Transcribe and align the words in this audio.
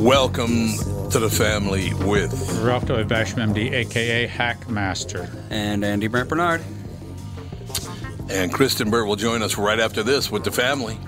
Welcome 0.00 0.78
to 1.10 1.18
the 1.18 1.28
family 1.28 1.92
with 1.92 2.32
Ralph 2.62 2.86
W. 2.86 3.04
Basham, 3.04 3.52
MD, 3.52 3.70
aka 3.70 4.26
Hackmaster. 4.26 5.30
And 5.50 5.84
Andy 5.84 6.06
Brant 6.06 6.30
Barnard. 6.30 6.62
and 8.30 8.50
Kristen 8.50 8.88
Burr 8.88 9.04
will 9.04 9.16
join 9.16 9.42
us 9.42 9.58
right 9.58 9.78
after 9.78 10.02
this 10.02 10.30
with 10.30 10.44
the 10.44 10.50
family. 10.52 10.98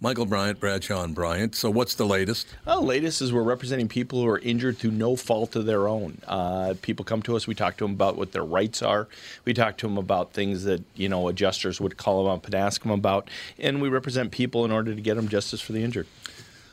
Michael 0.00 0.26
Bryant, 0.26 0.58
Bradshaw 0.58 1.04
and 1.04 1.14
Bryant. 1.14 1.54
So 1.54 1.70
what's 1.70 1.94
the 1.94 2.06
latest? 2.06 2.48
Well, 2.66 2.82
latest 2.82 3.22
is 3.22 3.32
we're 3.32 3.44
representing 3.44 3.86
people 3.86 4.20
who 4.20 4.26
are 4.26 4.40
injured 4.40 4.78
through 4.78 4.90
no 4.90 5.14
fault 5.14 5.54
of 5.54 5.64
their 5.64 5.86
own. 5.86 6.18
Uh, 6.26 6.74
people 6.82 7.04
come 7.04 7.22
to 7.22 7.36
us. 7.36 7.46
We 7.46 7.54
talk 7.54 7.76
to 7.76 7.84
them 7.84 7.92
about 7.92 8.16
what 8.16 8.32
their 8.32 8.42
rights 8.42 8.82
are. 8.82 9.06
We 9.44 9.54
talk 9.54 9.76
to 9.76 9.86
them 9.86 9.98
about 9.98 10.32
things 10.32 10.64
that 10.64 10.82
you 10.96 11.08
know 11.08 11.28
adjusters 11.28 11.80
would 11.80 11.98
call 11.98 12.24
them 12.24 12.32
up 12.32 12.46
and 12.46 12.54
ask 12.56 12.82
them 12.82 12.90
about, 12.90 13.28
and 13.60 13.80
we 13.80 13.88
represent 13.88 14.32
people 14.32 14.64
in 14.64 14.72
order 14.72 14.92
to 14.92 15.00
get 15.00 15.14
them 15.14 15.28
justice 15.28 15.60
for 15.60 15.70
the 15.70 15.84
injured. 15.84 16.08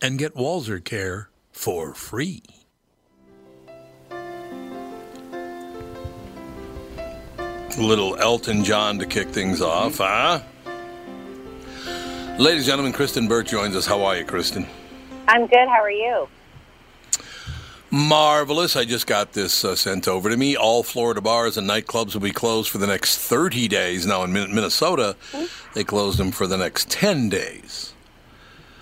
and 0.00 0.18
get 0.18 0.34
Walser 0.34 0.82
Care 0.82 1.30
for 1.52 1.94
free. 1.94 2.42
Little 7.78 8.16
Elton 8.16 8.64
John 8.64 8.98
to 8.98 9.06
kick 9.06 9.28
things 9.28 9.60
off, 9.60 9.98
huh? 9.98 10.40
Ladies 12.38 12.62
and 12.62 12.66
gentlemen, 12.66 12.92
Kristen 12.92 13.28
Burt 13.28 13.46
joins 13.46 13.76
us. 13.76 13.86
How 13.86 14.02
are 14.02 14.16
you, 14.16 14.24
Kristen? 14.24 14.66
I'm 15.28 15.46
good. 15.46 15.68
How 15.68 15.82
are 15.82 15.90
you? 15.90 16.28
Marvelous. 17.90 18.76
I 18.76 18.84
just 18.84 19.06
got 19.06 19.32
this 19.32 19.64
uh, 19.64 19.74
sent 19.74 20.08
over 20.08 20.28
to 20.28 20.36
me. 20.36 20.56
All 20.56 20.82
Florida 20.82 21.20
bars 21.20 21.56
and 21.56 21.68
nightclubs 21.68 22.14
will 22.14 22.20
be 22.20 22.30
closed 22.32 22.70
for 22.70 22.78
the 22.78 22.86
next 22.86 23.18
30 23.18 23.68
days. 23.68 24.06
Now, 24.06 24.24
in 24.24 24.32
Minnesota, 24.32 25.16
they 25.74 25.84
closed 25.84 26.18
them 26.18 26.30
for 26.30 26.46
the 26.46 26.56
next 26.56 26.90
10 26.90 27.28
days. 27.28 27.94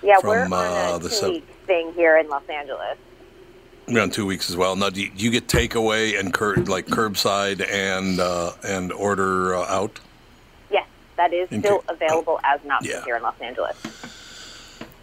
Yeah, 0.06 0.20
From, 0.20 0.28
we're 0.30 0.44
on 0.44 0.52
uh, 0.52 0.96
a 0.96 0.98
the 1.00 1.08
two 1.08 1.14
sub- 1.14 1.30
week 1.32 1.46
thing 1.66 1.92
here 1.94 2.16
in 2.16 2.28
Los 2.28 2.48
Angeles. 2.48 2.96
We're 3.88 4.00
on 4.02 4.10
two 4.10 4.24
weeks 4.24 4.48
as 4.50 4.56
well. 4.56 4.76
Now, 4.76 4.88
do 4.90 5.02
you, 5.02 5.10
do 5.10 5.24
you 5.24 5.30
get 5.32 5.48
takeaway 5.48 6.18
and 6.18 6.32
cur- 6.32 6.56
like 6.56 6.86
curbside 6.86 7.60
and 7.68 8.20
uh, 8.20 8.52
and 8.64 8.92
order 8.92 9.54
uh, 9.56 9.64
out? 9.64 9.98
Yes, 10.70 10.86
that 11.16 11.32
is 11.32 11.46
Okay. 11.48 11.58
still 11.58 11.84
available 11.88 12.38
as 12.44 12.62
an 12.64 12.70
option 12.70 12.92
Yeah. 12.92 13.04
here 13.04 13.16
in 13.16 13.22
Los 13.22 13.34
Angeles. 13.40 13.76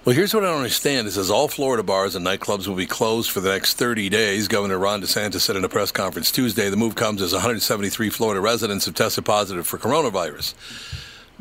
Well, 0.05 0.15
here's 0.15 0.33
what 0.33 0.43
I 0.43 0.47
don't 0.47 0.57
understand. 0.57 1.07
It 1.07 1.11
says 1.11 1.29
all 1.31 1.47
Florida 1.47 1.81
bars 1.83 2.15
and 2.15 2.25
nightclubs 2.25 2.67
will 2.67 2.75
be 2.75 2.85
closed 2.85 3.31
for 3.31 3.39
the 3.39 3.49
next 3.49 3.75
30 3.75 4.09
days. 4.09 4.49
Governor 4.49 4.77
Ron 4.77 5.01
DeSantis 5.01 5.39
said 5.41 5.55
in 5.55 5.63
a 5.63 5.69
press 5.69 5.91
conference 5.93 6.29
Tuesday 6.29 6.69
the 6.69 6.75
move 6.75 6.95
comes 6.95 7.21
as 7.21 7.31
173 7.31 8.09
Florida 8.09 8.41
residents 8.41 8.85
have 8.85 8.95
tested 8.95 9.23
positive 9.23 9.65
for 9.65 9.77
coronavirus. 9.77 10.55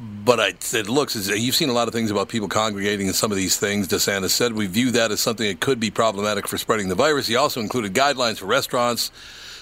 But 0.02 0.40
I, 0.40 0.48
it 0.48 0.88
looks 0.88 1.14
you've 1.28 1.54
seen 1.54 1.68
a 1.68 1.72
lot 1.72 1.86
of 1.86 1.94
things 1.94 2.10
about 2.10 2.28
people 2.28 2.48
congregating 2.48 3.06
in 3.06 3.12
some 3.12 3.30
of 3.30 3.36
these 3.36 3.56
things. 3.56 3.86
DeSantis 3.86 4.30
said 4.30 4.52
we 4.52 4.66
view 4.66 4.90
that 4.92 5.12
as 5.12 5.20
something 5.20 5.46
that 5.46 5.60
could 5.60 5.78
be 5.78 5.92
problematic 5.92 6.48
for 6.48 6.58
spreading 6.58 6.88
the 6.88 6.96
virus. 6.96 7.28
He 7.28 7.36
also 7.36 7.60
included 7.60 7.94
guidelines 7.94 8.38
for 8.38 8.46
restaurants, 8.46 9.12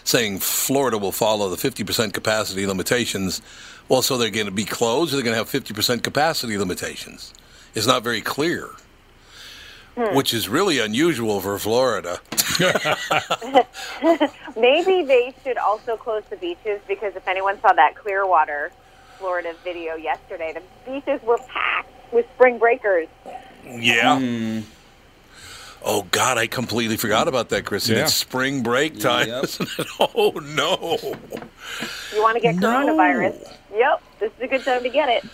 saying 0.03 0.39
Florida 0.39 0.97
will 0.97 1.13
follow 1.13 1.51
the 1.51 1.57
50% 1.57 2.15
capacity 2.15 2.67
limitations. 2.67 3.43
Well, 3.91 4.01
so 4.01 4.17
they're 4.17 4.31
going 4.31 4.47
to 4.47 4.53
be 4.53 4.65
closed, 4.65 5.13
or 5.13 5.17
they're 5.17 5.25
going 5.25 5.35
to 5.35 5.39
have 5.39 5.51
50% 5.51 6.03
capacity 6.03 6.57
limitations. 6.57 7.35
It's 7.75 7.87
not 7.87 8.03
very 8.03 8.23
clear, 8.23 8.71
hmm. 9.95 10.17
which 10.17 10.33
is 10.33 10.49
really 10.49 10.79
unusual 10.79 11.41
for 11.41 11.59
Florida. 11.59 12.21
Maybe 14.57 15.03
they 15.03 15.35
should 15.45 15.59
also 15.59 15.99
close 15.99 16.23
the 16.31 16.37
beaches 16.37 16.81
because 16.89 17.15
if 17.15 17.29
anyone 17.29 17.61
saw 17.61 17.75
that 17.75 17.95
Clearwater, 17.97 18.73
Florida 19.21 19.55
video 19.63 19.95
yesterday, 19.97 20.53
the 20.55 20.63
beaches 20.91 21.21
were 21.23 21.39
packed 21.47 21.93
with 22.13 22.27
spring 22.35 22.59
breakers. 22.59 23.07
Yeah. 23.65 24.63
Oh 25.83 26.03
God, 26.11 26.39
I 26.39 26.47
completely 26.47 26.97
forgot 26.97 27.29
about 27.29 27.51
that, 27.51 27.65
Kristen. 27.67 27.97
Yeah. 27.97 28.05
It's 28.05 28.15
spring 28.15 28.63
break 28.63 28.99
time, 28.99 29.29
Yep. 29.29 29.45
isn't 29.45 29.69
it? 29.79 29.87
Oh 30.01 30.33
no. 30.43 30.99
You 32.15 32.23
want 32.23 32.35
to 32.37 32.41
get 32.41 32.57
No. 32.57 32.69
coronavirus? 32.69 33.57
Yep, 33.75 34.03
this 34.19 34.33
is 34.39 34.43
a 34.43 34.47
good 34.49 34.65
time 34.65 34.83
to 34.83 34.89
get 34.89 35.09
it. 35.11 35.25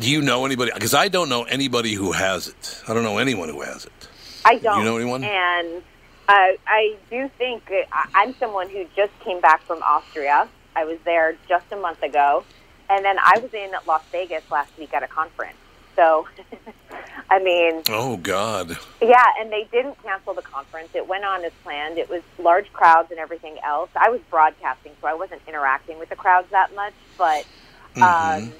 Do 0.00 0.10
you 0.10 0.22
know 0.22 0.44
anybody? 0.44 0.70
Because 0.74 0.94
I 0.94 1.08
don't 1.08 1.28
know 1.28 1.44
anybody 1.44 1.94
who 1.94 2.12
has 2.12 2.48
it. 2.48 2.82
I 2.88 2.94
don't 2.94 3.02
know 3.04 3.18
anyone 3.18 3.48
who 3.48 3.60
has 3.62 3.84
it. 3.84 4.08
I 4.44 4.58
don't. 4.58 4.78
You 4.80 4.84
know 4.84 4.96
anyone? 4.96 5.22
And 5.24 5.82
uh, 6.28 6.32
I 6.66 6.96
do 7.10 7.28
think 7.38 7.62
I- 7.92 8.08
I'm 8.14 8.34
someone 8.34 8.68
who 8.70 8.84
just 8.96 9.12
came 9.20 9.40
back 9.40 9.62
from 9.62 9.82
Austria. 9.82 10.48
I 10.76 10.84
was 10.84 10.98
there 11.04 11.34
just 11.48 11.64
a 11.72 11.76
month 11.76 12.02
ago, 12.02 12.44
and 12.90 13.04
then 13.04 13.16
I 13.18 13.38
was 13.38 13.52
in 13.54 13.70
Las 13.86 14.02
Vegas 14.12 14.48
last 14.50 14.70
week 14.78 14.92
at 14.94 15.02
a 15.02 15.08
conference. 15.08 15.56
So, 15.96 16.28
I 17.30 17.38
mean, 17.42 17.82
Oh 17.88 18.18
God. 18.18 18.76
yeah, 19.00 19.24
and 19.40 19.50
they 19.50 19.66
didn't 19.72 20.00
cancel 20.02 20.34
the 20.34 20.42
conference. 20.42 20.90
It 20.94 21.08
went 21.08 21.24
on 21.24 21.42
as 21.44 21.52
planned. 21.64 21.96
It 21.96 22.10
was 22.10 22.20
large 22.38 22.70
crowds 22.74 23.10
and 23.10 23.18
everything 23.18 23.56
else. 23.64 23.88
I 23.96 24.10
was 24.10 24.20
broadcasting, 24.30 24.92
so 25.00 25.08
I 25.08 25.14
wasn't 25.14 25.40
interacting 25.48 25.98
with 25.98 26.10
the 26.10 26.16
crowds 26.16 26.48
that 26.50 26.74
much, 26.74 26.92
but 27.16 27.46
um, 27.96 28.52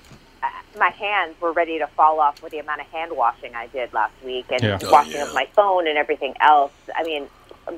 uh, 0.43 0.49
my 0.79 0.89
hands 0.89 1.39
were 1.43 1.53
ready 1.53 1.79
to 1.79 1.87
fall 1.89 2.19
off 2.21 2.43
with 2.43 2.53
the 2.53 2.59
amount 2.59 2.81
of 2.81 2.87
hand 2.87 3.13
washing 3.15 3.55
I 3.55 3.67
did 3.67 3.93
last 3.93 4.15
week 4.25 4.47
and 4.51 4.63
Yeah. 4.63 4.79
Oh, 4.83 4.91
washing 4.91 5.13
yeah. 5.17 5.27
of 5.29 5.35
my 5.35 5.47
phone 5.55 5.87
and 5.87 5.99
everything 5.99 6.35
else. 6.41 6.73
I 6.97 7.03
mean, 7.03 7.29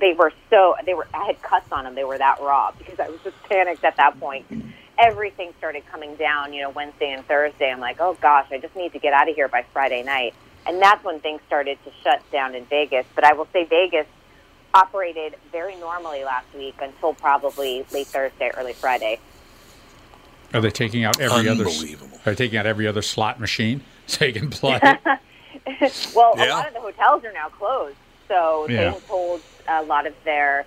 they 0.00 0.12
were 0.12 0.32
so 0.50 0.74
they 0.84 0.94
were. 0.94 1.06
I 1.14 1.26
had 1.26 1.42
cuts 1.42 1.70
on 1.72 1.84
them. 1.84 1.94
They 1.94 2.04
were 2.04 2.18
that 2.18 2.40
raw 2.40 2.72
because 2.76 2.98
I 3.00 3.08
was 3.08 3.20
just 3.24 3.36
panicked 3.48 3.84
at 3.84 3.96
that 3.96 4.18
point. 4.20 4.46
Everything 4.98 5.52
started 5.58 5.86
coming 5.86 6.16
down. 6.16 6.52
You 6.52 6.62
know, 6.62 6.70
Wednesday 6.70 7.12
and 7.12 7.24
Thursday. 7.26 7.70
I'm 7.70 7.80
like, 7.80 7.96
oh 8.00 8.16
gosh, 8.20 8.46
I 8.50 8.58
just 8.58 8.76
need 8.76 8.92
to 8.92 8.98
get 8.98 9.12
out 9.12 9.28
of 9.28 9.34
here 9.34 9.48
by 9.48 9.64
Friday 9.72 10.02
night. 10.02 10.34
And 10.66 10.82
that's 10.82 11.02
when 11.04 11.20
things 11.20 11.40
started 11.46 11.78
to 11.84 11.90
shut 12.02 12.22
down 12.30 12.54
in 12.54 12.64
Vegas. 12.66 13.06
But 13.14 13.24
I 13.24 13.32
will 13.32 13.48
say 13.52 13.64
Vegas 13.64 14.06
operated 14.74 15.34
very 15.50 15.76
normally 15.76 16.24
last 16.24 16.46
week 16.54 16.74
until 16.80 17.14
probably 17.14 17.86
late 17.92 18.06
Thursday, 18.08 18.50
early 18.56 18.74
Friday. 18.74 19.18
Are 20.52 20.60
they 20.60 20.70
taking 20.70 21.04
out 21.04 21.20
every 21.20 21.48
other? 21.48 21.64
Unbelievable. 21.66 22.18
Are 22.26 22.32
they 22.32 22.44
taking 22.44 22.58
out 22.58 22.66
every 22.66 22.86
other 22.86 23.02
slot 23.02 23.40
machine 23.40 23.82
so 24.06 24.24
you 24.26 24.32
can 24.34 24.50
play? 24.50 24.78
Well, 26.14 26.34
a 26.36 26.46
lot 26.48 26.68
of 26.68 26.74
the 26.74 26.80
hotels 26.80 27.24
are 27.24 27.32
now 27.32 27.48
closed, 27.48 27.96
so 28.28 28.64
they 28.68 28.74
Yeah. 28.74 28.92
have 28.92 29.06
told 29.06 29.40
a 29.68 29.82
lot 29.82 30.06
of 30.06 30.14
their 30.24 30.64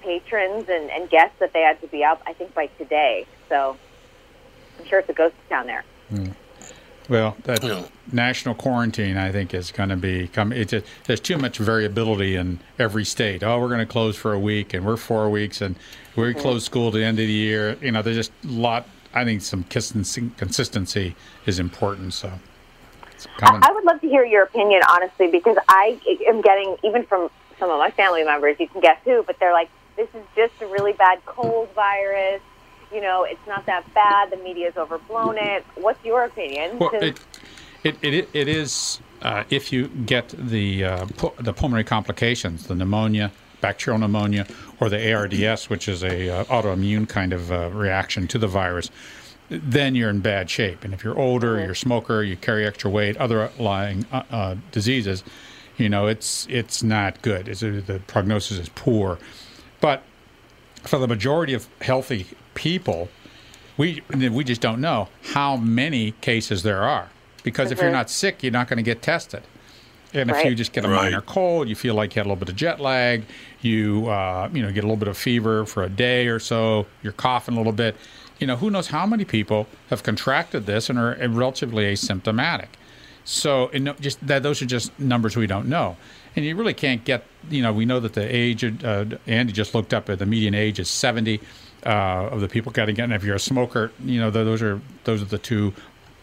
patrons 0.00 0.68
and, 0.68 0.90
and 0.90 1.08
guests 1.10 1.36
that 1.40 1.52
they 1.52 1.62
had 1.62 1.80
to 1.80 1.86
be 1.88 2.04
up. 2.04 2.22
I 2.26 2.32
think 2.32 2.54
by 2.54 2.66
today. 2.78 3.26
So 3.48 3.76
I'm 4.78 4.86
sure 4.86 4.98
it's 5.00 5.08
a 5.08 5.14
ghost 5.14 5.34
town 5.48 5.66
there. 5.66 5.84
Hmm. 6.10 6.28
Well, 7.08 7.36
that 7.44 7.62
Yeah. 7.62 7.82
national 8.10 8.54
quarantine, 8.54 9.18
I 9.18 9.30
think, 9.30 9.52
is 9.52 9.70
going 9.70 9.90
to 9.90 9.96
be 9.96 10.28
coming. 10.28 10.58
It's 10.58 10.72
a, 10.72 10.82
there's 11.06 11.20
too 11.20 11.36
much 11.36 11.58
variability 11.58 12.34
in 12.34 12.60
every 12.78 13.04
state. 13.04 13.42
Oh, 13.42 13.58
we're 13.60 13.68
going 13.68 13.80
to 13.80 13.86
close 13.86 14.16
for 14.16 14.32
a 14.32 14.38
week, 14.38 14.72
and 14.72 14.86
we're 14.86 14.96
four 14.96 15.28
weeks, 15.28 15.60
and 15.60 15.76
we 16.16 16.32
hmm. 16.32 16.38
close 16.38 16.64
school 16.64 16.90
to 16.90 16.98
the 16.98 17.04
end 17.04 17.18
of 17.18 17.26
the 17.26 17.32
year. 17.32 17.76
You 17.82 17.92
know, 17.92 18.02
there's 18.02 18.16
just 18.16 18.32
a 18.44 18.48
lot. 18.48 18.86
I 19.12 19.24
think 19.24 19.42
some 19.42 19.64
consistency, 19.64 20.30
consistency 20.36 21.14
is 21.46 21.58
important. 21.58 22.14
So. 22.14 22.32
I, 23.42 23.58
I 23.62 23.72
would 23.72 23.84
love 23.84 24.00
to 24.00 24.08
hear 24.08 24.24
your 24.24 24.42
opinion, 24.42 24.82
honestly, 24.88 25.30
because 25.30 25.56
I 25.68 25.98
am 26.26 26.40
getting, 26.40 26.76
even 26.82 27.04
from 27.04 27.30
some 27.64 27.70
of 27.70 27.78
my 27.78 27.90
family 27.90 28.24
members, 28.24 28.56
you 28.60 28.68
can 28.68 28.82
guess 28.82 28.98
who, 29.04 29.22
but 29.22 29.38
they're 29.38 29.52
like, 29.52 29.70
this 29.96 30.08
is 30.14 30.22
just 30.36 30.52
a 30.60 30.66
really 30.66 30.92
bad 30.92 31.24
cold 31.24 31.70
virus. 31.74 32.42
You 32.92 33.00
know, 33.00 33.24
it's 33.24 33.40
not 33.46 33.64
that 33.66 33.92
bad. 33.94 34.30
The 34.30 34.36
media's 34.36 34.76
overblown 34.76 35.38
it. 35.38 35.64
What's 35.74 36.04
your 36.04 36.24
opinion? 36.24 36.78
Well, 36.78 36.90
it, 36.92 37.18
it, 37.82 37.96
it, 38.02 38.28
it 38.34 38.48
is 38.48 39.00
uh, 39.22 39.44
if 39.48 39.72
you 39.72 39.88
get 39.88 40.28
the 40.28 40.84
uh, 40.84 41.06
pu- 41.16 41.32
the 41.42 41.54
pulmonary 41.54 41.84
complications, 41.84 42.66
the 42.66 42.74
pneumonia, 42.74 43.32
bacterial 43.62 43.98
pneumonia, 43.98 44.46
or 44.78 44.90
the 44.90 45.12
ARDS, 45.12 45.70
which 45.70 45.88
is 45.88 46.04
a 46.04 46.28
uh, 46.28 46.44
autoimmune 46.44 47.08
kind 47.08 47.32
of 47.32 47.50
uh, 47.50 47.70
reaction 47.70 48.28
to 48.28 48.38
the 48.38 48.46
virus, 48.46 48.90
then 49.48 49.94
you're 49.94 50.10
in 50.10 50.20
bad 50.20 50.50
shape. 50.50 50.84
And 50.84 50.92
if 50.92 51.02
you're 51.02 51.18
older, 51.18 51.58
you're 51.58 51.72
a 51.72 51.76
smoker, 51.76 52.22
you 52.22 52.36
carry 52.36 52.66
extra 52.66 52.90
weight, 52.90 53.16
other 53.16 53.50
lying 53.58 54.04
uh, 54.12 54.22
uh, 54.30 54.56
diseases, 54.70 55.24
you 55.76 55.88
know 55.88 56.06
it's 56.06 56.46
it's 56.50 56.82
not 56.82 57.22
good. 57.22 57.48
It's, 57.48 57.62
uh, 57.62 57.82
the 57.86 58.00
prognosis 58.06 58.58
is 58.58 58.68
poor. 58.70 59.18
But 59.80 60.02
for 60.82 60.98
the 60.98 61.08
majority 61.08 61.54
of 61.54 61.68
healthy 61.80 62.26
people, 62.54 63.08
we 63.76 64.02
we 64.10 64.44
just 64.44 64.60
don't 64.60 64.80
know 64.80 65.08
how 65.32 65.56
many 65.56 66.12
cases 66.20 66.62
there 66.62 66.82
are 66.82 67.08
because 67.42 67.70
if 67.70 67.80
you're 67.80 67.90
not 67.92 68.10
sick, 68.10 68.42
you're 68.42 68.52
not 68.52 68.68
going 68.68 68.78
to 68.78 68.82
get 68.82 69.02
tested. 69.02 69.42
And 70.14 70.30
if 70.30 70.44
you 70.44 70.54
just 70.54 70.72
get 70.72 70.84
a 70.84 70.88
Right. 70.88 71.10
minor 71.10 71.20
cold, 71.20 71.68
you 71.68 71.74
feel 71.74 71.94
like 71.94 72.14
you 72.14 72.20
had 72.20 72.26
a 72.26 72.28
little 72.28 72.36
bit 72.38 72.48
of 72.48 72.54
jet 72.54 72.78
lag, 72.80 73.24
you 73.62 74.08
uh, 74.08 74.48
you 74.52 74.62
know 74.62 74.70
get 74.70 74.84
a 74.84 74.86
little 74.86 74.96
bit 74.96 75.08
of 75.08 75.16
fever 75.18 75.66
for 75.66 75.82
a 75.82 75.88
day 75.88 76.28
or 76.28 76.38
so, 76.38 76.86
you're 77.02 77.12
coughing 77.12 77.54
a 77.54 77.58
little 77.58 77.72
bit. 77.72 77.96
You 78.38 78.46
know, 78.46 78.56
who 78.56 78.70
knows 78.70 78.88
how 78.88 79.06
many 79.06 79.24
people 79.24 79.66
have 79.90 80.02
contracted 80.02 80.66
this 80.66 80.88
and 80.90 80.98
are 80.98 81.16
relatively 81.28 81.84
asymptomatic. 81.92 82.66
So, 83.24 83.70
and 83.72 83.94
just 84.00 84.24
that 84.26 84.42
those 84.42 84.60
are 84.60 84.66
just 84.66 84.98
numbers 85.00 85.34
we 85.34 85.46
don't 85.46 85.66
know, 85.66 85.96
and 86.36 86.44
you 86.44 86.54
really 86.56 86.74
can't 86.74 87.04
get. 87.04 87.24
You 87.48 87.62
know, 87.62 87.72
we 87.72 87.86
know 87.86 87.98
that 88.00 88.12
the 88.12 88.22
age. 88.22 88.64
Uh, 88.84 89.04
Andy 89.26 89.52
just 89.52 89.74
looked 89.74 89.94
up 89.94 90.10
at 90.10 90.18
the 90.18 90.26
median 90.26 90.54
age 90.54 90.78
is 90.78 90.90
seventy 90.90 91.40
uh, 91.86 92.28
of 92.30 92.42
the 92.42 92.48
people 92.48 92.70
getting 92.70 92.96
it. 92.96 93.02
And 93.02 93.14
if 93.14 93.24
you're 93.24 93.36
a 93.36 93.40
smoker, 93.40 93.92
you 94.04 94.20
know 94.20 94.30
those 94.30 94.60
are 94.60 94.78
those 95.04 95.22
are 95.22 95.26
the 95.26 95.38
two 95.38 95.72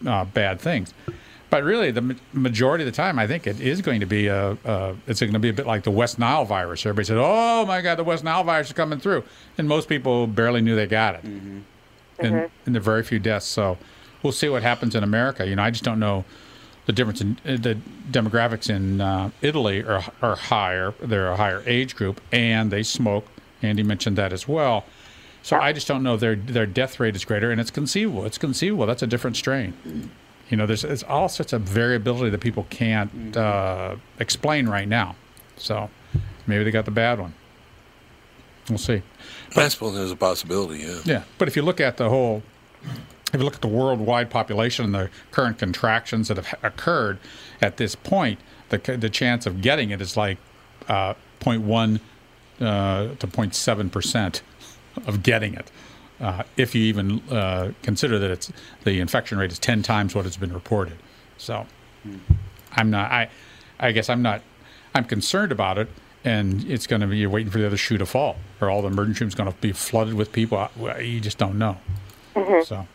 uh, 0.06 0.26
bad 0.26 0.62
things. 0.62 0.94
But 1.50 1.64
really, 1.64 1.92
the 1.92 2.16
majority 2.32 2.86
of 2.86 2.86
the 2.86 2.96
time, 2.96 3.20
I 3.20 3.28
think 3.28 3.46
it 3.46 3.60
is 3.60 3.82
going 3.82 4.00
to 4.00 4.06
be 4.06 4.28
a. 4.28 4.52
Uh, 4.64 4.96
it's 5.08 5.20
going 5.20 5.34
to 5.34 5.40
be 5.40 5.50
a 5.50 5.54
bit 5.54 5.66
like 5.66 5.84
the 5.84 5.92
West 5.92 6.20
Nile 6.20 6.46
virus. 6.46 6.86
Everybody 6.86 7.08
said, 7.08 7.18
"Oh 7.20 7.66
my 7.66 7.82
God, 7.82 7.96
the 7.96 8.04
West 8.04 8.24
Nile 8.24 8.44
virus 8.44 8.68
is 8.68 8.74
coming 8.74 9.00
through," 9.00 9.24
and 9.58 9.68
most 9.68 9.90
people 9.90 10.28
barely 10.28 10.62
knew 10.62 10.76
they 10.76 10.88
got 10.88 11.16
it, 11.16 11.24
and, 11.24 11.66
and 12.66 12.76
there 12.76 12.80
are 12.80 12.84
very 12.84 13.04
few 13.04 13.18
deaths. 13.20 13.48
So 13.48 13.78
we'll 14.22 14.34
see 14.34 14.50
what 14.50 14.62
happens 14.62 14.96
in 14.96 15.04
America. 15.04 15.48
You 15.48 15.56
know, 15.56 15.64
I 15.64 15.72
just 15.72 15.84
don't 15.84 16.00
know 16.00 16.26
the 16.86 16.94
difference 16.94 17.22
in 17.22 17.38
uh, 17.46 17.58
the 17.60 17.78
demographics 18.12 18.70
in 18.70 19.02
uh, 19.02 19.32
Italy 19.42 19.84
are, 19.84 20.04
are 20.22 20.36
higher. 20.36 20.94
They're 21.02 21.30
a 21.30 21.38
higher 21.38 21.64
age 21.66 21.96
group, 21.96 22.22
and 22.32 22.72
they 22.72 22.84
smoke. 22.84 23.26
Andy 23.62 23.84
mentioned 23.84 24.18
that 24.18 24.34
as 24.34 24.48
well. 24.48 24.86
So 25.44 25.58
I 25.58 25.74
just 25.74 25.88
don't 25.88 26.04
know 26.04 26.18
their 26.18 26.36
their 26.36 26.66
death 26.66 27.00
rate 27.00 27.16
is 27.16 27.26
greater, 27.26 27.52
and 27.52 27.60
it's 27.62 27.72
conceivable. 27.72 28.26
It's 28.26 28.38
conceivable. 28.38 28.86
That's 28.86 29.04
a 29.04 29.08
different 29.08 29.38
strain. 29.38 30.10
You 30.50 30.58
know, 30.58 30.66
there's, 30.66 30.82
there's 30.82 31.04
all 31.04 31.30
sorts 31.30 31.54
of 31.54 31.62
variability 31.62 32.30
that 32.30 32.42
people 32.42 32.68
can't 32.70 33.38
uh, 33.38 33.96
explain 34.20 34.68
right 34.68 34.88
now. 34.88 35.16
So 35.56 35.90
maybe 36.46 36.64
they 36.64 36.72
got 36.72 36.86
the 36.86 36.92
bad 36.92 37.20
one. 37.20 37.34
We'll 38.70 38.78
see. 38.78 39.02
But, 39.56 39.64
I 39.64 39.68
suppose 39.70 39.96
there's 39.96 40.12
a 40.12 40.16
possibility. 40.16 40.84
Yeah. 40.84 41.00
Yeah, 41.06 41.24
but 41.38 41.48
if 41.48 41.56
you 41.56 41.62
look 41.62 41.80
at 41.80 41.98
the 41.98 42.10
whole, 42.10 42.44
if 43.34 43.40
you 43.40 43.46
look 43.46 43.56
at 43.56 43.62
the 43.62 43.68
worldwide 43.68 44.30
population 44.30 44.86
and 44.86 44.94
the 44.94 45.10
current 45.32 45.58
contractions 45.58 46.28
that 46.28 46.38
have 46.38 46.54
occurred 46.64 47.18
at 47.62 47.78
this 47.78 47.96
point, 47.96 48.40
the 48.70 48.78
the 48.78 49.10
chance 49.10 49.46
of 49.46 49.62
getting 49.62 49.92
it 49.92 50.02
is 50.02 50.18
like 50.18 50.38
uh, 50.88 51.14
0.1 51.40 52.00
uh, 52.60 53.16
to 53.16 53.28
0.7 53.28 53.92
percent 53.92 54.42
of 55.08 55.24
getting 55.24 55.54
it. 55.54 55.72
Uh, 56.20 56.44
if 56.56 56.76
you 56.76 56.84
even 56.84 57.20
uh, 57.32 57.72
consider 57.82 58.20
that 58.20 58.30
it's 58.30 58.52
the 58.84 59.00
infection 59.00 59.38
rate 59.38 59.52
is 59.52 59.58
10 59.58 59.82
times 59.82 60.14
what 60.14 60.26
has 60.26 60.38
been 60.38 60.54
reported. 60.54 60.98
So 61.38 61.66
I'm 62.74 62.90
not 62.90 63.12
I 63.12 63.30
I 63.80 63.92
guess 63.92 64.10
I'm 64.10 64.22
not 64.22 64.42
I'm 64.94 65.06
concerned 65.06 65.52
about 65.52 65.78
it 65.78 65.90
and 66.24 66.64
it's 66.70 66.86
going 66.86 67.02
to 67.02 67.08
be 67.08 67.18
you're 67.18 67.30
waiting 67.30 67.52
for 67.52 67.58
the 67.58 67.66
other 67.66 67.78
shoe 67.78 67.98
to 67.98 68.06
fall 68.06 68.36
or 68.60 68.70
all 68.70 68.82
the 68.82 68.90
emergency 68.90 69.24
rooms 69.24 69.36
going 69.36 69.52
to 69.52 69.58
be 69.60 69.72
flooded 69.72 70.14
with 70.14 70.32
people 70.32 70.70
you 71.00 71.20
just 71.20 71.38
don't 71.38 71.58
know. 71.58 71.78
So 72.66 72.88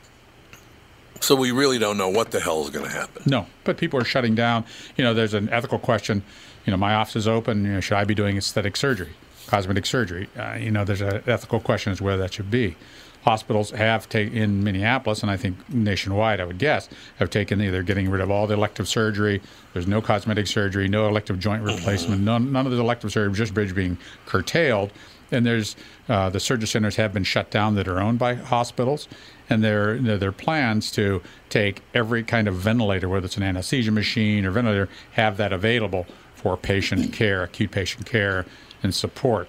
So 1.20 1.34
we 1.34 1.50
really 1.50 1.78
don't 1.78 1.96
know 1.96 2.08
what 2.08 2.30
the 2.30 2.40
hell 2.40 2.62
is 2.62 2.70
going 2.70 2.86
to 2.86 2.92
happen. 2.92 3.22
no, 3.26 3.46
but 3.64 3.76
people 3.78 4.00
are 4.00 4.04
shutting 4.04 4.34
down. 4.34 4.64
You 4.96 5.04
know, 5.04 5.14
there's 5.14 5.34
an 5.34 5.48
ethical 5.50 5.78
question. 5.78 6.22
You 6.64 6.72
know, 6.72 6.76
my 6.76 6.94
office 6.94 7.16
is 7.16 7.28
open. 7.28 7.64
You 7.64 7.72
know, 7.74 7.80
should 7.80 7.96
I 7.96 8.04
be 8.04 8.14
doing 8.14 8.36
aesthetic 8.36 8.76
surgery, 8.76 9.12
cosmetic 9.46 9.86
surgery? 9.86 10.28
Uh, 10.36 10.54
you 10.54 10.70
know, 10.70 10.84
there's 10.84 11.00
an 11.00 11.22
ethical 11.26 11.60
question 11.60 11.92
as 11.92 12.00
where 12.00 12.16
that 12.16 12.34
should 12.34 12.50
be. 12.50 12.76
Hospitals 13.22 13.70
have 13.72 14.08
taken 14.08 14.36
in 14.36 14.62
Minneapolis, 14.62 15.22
and 15.22 15.30
I 15.32 15.36
think 15.36 15.56
nationwide, 15.68 16.40
I 16.40 16.44
would 16.44 16.58
guess, 16.58 16.88
have 17.16 17.28
taken 17.28 17.60
either 17.60 17.82
getting 17.82 18.08
rid 18.08 18.20
of 18.20 18.30
all 18.30 18.46
the 18.46 18.54
elective 18.54 18.86
surgery. 18.86 19.42
There's 19.72 19.88
no 19.88 20.00
cosmetic 20.00 20.46
surgery, 20.46 20.86
no 20.86 21.08
elective 21.08 21.40
joint 21.40 21.64
replacement, 21.64 22.22
none, 22.22 22.52
none 22.52 22.66
of 22.66 22.72
the 22.72 22.78
elective 22.78 23.10
surgery, 23.10 23.34
just 23.34 23.52
bridge 23.52 23.74
being 23.74 23.98
curtailed. 24.26 24.92
And 25.32 25.44
there's 25.44 25.76
uh, 26.08 26.30
the 26.30 26.40
surgery 26.40 26.68
centers 26.68 26.96
have 26.96 27.12
been 27.12 27.24
shut 27.24 27.50
down 27.50 27.74
that 27.74 27.88
are 27.88 28.00
owned 28.00 28.18
by 28.18 28.34
hospitals, 28.34 29.08
and 29.50 29.62
their 29.62 29.98
there 29.98 30.18
there 30.18 30.32
plans 30.32 30.90
to 30.92 31.22
take 31.48 31.82
every 31.94 32.22
kind 32.22 32.46
of 32.46 32.54
ventilator, 32.54 33.08
whether 33.08 33.26
it's 33.26 33.36
an 33.36 33.42
anesthesia 33.42 33.90
machine 33.90 34.44
or 34.44 34.50
ventilator, 34.50 34.88
have 35.12 35.36
that 35.38 35.52
available 35.52 36.06
for 36.34 36.56
patient 36.56 37.12
care, 37.12 37.42
acute 37.42 37.70
patient 37.70 38.06
care, 38.06 38.46
and 38.82 38.94
support. 38.94 39.48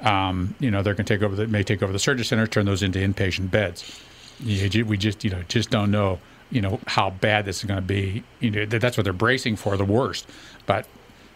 Um, 0.00 0.54
you 0.60 0.70
know, 0.70 0.82
they're 0.82 0.94
going 0.94 1.06
to 1.06 1.14
take 1.14 1.22
over 1.22 1.34
the 1.34 1.46
may 1.48 1.64
take 1.64 1.82
over 1.82 1.92
the 1.92 1.98
surgery 1.98 2.24
center, 2.24 2.46
turn 2.46 2.66
those 2.66 2.82
into 2.82 3.00
inpatient 3.00 3.50
beds. 3.50 4.00
You, 4.40 4.84
we 4.84 4.96
just 4.96 5.24
you 5.24 5.30
know 5.30 5.42
just 5.48 5.70
don't 5.70 5.90
know 5.90 6.20
you 6.50 6.60
know 6.60 6.80
how 6.86 7.10
bad 7.10 7.44
this 7.44 7.58
is 7.58 7.64
going 7.64 7.78
to 7.78 7.86
be. 7.86 8.22
You 8.40 8.50
know 8.50 8.66
that's 8.66 8.96
what 8.96 9.04
they're 9.04 9.12
bracing 9.12 9.56
for, 9.56 9.76
the 9.76 9.84
worst. 9.84 10.28
But 10.66 10.86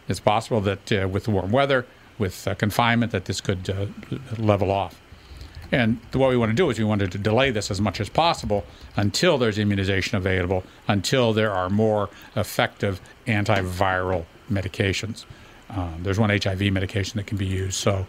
it's 0.09 0.21
possible 0.21 0.61
that 0.61 0.93
uh, 0.93 1.09
with 1.09 1.25
the 1.25 1.31
warm 1.31 1.51
weather, 1.51 1.87
with 2.23 2.49
uh, 2.49 2.55
confinement, 2.55 3.13
that 3.13 3.27
this 3.27 3.43
could 3.43 3.69
uh, 3.69 3.87
level 4.39 4.71
off. 4.71 4.99
And 5.71 5.99
what 6.13 6.29
we 6.31 6.37
want 6.37 6.51
to 6.51 6.55
do 6.55 6.69
is 6.71 6.79
we 6.79 6.85
wanted 6.85 7.13
to 7.13 7.19
delay 7.19 7.51
this 7.51 7.71
as 7.71 7.81
much 7.81 7.99
as 8.01 8.09
possible 8.09 8.65
until 8.97 9.39
there's 9.39 9.59
immunization 9.59 10.17
available, 10.19 10.65
until 10.87 11.33
there 11.33 11.53
are 11.53 11.71
more 11.71 12.11
effective 12.37 13.01
antiviral 13.27 14.27
medications. 14.51 15.25
Um, 15.71 16.01
there's 16.03 16.19
one 16.19 16.31
HIV 16.31 16.73
medication 16.73 17.17
that 17.17 17.27
can 17.27 17.39
be 17.39 17.47
used. 17.47 17.75
So, 17.75 18.07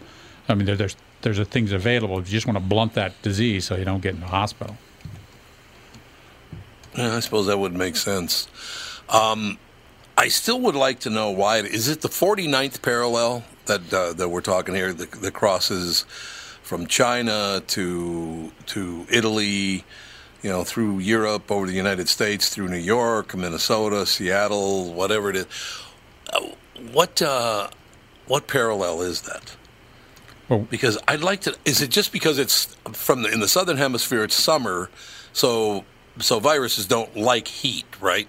I 0.48 0.54
mean, 0.54 0.66
there, 0.66 0.76
there's 0.76 0.96
there's 1.22 1.40
things 1.48 1.72
available. 1.72 2.16
You 2.18 2.24
just 2.24 2.46
want 2.46 2.58
to 2.58 2.64
blunt 2.64 2.92
that 2.94 3.20
disease 3.22 3.64
so 3.64 3.76
you 3.76 3.86
don't 3.86 4.02
get 4.02 4.14
in 4.14 4.20
the 4.20 4.26
hospital. 4.26 4.76
Yeah, 6.96 7.16
I 7.16 7.20
suppose 7.20 7.46
that 7.46 7.58
would 7.58 7.72
make 7.72 7.96
sense. 7.96 8.46
Um, 9.08 9.58
I 10.18 10.28
still 10.28 10.60
would 10.60 10.76
like 10.76 11.00
to 11.00 11.10
know 11.10 11.30
why. 11.30 11.58
Is 11.58 11.88
it 11.88 12.02
the 12.02 12.08
49th 12.08 12.82
parallel 12.82 13.42
that 13.66 13.92
uh, 13.92 14.12
that 14.14 14.28
we're 14.28 14.40
talking 14.40 14.74
here 14.74 14.92
that, 14.92 15.10
that 15.10 15.34
crosses 15.34 16.04
from 16.62 16.86
China 16.86 17.62
to 17.68 18.52
to 18.66 19.06
Italy, 19.10 19.84
you 20.42 20.50
know, 20.50 20.64
through 20.64 20.98
Europe, 20.98 21.50
over 21.50 21.66
the 21.66 21.74
United 21.74 22.08
States, 22.08 22.48
through 22.48 22.68
New 22.68 22.76
York, 22.76 23.34
Minnesota, 23.34 24.06
Seattle, 24.06 24.92
whatever 24.92 25.30
it 25.30 25.36
is. 25.36 25.46
Uh, 26.32 26.40
what 26.92 27.20
uh, 27.20 27.68
what 28.26 28.46
parallel 28.46 29.02
is 29.02 29.22
that? 29.22 29.56
Well, 30.48 30.60
Because 30.60 30.98
I'd 31.08 31.20
like 31.22 31.42
to. 31.42 31.56
Is 31.64 31.80
it 31.80 31.90
just 31.90 32.12
because 32.12 32.38
it's 32.38 32.76
from 32.92 33.22
the, 33.22 33.30
in 33.30 33.40
the 33.40 33.48
southern 33.48 33.76
hemisphere? 33.76 34.24
It's 34.24 34.34
summer, 34.34 34.90
so 35.32 35.84
so 36.18 36.40
viruses 36.40 36.86
don't 36.86 37.16
like 37.16 37.48
heat, 37.48 37.86
right? 38.00 38.28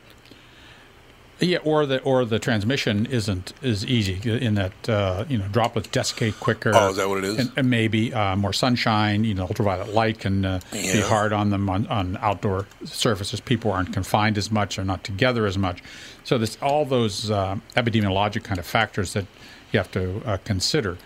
Yeah, 1.39 1.57
or 1.65 1.85
the 1.85 2.01
or 2.03 2.23
the 2.23 2.39
transmission 2.39 3.05
isn't 3.07 3.51
as 3.61 3.85
easy 3.85 4.21
in 4.29 4.55
that 4.55 4.89
uh, 4.89 5.25
you 5.27 5.37
know 5.37 5.47
droplets 5.49 5.89
desiccate 5.89 6.39
quicker. 6.39 6.71
Oh, 6.73 6.91
is 6.91 6.95
that 6.95 7.09
what 7.09 7.17
it 7.17 7.25
is? 7.25 7.39
And, 7.39 7.51
and 7.57 7.69
maybe 7.69 8.13
uh, 8.13 8.37
more 8.37 8.53
sunshine. 8.53 9.25
You 9.25 9.33
know, 9.33 9.43
ultraviolet 9.43 9.93
light 9.93 10.19
can 10.19 10.45
uh, 10.45 10.61
be 10.71 11.01
hard 11.01 11.33
on 11.33 11.49
them 11.49 11.69
on, 11.69 11.87
on 11.87 12.17
outdoor 12.21 12.67
surfaces. 12.85 13.41
People 13.41 13.71
aren't 13.71 13.91
confined 13.91 14.37
as 14.37 14.49
much, 14.49 14.77
they're 14.77 14.85
not 14.85 15.03
together 15.03 15.45
as 15.45 15.57
much. 15.57 15.83
So 16.23 16.37
there's 16.37 16.57
all 16.61 16.85
those 16.85 17.29
uh, 17.29 17.57
epidemiologic 17.75 18.43
kind 18.43 18.59
of 18.59 18.65
factors 18.65 19.13
that 19.13 19.25
you 19.71 19.79
have 19.79 19.91
to 19.91 20.21
uh, 20.25 20.37
consider. 20.45 20.97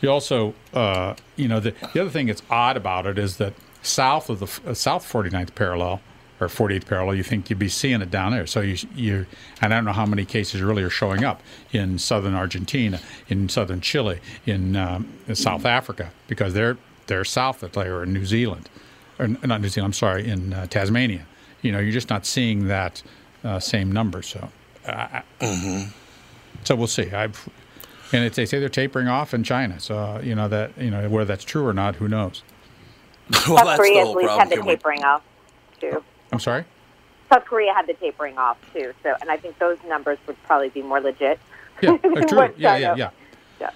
You 0.00 0.10
also, 0.10 0.54
uh, 0.74 1.14
you 1.36 1.48
know, 1.48 1.60
the, 1.60 1.74
the 1.92 2.00
other 2.00 2.10
thing 2.10 2.26
that's 2.26 2.42
odd 2.50 2.76
about 2.76 3.06
it 3.06 3.18
is 3.18 3.36
that 3.38 3.54
south 3.82 4.30
of 4.30 4.38
the 4.38 4.70
uh, 4.70 4.74
south 4.74 5.10
49th 5.10 5.54
parallel 5.54 6.00
or 6.42 6.48
48th 6.48 6.86
parallel, 6.86 7.14
you 7.14 7.22
think 7.22 7.48
you'd 7.50 7.58
be 7.58 7.68
seeing 7.68 8.02
it 8.02 8.10
down 8.10 8.32
there. 8.32 8.46
So 8.46 8.60
you, 8.60 8.76
you, 8.94 9.26
and 9.60 9.72
I 9.72 9.76
don't 9.76 9.84
know 9.84 9.92
how 9.92 10.06
many 10.06 10.24
cases 10.24 10.60
really 10.60 10.82
are 10.82 10.90
showing 10.90 11.24
up 11.24 11.42
in 11.72 11.98
southern 11.98 12.34
Argentina, 12.34 13.00
in 13.28 13.48
southern 13.48 13.80
Chile, 13.80 14.20
in, 14.46 14.76
um, 14.76 15.08
in 15.28 15.34
South 15.34 15.64
Africa, 15.64 16.10
because 16.28 16.54
they're 16.54 16.76
they're 17.06 17.24
south 17.24 17.62
of 17.62 17.72
there, 17.72 17.96
or 17.96 18.02
in 18.04 18.12
New 18.12 18.24
Zealand, 18.24 18.68
or 19.18 19.28
not 19.28 19.60
New 19.60 19.68
Zealand. 19.68 19.90
I'm 19.90 19.92
sorry, 19.92 20.28
in 20.28 20.52
uh, 20.52 20.66
Tasmania. 20.66 21.26
You 21.60 21.72
know, 21.72 21.78
you're 21.78 21.92
just 21.92 22.10
not 22.10 22.26
seeing 22.26 22.68
that 22.68 23.02
uh, 23.44 23.60
same 23.60 23.92
number. 23.92 24.22
So, 24.22 24.48
uh, 24.86 25.20
so 26.64 26.74
we'll 26.74 26.86
see. 26.86 27.10
I've, 27.12 27.48
and 28.12 28.24
it's, 28.24 28.36
they 28.36 28.46
say 28.46 28.60
they're 28.60 28.68
tapering 28.68 29.08
off 29.08 29.34
in 29.34 29.42
China. 29.44 29.80
So 29.80 29.96
uh, 29.98 30.20
you 30.22 30.34
know 30.34 30.48
that 30.48 30.76
you 30.78 30.90
know 30.90 31.08
whether 31.08 31.24
that's 31.24 31.44
true 31.44 31.66
or 31.66 31.72
not, 31.72 31.96
who 31.96 32.08
knows? 32.08 32.42
well, 33.48 33.58
South 33.58 33.66
that's 33.66 33.78
Korea 33.78 33.94
the 33.94 34.00
at 34.00 34.04
whole 34.06 34.14
least 34.16 34.26
problem. 34.28 34.48
had 34.48 34.58
the 34.58 34.64
tapering 34.64 35.04
off 35.04 35.22
too. 35.80 36.02
I'm 36.32 36.40
sorry. 36.40 36.64
South 37.30 37.44
Korea 37.44 37.72
had 37.72 37.86
the 37.86 37.94
tapering 37.94 38.36
off 38.38 38.58
too. 38.72 38.92
So, 39.02 39.14
and 39.20 39.30
I 39.30 39.36
think 39.36 39.58
those 39.58 39.78
numbers 39.86 40.18
would 40.26 40.42
probably 40.44 40.68
be 40.70 40.82
more 40.82 41.00
legit. 41.00 41.38
Yeah, 41.80 41.90
uh, 42.04 42.20
true. 42.22 42.52
Yeah, 42.56 42.76
yeah, 42.76 42.94
yeah. 42.96 43.10
Yeah. 43.60 43.70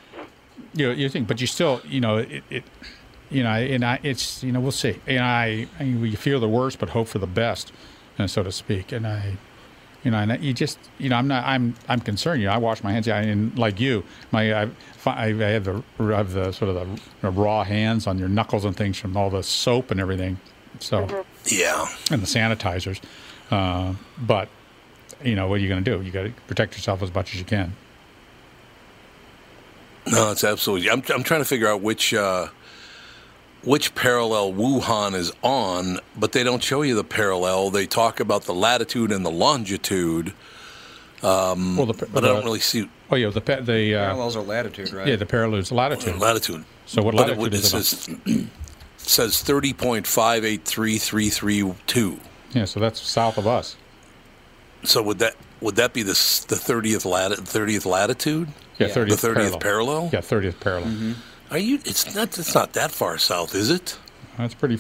You 0.74 0.90
you 0.90 1.08
think, 1.08 1.28
but 1.28 1.40
you 1.40 1.46
still, 1.46 1.80
you 1.84 2.00
know, 2.00 2.18
it, 2.18 2.42
it 2.50 2.64
you 3.30 3.42
know, 3.42 3.50
and 3.50 3.84
I, 3.84 3.98
it's, 4.02 4.42
you 4.44 4.52
know, 4.52 4.60
we'll 4.60 4.72
see. 4.72 5.00
And 5.06 5.20
I, 5.20 5.66
I 5.80 5.84
mean, 5.84 6.00
we 6.00 6.14
fear 6.14 6.38
the 6.38 6.48
worst, 6.48 6.78
but 6.78 6.90
hope 6.90 7.08
for 7.08 7.18
the 7.18 7.26
best, 7.26 7.72
uh, 8.18 8.26
so 8.26 8.42
to 8.42 8.52
speak. 8.52 8.92
And 8.92 9.06
I, 9.06 9.36
you 10.04 10.10
know, 10.12 10.18
and 10.18 10.32
I- 10.32 10.36
you 10.36 10.52
just, 10.52 10.78
you 10.98 11.08
know, 11.08 11.16
I'm 11.16 11.26
not, 11.26 11.44
I'm, 11.44 11.74
I'm 11.88 12.00
concerned. 12.00 12.40
You 12.40 12.46
know, 12.48 12.54
I 12.54 12.58
wash 12.58 12.84
my 12.84 12.92
hands, 12.92 13.08
I, 13.08 13.22
and 13.22 13.58
like 13.58 13.80
you, 13.80 14.04
my, 14.30 14.62
I, 14.62 14.68
I 15.06 15.26
have 15.32 15.64
the, 15.64 15.82
I 15.98 16.04
have 16.16 16.32
the 16.32 16.52
sort 16.52 16.74
of 16.74 17.00
the 17.20 17.30
raw 17.30 17.64
hands 17.64 18.06
on 18.06 18.16
your 18.18 18.28
knuckles 18.28 18.64
and 18.64 18.76
things 18.76 18.96
from 18.96 19.16
all 19.16 19.28
the 19.30 19.42
soap 19.42 19.90
and 19.90 19.98
everything. 20.00 20.38
So, 20.80 21.24
Yeah. 21.46 21.86
and 22.10 22.22
the 22.22 22.26
sanitizers. 22.26 23.00
Uh, 23.50 23.94
but, 24.18 24.48
you 25.24 25.34
know, 25.34 25.46
what 25.48 25.54
are 25.56 25.58
you 25.62 25.68
going 25.68 25.82
to 25.84 25.90
do? 25.98 26.02
You 26.02 26.10
got 26.10 26.24
to 26.24 26.30
protect 26.48 26.74
yourself 26.74 27.02
as 27.02 27.14
much 27.14 27.32
as 27.34 27.38
you 27.38 27.44
can. 27.44 27.74
No, 30.06 30.30
it's 30.30 30.44
absolutely. 30.44 30.90
I'm, 30.90 31.02
I'm 31.12 31.22
trying 31.24 31.40
to 31.40 31.44
figure 31.44 31.66
out 31.68 31.80
which 31.80 32.14
uh, 32.14 32.48
which 33.64 33.94
parallel 33.96 34.52
Wuhan 34.52 35.14
is 35.14 35.32
on, 35.42 35.98
but 36.16 36.30
they 36.32 36.44
don't 36.44 36.62
show 36.62 36.82
you 36.82 36.94
the 36.94 37.02
parallel. 37.02 37.70
They 37.70 37.86
talk 37.86 38.20
about 38.20 38.42
the 38.44 38.54
latitude 38.54 39.10
and 39.10 39.26
the 39.26 39.30
longitude, 39.32 40.32
Well, 41.22 41.56
the, 41.86 42.08
but 42.12 42.24
I 42.24 42.28
don't 42.28 42.44
really 42.44 42.60
see 42.60 42.88
Oh 43.10 43.16
yeah, 43.16 43.30
the 43.30 43.40
the 43.40 43.94
uh, 43.96 44.04
Parallels 44.06 44.36
are 44.36 44.42
latitude, 44.42 44.92
right? 44.92 45.08
yeah 45.08 45.16
the 45.16 45.26
parallels 45.26 45.66
is 45.66 45.72
latitude. 45.72 46.18
latitude. 46.18 46.64
So 46.86 47.02
what 47.02 47.16
But 47.16 47.30
it, 47.30 47.38
latitude 47.38 47.40
would- 47.40 47.54
it 47.54 47.74
is 47.74 48.08
it? 48.08 48.46
on? 49.06 49.10
says 49.10 49.34
says 49.36 49.42
thirty 49.42 49.72
point 49.72 50.06
five 50.06 50.44
eight 50.44 50.64
three 50.64 50.98
three 50.98 51.30
three 51.30 51.72
two. 51.86 52.20
Yeah, 52.52 52.64
so 52.64 52.80
that's 52.80 53.00
south 53.00 53.38
of 53.38 53.46
us. 53.46 53.76
So 54.84 55.02
would 55.02 55.18
that 55.18 55.34
would 55.60 55.76
that 55.76 55.92
be 55.92 56.02
the 56.02 56.12
the 56.48 56.56
thirtieth 56.56 57.04
lat 57.04 57.32
thirtieth 57.38 57.86
latitude? 57.86 58.48
Yeah, 58.78 58.88
Yeah. 58.88 58.92
thirtieth 58.92 59.20
The 59.22 59.28
30th 59.28 59.60
parallel? 59.60 60.10
Yeah, 60.12 60.20
thirtieth 60.20 60.60
parallel. 60.60 60.90
Mm-hmm. 60.90 61.12
Are 61.50 61.58
you? 61.58 61.76
It's 61.84 62.14
not. 62.14 62.38
It's 62.38 62.54
not 62.54 62.72
that 62.74 62.90
far 62.90 63.18
south, 63.18 63.54
is 63.54 63.70
it? 63.70 63.98
That's 64.36 64.54
pretty. 64.54 64.78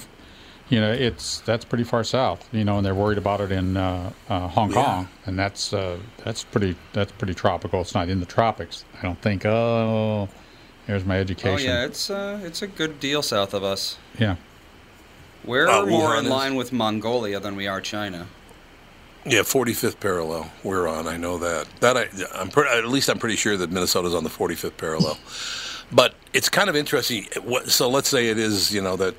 You 0.68 0.80
know, 0.80 0.90
it's 0.92 1.40
that's 1.42 1.64
pretty 1.64 1.84
far 1.84 2.02
south. 2.02 2.48
You 2.52 2.64
know, 2.64 2.78
and 2.78 2.84
they're 2.84 2.94
worried 2.94 3.18
about 3.18 3.40
it 3.40 3.52
in 3.52 3.76
uh, 3.76 4.10
uh, 4.28 4.48
Hong 4.48 4.70
Yeah. 4.70 4.74
Kong, 4.84 5.08
and 5.24 5.38
that's 5.38 5.72
uh, 5.72 5.96
that's 6.24 6.42
pretty 6.44 6.74
that's 6.92 7.12
pretty 7.12 7.34
tropical. 7.34 7.80
It's 7.82 7.94
not 7.94 8.08
in 8.08 8.18
the 8.20 8.26
tropics. 8.26 8.84
I 8.98 9.02
don't 9.02 9.20
think. 9.22 9.46
Oh, 9.46 10.28
here's 10.86 11.04
my 11.04 11.18
education. 11.18 11.68
Oh 11.70 11.72
yeah, 11.72 11.84
it's 11.84 12.10
uh, 12.10 12.40
it's 12.42 12.62
a 12.62 12.66
good 12.66 13.00
deal 13.00 13.22
south 13.22 13.54
of 13.54 13.62
us. 13.64 13.98
yeah. 14.18 14.36
We're 15.44 15.68
Uh, 15.68 15.86
more 15.86 16.10
Wuhan 16.10 16.18
in 16.20 16.24
is- 16.24 16.30
line 16.30 16.54
with 16.56 16.72
Mongolia 16.72 17.38
than 17.38 17.54
we 17.54 17.68
are 17.68 17.80
China. 17.80 18.26
Yeah, 19.24 19.40
45th 19.40 19.98
parallel. 20.00 20.50
We're 20.64 20.86
on. 20.88 21.06
I 21.08 21.16
know 21.16 21.38
that. 21.38 21.66
That 21.80 21.96
I, 21.96 22.06
I'm 22.34 22.48
pre- 22.48 22.68
at 22.68 22.86
least 22.88 23.08
I'm 23.08 23.18
pretty 23.18 23.36
sure 23.36 23.56
that 23.56 23.70
Minnesota's 23.72 24.14
on 24.14 24.22
the 24.24 24.30
45th 24.30 24.76
parallel. 24.76 25.18
But 25.92 26.14
it's 26.32 26.48
kind 26.48 26.68
of 26.68 26.74
interesting. 26.76 27.26
So 27.66 27.88
let's 27.88 28.08
say 28.08 28.28
it 28.28 28.38
is, 28.38 28.72
you 28.72 28.80
know, 28.80 28.96
that 28.96 29.14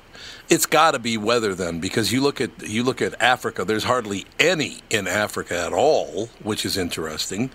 it's 0.48 0.66
got 0.66 0.92
to 0.92 0.98
be 0.98 1.16
weather 1.16 1.54
then, 1.54 1.80
because 1.80 2.12
you 2.12 2.20
look 2.20 2.40
at 2.40 2.50
you 2.68 2.82
look 2.82 3.02
at 3.02 3.20
Africa. 3.20 3.64
There's 3.64 3.84
hardly 3.84 4.24
any 4.38 4.78
in 4.90 5.06
Africa 5.06 5.58
at 5.58 5.72
all, 5.72 6.28
which 6.42 6.64
is 6.64 6.76
interesting. 6.76 7.50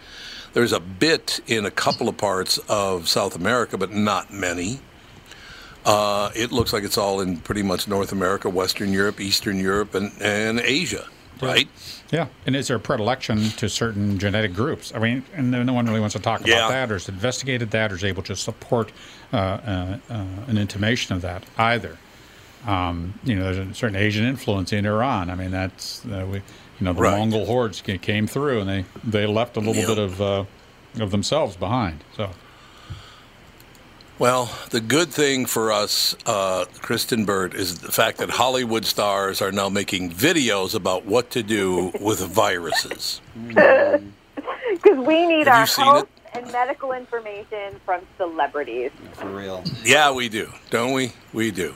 There's 0.53 0.71
a 0.73 0.79
bit 0.79 1.39
in 1.47 1.65
a 1.65 1.71
couple 1.71 2.07
of 2.07 2.17
parts 2.17 2.59
of 2.69 3.07
South 3.09 3.35
America, 3.35 3.77
but 3.77 3.91
not 3.91 4.31
many. 4.31 4.79
Uh, 5.85 6.29
it 6.35 6.51
looks 6.51 6.71
like 6.71 6.83
it's 6.83 6.97
all 6.97 7.19
in 7.19 7.37
pretty 7.37 7.63
much 7.63 7.87
North 7.87 8.11
America, 8.11 8.49
Western 8.49 8.93
Europe, 8.93 9.19
Eastern 9.19 9.57
Europe, 9.59 9.95
and, 9.95 10.11
and 10.21 10.59
Asia, 10.61 11.07
right? 11.41 11.67
Yeah, 12.09 12.27
and 12.45 12.55
is 12.55 12.67
there 12.69 12.77
a 12.77 12.79
predilection 12.79 13.49
to 13.57 13.67
certain 13.67 14.17
genetic 14.17 14.53
groups? 14.53 14.93
I 14.95 14.99
mean, 14.99 15.25
and 15.33 15.51
no 15.51 15.73
one 15.73 15.85
really 15.87 15.99
wants 15.99 16.13
to 16.13 16.21
talk 16.21 16.45
Yeah. 16.47 16.57
about 16.67 16.69
that, 16.69 16.91
or 16.91 16.93
has 16.95 17.09
investigated 17.09 17.71
that, 17.71 17.91
or 17.91 17.95
is 17.95 18.03
able 18.05 18.23
to 18.23 18.35
support 18.35 18.93
uh, 19.33 19.35
uh, 19.37 19.97
uh, 20.09 20.25
an 20.47 20.57
intimation 20.57 21.15
of 21.15 21.21
that 21.23 21.43
either. 21.57 21.97
Um, 22.65 23.19
you 23.23 23.35
know, 23.35 23.43
there's 23.53 23.69
a 23.71 23.73
certain 23.73 23.95
Asian 23.97 24.25
influence 24.25 24.71
in 24.73 24.85
Iran. 24.85 25.29
I 25.29 25.35
mean, 25.35 25.51
that's 25.51 26.05
uh, 26.05 26.25
we, 26.29 26.37
you 26.37 26.43
know, 26.81 26.93
the 26.93 27.01
Right. 27.01 27.17
Mongol 27.17 27.45
hordes 27.45 27.81
came 27.81 28.27
through, 28.27 28.61
and 28.61 28.69
they 28.69 28.85
they 29.03 29.25
left 29.25 29.57
a 29.57 29.59
little 29.59 29.75
Yep. 29.75 29.87
bit 29.87 29.97
of 29.97 30.21
uh, 30.21 30.45
of 30.99 31.11
themselves 31.11 31.55
behind. 31.57 32.03
So 32.15 32.29
Well, 34.19 34.49
the 34.69 34.79
good 34.79 35.09
thing 35.09 35.45
for 35.47 35.71
us, 35.71 36.15
uh, 36.25 36.65
Kristen 36.81 37.25
Burt, 37.25 37.53
is 37.55 37.79
the 37.79 37.91
fact 37.91 38.19
that 38.19 38.29
Hollywood 38.29 38.85
stars 38.85 39.41
are 39.41 39.51
now 39.51 39.69
making 39.69 40.11
videos 40.11 40.75
about 40.75 41.05
what 41.05 41.29
to 41.31 41.43
do 41.43 41.91
with 41.99 42.19
viruses. 42.21 43.21
Because 44.83 44.97
we 45.05 45.27
need 45.27 45.47
Have 45.47 45.55
our 45.55 45.61
you 45.61 45.67
seen 45.67 46.03
and 46.33 46.51
medical 46.51 46.93
information 46.93 47.79
from 47.85 48.01
celebrities. 48.17 48.91
For 49.13 49.27
real. 49.27 49.63
Yeah, 49.85 50.11
we 50.11 50.29
do, 50.29 50.51
don't 50.71 50.93
we? 50.93 51.11
We 51.31 51.51
do. 51.51 51.75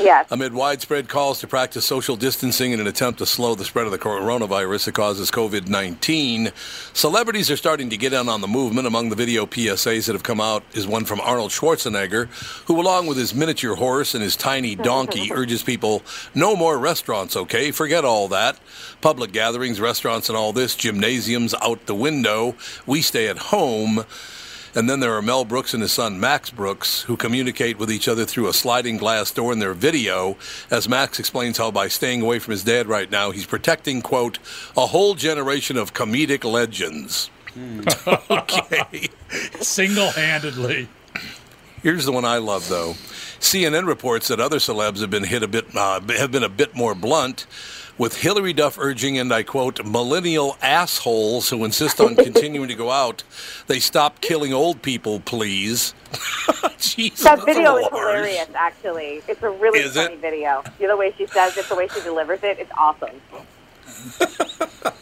Yes. 0.00 0.26
Amid 0.30 0.54
widespread 0.54 1.08
calls 1.08 1.40
to 1.40 1.46
practice 1.46 1.84
social 1.84 2.16
distancing 2.16 2.72
in 2.72 2.80
an 2.80 2.86
attempt 2.86 3.18
to 3.18 3.26
slow 3.26 3.54
the 3.54 3.64
spread 3.64 3.86
of 3.86 3.92
the 3.92 3.98
coronavirus 3.98 4.86
that 4.86 4.94
causes 4.94 5.30
COVID 5.30 5.68
19, 5.68 6.52
celebrities 6.92 7.50
are 7.50 7.56
starting 7.56 7.90
to 7.90 7.96
get 7.96 8.12
in 8.12 8.28
on 8.28 8.40
the 8.40 8.48
movement. 8.48 8.86
Among 8.86 9.08
the 9.08 9.16
video 9.16 9.46
PSAs 9.46 10.06
that 10.06 10.12
have 10.12 10.22
come 10.22 10.40
out 10.40 10.62
is 10.72 10.86
one 10.86 11.04
from 11.04 11.20
Arnold 11.20 11.50
Schwarzenegger, 11.50 12.26
who, 12.66 12.80
along 12.80 13.06
with 13.06 13.18
his 13.18 13.34
miniature 13.34 13.76
horse 13.76 14.14
and 14.14 14.22
his 14.22 14.36
tiny 14.36 14.74
donkey, 14.92 15.32
urges 15.32 15.62
people 15.62 16.02
no 16.34 16.56
more 16.56 16.78
restaurants, 16.78 17.36
okay? 17.36 17.70
Forget 17.70 18.04
all 18.04 18.28
that. 18.28 18.58
Public 19.00 19.32
gatherings, 19.32 19.80
restaurants, 19.80 20.28
and 20.28 20.36
all 20.36 20.52
this, 20.52 20.74
gymnasiums 20.76 21.54
out 21.60 21.86
the 21.86 21.94
window. 21.94 22.54
We 22.86 23.02
stay 23.02 23.28
at 23.28 23.38
home. 23.38 24.04
And 24.74 24.88
then 24.88 25.00
there 25.00 25.14
are 25.14 25.22
Mel 25.22 25.44
Brooks 25.44 25.74
and 25.74 25.82
his 25.82 25.92
son 25.92 26.18
Max 26.18 26.50
Brooks, 26.50 27.02
who 27.02 27.16
communicate 27.16 27.78
with 27.78 27.90
each 27.90 28.08
other 28.08 28.24
through 28.24 28.48
a 28.48 28.54
sliding 28.54 28.96
glass 28.96 29.30
door 29.30 29.52
in 29.52 29.58
their 29.58 29.74
video, 29.74 30.36
as 30.70 30.88
Max 30.88 31.18
explains 31.18 31.58
how 31.58 31.70
by 31.70 31.88
staying 31.88 32.22
away 32.22 32.38
from 32.38 32.52
his 32.52 32.64
dad 32.64 32.86
right 32.86 33.10
now, 33.10 33.32
he's 33.32 33.44
protecting, 33.44 34.00
quote, 34.00 34.38
a 34.76 34.86
whole 34.86 35.14
generation 35.14 35.76
of 35.76 35.92
comedic 35.92 36.42
legends. 36.50 37.30
okay. 38.30 39.08
single-handedly. 39.60 40.88
Here's 41.82 42.06
the 42.06 42.12
one 42.12 42.24
I 42.24 42.38
love, 42.38 42.68
though. 42.68 42.94
CNN 43.40 43.86
reports 43.86 44.28
that 44.28 44.40
other 44.40 44.58
celebs 44.58 45.00
have 45.00 45.10
been 45.10 45.24
hit 45.24 45.42
a 45.42 45.48
bit, 45.48 45.66
uh, 45.76 46.00
have 46.16 46.30
been 46.30 46.44
a 46.44 46.48
bit 46.48 46.74
more 46.74 46.94
blunt. 46.94 47.46
With 47.98 48.16
Hilary 48.16 48.52
Duff 48.52 48.78
urging, 48.78 49.18
and 49.18 49.32
I 49.32 49.42
quote, 49.42 49.84
millennial 49.84 50.56
assholes 50.62 51.50
who 51.50 51.64
insist 51.64 52.00
on 52.00 52.16
continuing 52.16 52.68
to 52.68 52.74
go 52.74 52.90
out, 52.90 53.22
they 53.66 53.78
stop 53.78 54.20
killing 54.20 54.52
old 54.52 54.82
people, 54.82 55.20
please. 55.20 55.94
Jesus, 56.78 57.22
That 57.22 57.44
video 57.44 57.76
is 57.76 57.86
harsh. 57.88 57.92
hilarious, 58.16 58.48
actually. 58.54 59.22
It's 59.28 59.42
a 59.42 59.50
really 59.50 59.80
Is 59.80 59.94
funny 59.94 60.14
it? 60.14 60.20
video. 60.20 60.64
You 60.80 60.88
know, 60.88 60.94
the 60.94 60.96
way 60.96 61.14
she 61.16 61.26
says 61.26 61.56
it, 61.56 61.68
the 61.68 61.74
way 61.76 61.86
she 61.88 62.00
delivers 62.00 62.42
it, 62.42 62.58
it's 62.58 62.72
awesome. 62.76 63.20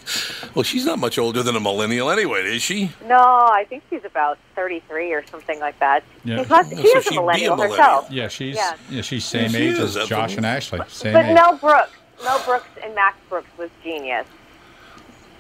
Well, 0.52 0.64
she's 0.64 0.84
not 0.84 0.98
much 0.98 1.16
older 1.16 1.44
than 1.44 1.54
a 1.54 1.60
millennial 1.60 2.10
anyway, 2.10 2.42
is 2.56 2.60
she? 2.60 2.90
No, 3.06 3.16
I 3.16 3.64
think 3.68 3.84
she's 3.88 4.04
about 4.04 4.36
33 4.56 5.12
or 5.12 5.24
something 5.28 5.60
like 5.60 5.78
that. 5.78 6.02
Yeah. 6.24 6.38
She's 6.38 6.48
not, 6.50 6.66
So 6.66 6.76
she 6.76 6.88
is 6.88 7.04
she'd 7.04 7.08
a 7.08 7.10
be 7.10 7.16
a 7.16 7.20
millennial 7.20 7.54
millennial. 7.56 7.76
herself. 7.78 8.10
Yeah, 8.10 8.26
she's 8.26 8.56
Yeah. 8.56 8.74
yeah, 8.90 9.02
she's 9.02 9.24
same 9.24 9.50
She 9.50 9.56
age 9.58 9.78
is, 9.78 9.96
as 9.96 10.08
Josh 10.08 10.36
and 10.36 10.44
Ashley. 10.44 10.80
Same 10.88 11.12
But 11.12 11.26
age. 11.26 11.34
Mel 11.36 11.56
Brooks, 11.56 11.92
Mel 12.22 12.42
Brooks 12.44 12.68
and 12.82 12.94
Max 12.94 13.16
Brooks 13.28 13.50
was 13.58 13.70
genius. 13.82 14.26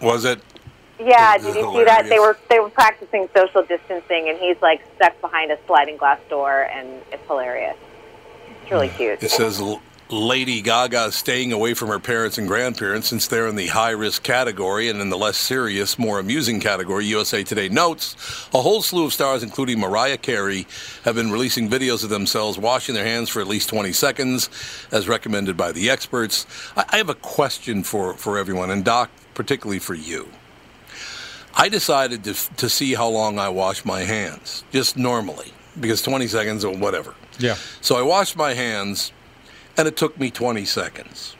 Was 0.00 0.24
it? 0.24 0.40
Yeah, 0.98 1.38
did 1.38 1.54
you 1.54 1.72
see 1.72 1.84
that? 1.84 2.08
They 2.08 2.18
were 2.18 2.36
they 2.48 2.60
were 2.60 2.68
practicing 2.68 3.28
social 3.34 3.62
distancing, 3.62 4.28
and 4.28 4.38
he's 4.38 4.60
like 4.60 4.82
stuck 4.96 5.18
behind 5.20 5.50
a 5.50 5.58
sliding 5.66 5.96
glass 5.96 6.20
door, 6.28 6.68
and 6.72 7.02
it's 7.10 7.26
hilarious. 7.26 7.76
It's 8.62 8.70
really 8.70 8.88
hmm. 8.88 8.96
cute. 8.96 9.22
It 9.22 9.30
says 9.30 9.60
Lady 10.12 10.60
Gaga 10.60 11.04
is 11.04 11.14
staying 11.14 11.52
away 11.52 11.72
from 11.72 11.88
her 11.88 12.00
parents 12.00 12.36
and 12.36 12.48
grandparents 12.48 13.06
since 13.06 13.28
they're 13.28 13.46
in 13.46 13.54
the 13.54 13.68
high 13.68 13.90
risk 13.90 14.24
category 14.24 14.88
and 14.88 15.00
in 15.00 15.08
the 15.08 15.16
less 15.16 15.36
serious, 15.36 16.00
more 16.00 16.18
amusing 16.18 16.58
category. 16.58 17.04
USA 17.06 17.44
Today 17.44 17.68
notes 17.68 18.16
a 18.52 18.60
whole 18.60 18.82
slew 18.82 19.04
of 19.04 19.12
stars, 19.12 19.44
including 19.44 19.78
Mariah 19.78 20.18
Carey, 20.18 20.66
have 21.04 21.14
been 21.14 21.30
releasing 21.30 21.70
videos 21.70 22.02
of 22.02 22.10
themselves 22.10 22.58
washing 22.58 22.96
their 22.96 23.04
hands 23.04 23.28
for 23.28 23.40
at 23.40 23.46
least 23.46 23.68
20 23.68 23.92
seconds, 23.92 24.50
as 24.90 25.06
recommended 25.06 25.56
by 25.56 25.70
the 25.70 25.88
experts. 25.88 26.44
I, 26.76 26.86
I 26.88 26.96
have 26.96 27.08
a 27.08 27.14
question 27.14 27.84
for, 27.84 28.14
for 28.14 28.36
everyone, 28.36 28.70
and 28.72 28.84
Doc, 28.84 29.10
particularly 29.34 29.78
for 29.78 29.94
you. 29.94 30.28
I 31.54 31.68
decided 31.68 32.24
to, 32.24 32.34
to 32.56 32.68
see 32.68 32.94
how 32.94 33.08
long 33.08 33.38
I 33.38 33.48
wash 33.48 33.84
my 33.84 34.00
hands, 34.00 34.64
just 34.72 34.96
normally, 34.96 35.52
because 35.78 36.02
20 36.02 36.26
seconds 36.26 36.64
or 36.64 36.76
whatever. 36.76 37.14
Yeah. 37.38 37.54
So 37.80 37.96
I 37.96 38.02
washed 38.02 38.36
my 38.36 38.54
hands, 38.54 39.12
and 39.80 39.88
it 39.88 39.96
took 39.96 40.20
me 40.20 40.30
20 40.30 40.66
seconds. 40.66 41.36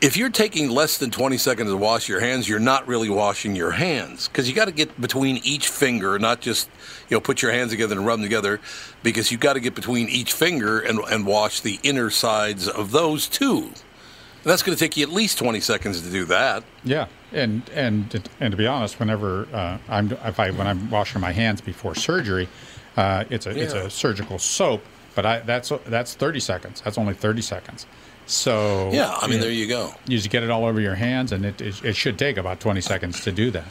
If 0.00 0.16
you're 0.16 0.30
taking 0.30 0.70
less 0.70 0.96
than 0.96 1.10
20 1.10 1.36
seconds 1.36 1.70
to 1.70 1.76
wash 1.76 2.08
your 2.08 2.18
hands, 2.18 2.48
you're 2.48 2.58
not 2.58 2.88
really 2.88 3.10
washing 3.10 3.54
your 3.54 3.72
hands 3.72 4.26
because 4.26 4.48
you 4.48 4.54
got 4.54 4.64
to 4.64 4.72
get 4.72 4.98
between 4.98 5.36
each 5.44 5.68
finger, 5.68 6.18
not 6.18 6.40
just 6.40 6.70
you 7.10 7.16
know 7.16 7.20
put 7.20 7.42
your 7.42 7.52
hands 7.52 7.70
together 7.70 7.94
and 7.94 8.06
rub 8.06 8.18
them 8.18 8.24
together, 8.24 8.58
because 9.02 9.30
you've 9.30 9.42
got 9.42 9.52
to 9.52 9.60
get 9.60 9.74
between 9.74 10.08
each 10.08 10.32
finger 10.32 10.80
and, 10.80 10.98
and 11.10 11.26
wash 11.26 11.60
the 11.60 11.78
inner 11.82 12.08
sides 12.08 12.66
of 12.66 12.90
those 12.90 13.28
too. 13.28 13.58
And 13.58 14.50
that's 14.50 14.62
going 14.62 14.76
to 14.76 14.82
take 14.82 14.96
you 14.96 15.04
at 15.04 15.12
least 15.12 15.38
20 15.38 15.60
seconds 15.60 16.00
to 16.00 16.10
do 16.10 16.24
that. 16.24 16.64
Yeah, 16.82 17.06
and 17.32 17.68
and 17.74 18.28
and 18.40 18.50
to 18.50 18.56
be 18.56 18.66
honest, 18.66 18.98
whenever 18.98 19.46
uh, 19.52 19.76
I'm 19.88 20.10
if 20.10 20.40
I 20.40 20.50
when 20.52 20.66
I'm 20.66 20.90
washing 20.90 21.20
my 21.20 21.32
hands 21.32 21.60
before 21.60 21.94
surgery, 21.94 22.48
uh, 22.96 23.24
it's 23.28 23.44
a 23.44 23.50
it's 23.50 23.74
a 23.74 23.90
surgical 23.90 24.38
soap, 24.40 24.82
but 25.14 25.26
I 25.26 25.40
that's 25.40 25.72
that's 25.86 26.14
30 26.14 26.40
seconds. 26.40 26.80
That's 26.80 26.98
only 26.98 27.14
30 27.14 27.42
seconds. 27.42 27.86
So 28.26 28.90
Yeah, 28.92 29.14
I 29.20 29.26
mean 29.26 29.38
know, 29.38 29.44
there 29.44 29.52
you 29.52 29.66
go. 29.66 29.92
you 30.06 30.16
just 30.16 30.30
get 30.30 30.42
it 30.42 30.50
all 30.50 30.64
over 30.64 30.80
your 30.80 30.94
hands, 30.94 31.32
and 31.32 31.44
it 31.44 31.60
it, 31.60 31.84
it 31.84 31.96
should 31.96 32.18
take 32.18 32.36
about 32.36 32.60
20 32.60 32.80
seconds 32.80 33.20
to 33.24 33.32
do 33.32 33.50
that. 33.50 33.66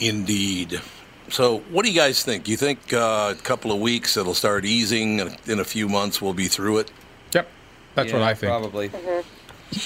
Indeed. 0.00 0.80
So, 1.28 1.58
what 1.70 1.84
do 1.84 1.90
you 1.90 1.98
guys 1.98 2.22
think? 2.24 2.48
You 2.48 2.56
think 2.56 2.92
uh, 2.92 3.34
a 3.38 3.42
couple 3.42 3.70
of 3.72 3.80
weeks 3.80 4.16
it'll 4.16 4.34
start 4.34 4.64
easing, 4.64 5.20
and 5.20 5.36
in 5.46 5.60
a 5.60 5.64
few 5.64 5.88
months 5.88 6.20
we'll 6.20 6.34
be 6.34 6.48
through 6.48 6.78
it? 6.78 6.90
Yep, 7.32 7.48
that's 7.94 8.12
what 8.12 8.22
I 8.22 8.34
think. 8.34 8.50
Probably. 8.50 8.90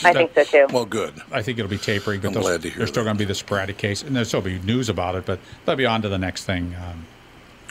I 0.03 0.13
think 0.13 0.35
so 0.35 0.45
too. 0.45 0.67
Well, 0.73 0.87
good. 0.87 1.15
I 1.31 1.43
think 1.43 1.59
it'll 1.59 1.71
be 1.71 1.79
tapering, 1.79 2.21
but 2.21 2.35
I'm 2.35 2.41
glad 2.43 2.63
to 2.63 2.69
hear 2.71 2.79
there's 2.79 2.89
still 2.91 3.05
going 3.05 3.15
to 3.15 3.19
be 3.19 3.25
the 3.27 3.35
sporadic 3.35 3.77
case, 3.77 4.03
and 4.03 4.17
there'll 4.17 4.25
still 4.27 4.41
be 4.41 4.59
news 4.61 4.89
about 4.89 5.15
it, 5.15 5.27
but 5.27 5.39
they'll 5.65 5.77
be 5.77 5.87
on 5.87 6.03
to 6.03 6.09
the 6.09 6.19
next 6.19 6.45
thing. 6.45 6.75
Um, 6.75 7.07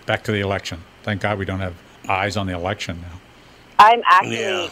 back 0.05 0.23
to 0.25 0.31
the 0.31 0.39
election. 0.39 0.81
Thank 1.05 1.21
God 1.21 1.37
we 1.37 1.45
don't 1.45 1.59
have 1.59 1.75
eyes 2.09 2.35
on 2.35 2.47
the 2.47 2.53
election 2.55 2.99
now. 2.99 3.19
I'm 3.77 4.01
actually, 4.07 4.39
Yeah. 4.39 4.69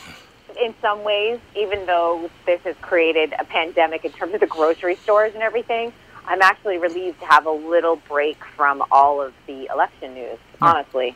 in 0.59 0.73
some 0.81 1.03
ways, 1.03 1.39
even 1.55 1.85
though 1.85 2.27
this 2.47 2.59
has 2.63 2.75
created 2.81 3.35
a 3.37 3.43
pandemic 3.43 4.03
in 4.03 4.11
terms 4.13 4.33
of 4.33 4.39
the 4.39 4.47
grocery 4.47 4.95
stores 4.95 5.35
and 5.35 5.43
everything, 5.43 5.93
I'm 6.25 6.41
actually 6.41 6.79
relieved 6.79 7.19
to 7.19 7.27
have 7.27 7.45
a 7.45 7.51
little 7.51 7.97
break 7.97 8.43
from 8.57 8.83
all 8.91 9.21
of 9.21 9.31
the 9.45 9.67
election 9.71 10.15
news. 10.15 10.39
Honestly. 10.59 11.15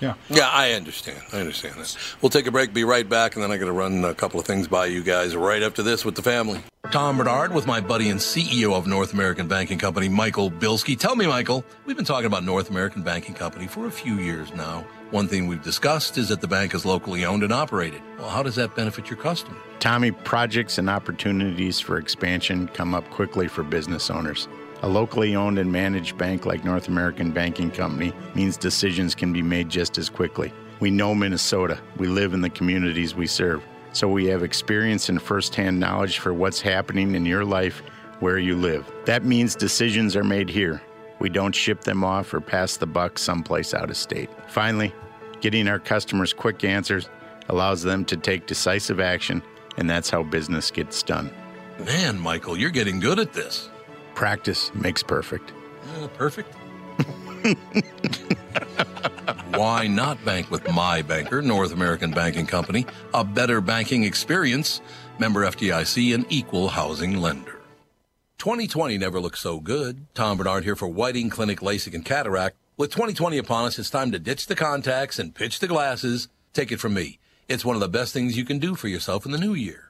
Yeah. 0.00 0.14
Yeah, 0.28 0.48
I 0.50 0.72
understand. 0.72 1.20
I 1.32 1.40
understand 1.40 1.74
that. 1.76 1.96
We'll 2.22 2.30
take 2.30 2.46
a 2.46 2.50
break, 2.50 2.72
be 2.72 2.84
right 2.84 3.08
back, 3.08 3.34
and 3.34 3.42
then 3.42 3.52
I 3.52 3.58
got 3.58 3.66
to 3.66 3.72
run 3.72 4.04
a 4.04 4.14
couple 4.14 4.40
of 4.40 4.46
things 4.46 4.66
by 4.66 4.86
you 4.86 5.02
guys 5.02 5.36
right 5.36 5.62
after 5.62 5.82
this 5.82 6.04
with 6.04 6.14
the 6.14 6.22
family. 6.22 6.62
Tom 6.90 7.18
Barnard 7.18 7.54
with 7.54 7.66
my 7.66 7.80
buddy 7.80 8.08
and 8.08 8.18
CEO 8.18 8.72
of 8.72 8.86
North 8.86 9.12
American 9.12 9.46
Banking 9.46 9.78
Company, 9.78 10.08
Michael 10.08 10.50
Bilski. 10.50 10.98
Tell 10.98 11.14
me, 11.14 11.26
Michael, 11.26 11.64
we've 11.84 11.96
been 11.96 12.04
talking 12.04 12.26
about 12.26 12.42
North 12.42 12.70
American 12.70 13.02
Banking 13.02 13.34
Company 13.34 13.66
for 13.66 13.86
a 13.86 13.90
few 13.90 14.14
years 14.16 14.52
now. 14.54 14.84
One 15.10 15.28
thing 15.28 15.46
we've 15.46 15.62
discussed 15.62 16.18
is 16.18 16.28
that 16.30 16.40
the 16.40 16.48
bank 16.48 16.74
is 16.74 16.84
locally 16.84 17.24
owned 17.24 17.42
and 17.42 17.52
operated. 17.52 18.00
Well, 18.18 18.30
how 18.30 18.42
does 18.42 18.54
that 18.56 18.74
benefit 18.74 19.10
your 19.10 19.18
customer? 19.18 19.56
Tommy, 19.78 20.10
projects 20.10 20.78
and 20.78 20.88
opportunities 20.88 21.78
for 21.78 21.98
expansion 21.98 22.68
come 22.68 22.94
up 22.94 23.08
quickly 23.10 23.46
for 23.46 23.62
business 23.62 24.10
owners. 24.10 24.48
A 24.82 24.88
locally 24.88 25.36
owned 25.36 25.58
and 25.58 25.70
managed 25.70 26.16
bank 26.16 26.46
like 26.46 26.64
North 26.64 26.88
American 26.88 27.32
Banking 27.32 27.70
Company 27.70 28.14
means 28.34 28.56
decisions 28.56 29.14
can 29.14 29.32
be 29.32 29.42
made 29.42 29.68
just 29.68 29.98
as 29.98 30.08
quickly. 30.08 30.52
We 30.80 30.90
know 30.90 31.14
Minnesota. 31.14 31.78
We 31.98 32.06
live 32.06 32.32
in 32.32 32.40
the 32.40 32.48
communities 32.48 33.14
we 33.14 33.26
serve. 33.26 33.62
So 33.92 34.08
we 34.08 34.26
have 34.26 34.42
experience 34.42 35.10
and 35.10 35.20
firsthand 35.20 35.78
knowledge 35.78 36.18
for 36.18 36.32
what's 36.32 36.62
happening 36.62 37.14
in 37.14 37.26
your 37.26 37.44
life 37.44 37.82
where 38.20 38.38
you 38.38 38.56
live. 38.56 38.90
That 39.04 39.24
means 39.24 39.54
decisions 39.54 40.16
are 40.16 40.24
made 40.24 40.48
here. 40.48 40.80
We 41.18 41.28
don't 41.28 41.54
ship 41.54 41.82
them 41.82 42.02
off 42.02 42.32
or 42.32 42.40
pass 42.40 42.78
the 42.78 42.86
buck 42.86 43.18
someplace 43.18 43.74
out 43.74 43.90
of 43.90 43.96
state. 43.98 44.30
Finally, 44.48 44.94
getting 45.42 45.68
our 45.68 45.78
customers 45.78 46.32
quick 46.32 46.64
answers 46.64 47.10
allows 47.50 47.82
them 47.82 48.06
to 48.06 48.16
take 48.16 48.46
decisive 48.46 49.00
action, 49.00 49.42
and 49.76 49.90
that's 49.90 50.08
how 50.08 50.22
business 50.22 50.70
gets 50.70 51.02
done. 51.02 51.30
Man, 51.84 52.18
Michael, 52.18 52.56
you're 52.56 52.70
getting 52.70 53.00
good 53.00 53.18
at 53.18 53.34
this. 53.34 53.68
Practice 54.20 54.70
makes 54.74 55.02
perfect. 55.02 55.50
Uh, 55.96 56.06
perfect. 56.08 56.52
Why 59.56 59.86
not 59.86 60.22
bank 60.26 60.50
with 60.50 60.70
my 60.70 61.00
banker, 61.00 61.40
North 61.40 61.72
American 61.72 62.10
Banking 62.10 62.44
Company? 62.44 62.84
A 63.14 63.24
better 63.24 63.62
banking 63.62 64.04
experience. 64.04 64.82
Member 65.18 65.46
FDIC, 65.46 66.14
an 66.14 66.26
equal 66.28 66.68
housing 66.68 67.16
lender. 67.16 67.62
2020 68.36 68.98
never 68.98 69.20
looked 69.20 69.38
so 69.38 69.58
good. 69.58 70.04
Tom 70.12 70.36
Barnard 70.36 70.64
here 70.64 70.76
for 70.76 70.86
Whiting 70.86 71.30
Clinic 71.30 71.60
LASIK 71.60 71.94
and 71.94 72.04
Cataract. 72.04 72.58
With 72.76 72.90
2020 72.90 73.38
upon 73.38 73.64
us, 73.64 73.78
it's 73.78 73.88
time 73.88 74.12
to 74.12 74.18
ditch 74.18 74.48
the 74.48 74.54
contacts 74.54 75.18
and 75.18 75.34
pitch 75.34 75.60
the 75.60 75.66
glasses. 75.66 76.28
Take 76.52 76.70
it 76.70 76.78
from 76.78 76.92
me. 76.92 77.18
It's 77.48 77.64
one 77.64 77.74
of 77.74 77.80
the 77.80 77.88
best 77.88 78.12
things 78.12 78.36
you 78.36 78.44
can 78.44 78.58
do 78.58 78.74
for 78.74 78.88
yourself 78.88 79.24
in 79.24 79.32
the 79.32 79.38
new 79.38 79.54
year. 79.54 79.89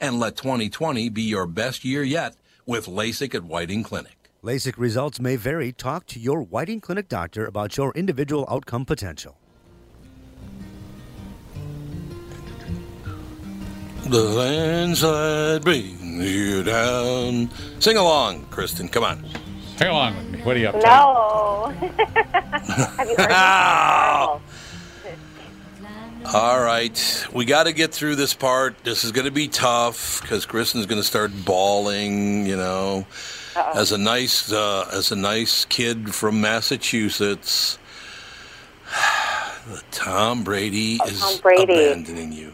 And 0.00 0.18
let 0.20 0.36
2020 0.36 1.08
be 1.08 1.22
your 1.22 1.46
best 1.46 1.84
year 1.84 2.02
yet 2.02 2.36
with 2.66 2.86
LASIK 2.86 3.34
at 3.34 3.44
Whiting 3.44 3.82
Clinic. 3.82 4.30
LASIK 4.42 4.74
results 4.76 5.18
may 5.20 5.36
vary. 5.36 5.72
Talk 5.72 6.06
to 6.06 6.20
your 6.20 6.42
Whiting 6.42 6.80
Clinic 6.80 7.08
doctor 7.08 7.46
about 7.46 7.76
your 7.76 7.92
individual 7.94 8.46
outcome 8.50 8.84
potential. 8.84 9.38
The 14.04 14.22
landslide 14.22 15.64
brings 15.64 16.00
you 16.00 16.62
down. 16.62 17.50
Sing 17.80 17.96
along, 17.96 18.44
Kristen. 18.50 18.88
Come 18.88 19.02
on. 19.02 19.24
Sing 19.78 19.88
along 19.88 20.16
with 20.16 20.30
me. 20.30 20.42
What 20.42 20.56
are 20.56 20.60
you 20.60 20.68
up 20.68 20.74
to? 20.76 20.80
No. 20.86 21.72
Have 22.96 23.08
you 23.08 23.16
heard 23.16 23.30
Ow. 23.32 24.40
this? 24.46 24.55
All 26.34 26.60
right. 26.60 27.26
We 27.32 27.44
got 27.44 27.64
to 27.64 27.72
get 27.72 27.92
through 27.92 28.16
this 28.16 28.34
part. 28.34 28.82
This 28.84 29.04
is 29.04 29.12
going 29.12 29.26
to 29.26 29.30
be 29.30 29.48
tough 29.48 30.20
because 30.22 30.44
Kristen's 30.46 30.86
going 30.86 31.00
to 31.00 31.06
start 31.06 31.30
bawling, 31.44 32.46
you 32.46 32.56
know. 32.56 33.06
As 33.74 33.92
a 33.92 33.96
nice 33.98 34.52
uh, 34.52 34.86
as 34.92 35.12
a 35.12 35.16
nice 35.16 35.64
kid 35.64 36.14
from 36.14 36.40
Massachusetts, 36.42 37.78
Tom 39.92 40.44
Brady 40.44 40.94
is 41.06 41.22
Oh, 41.22 41.32
Tom 41.32 41.40
Brady. 41.40 41.72
abandoning 41.86 42.32
you. 42.32 42.52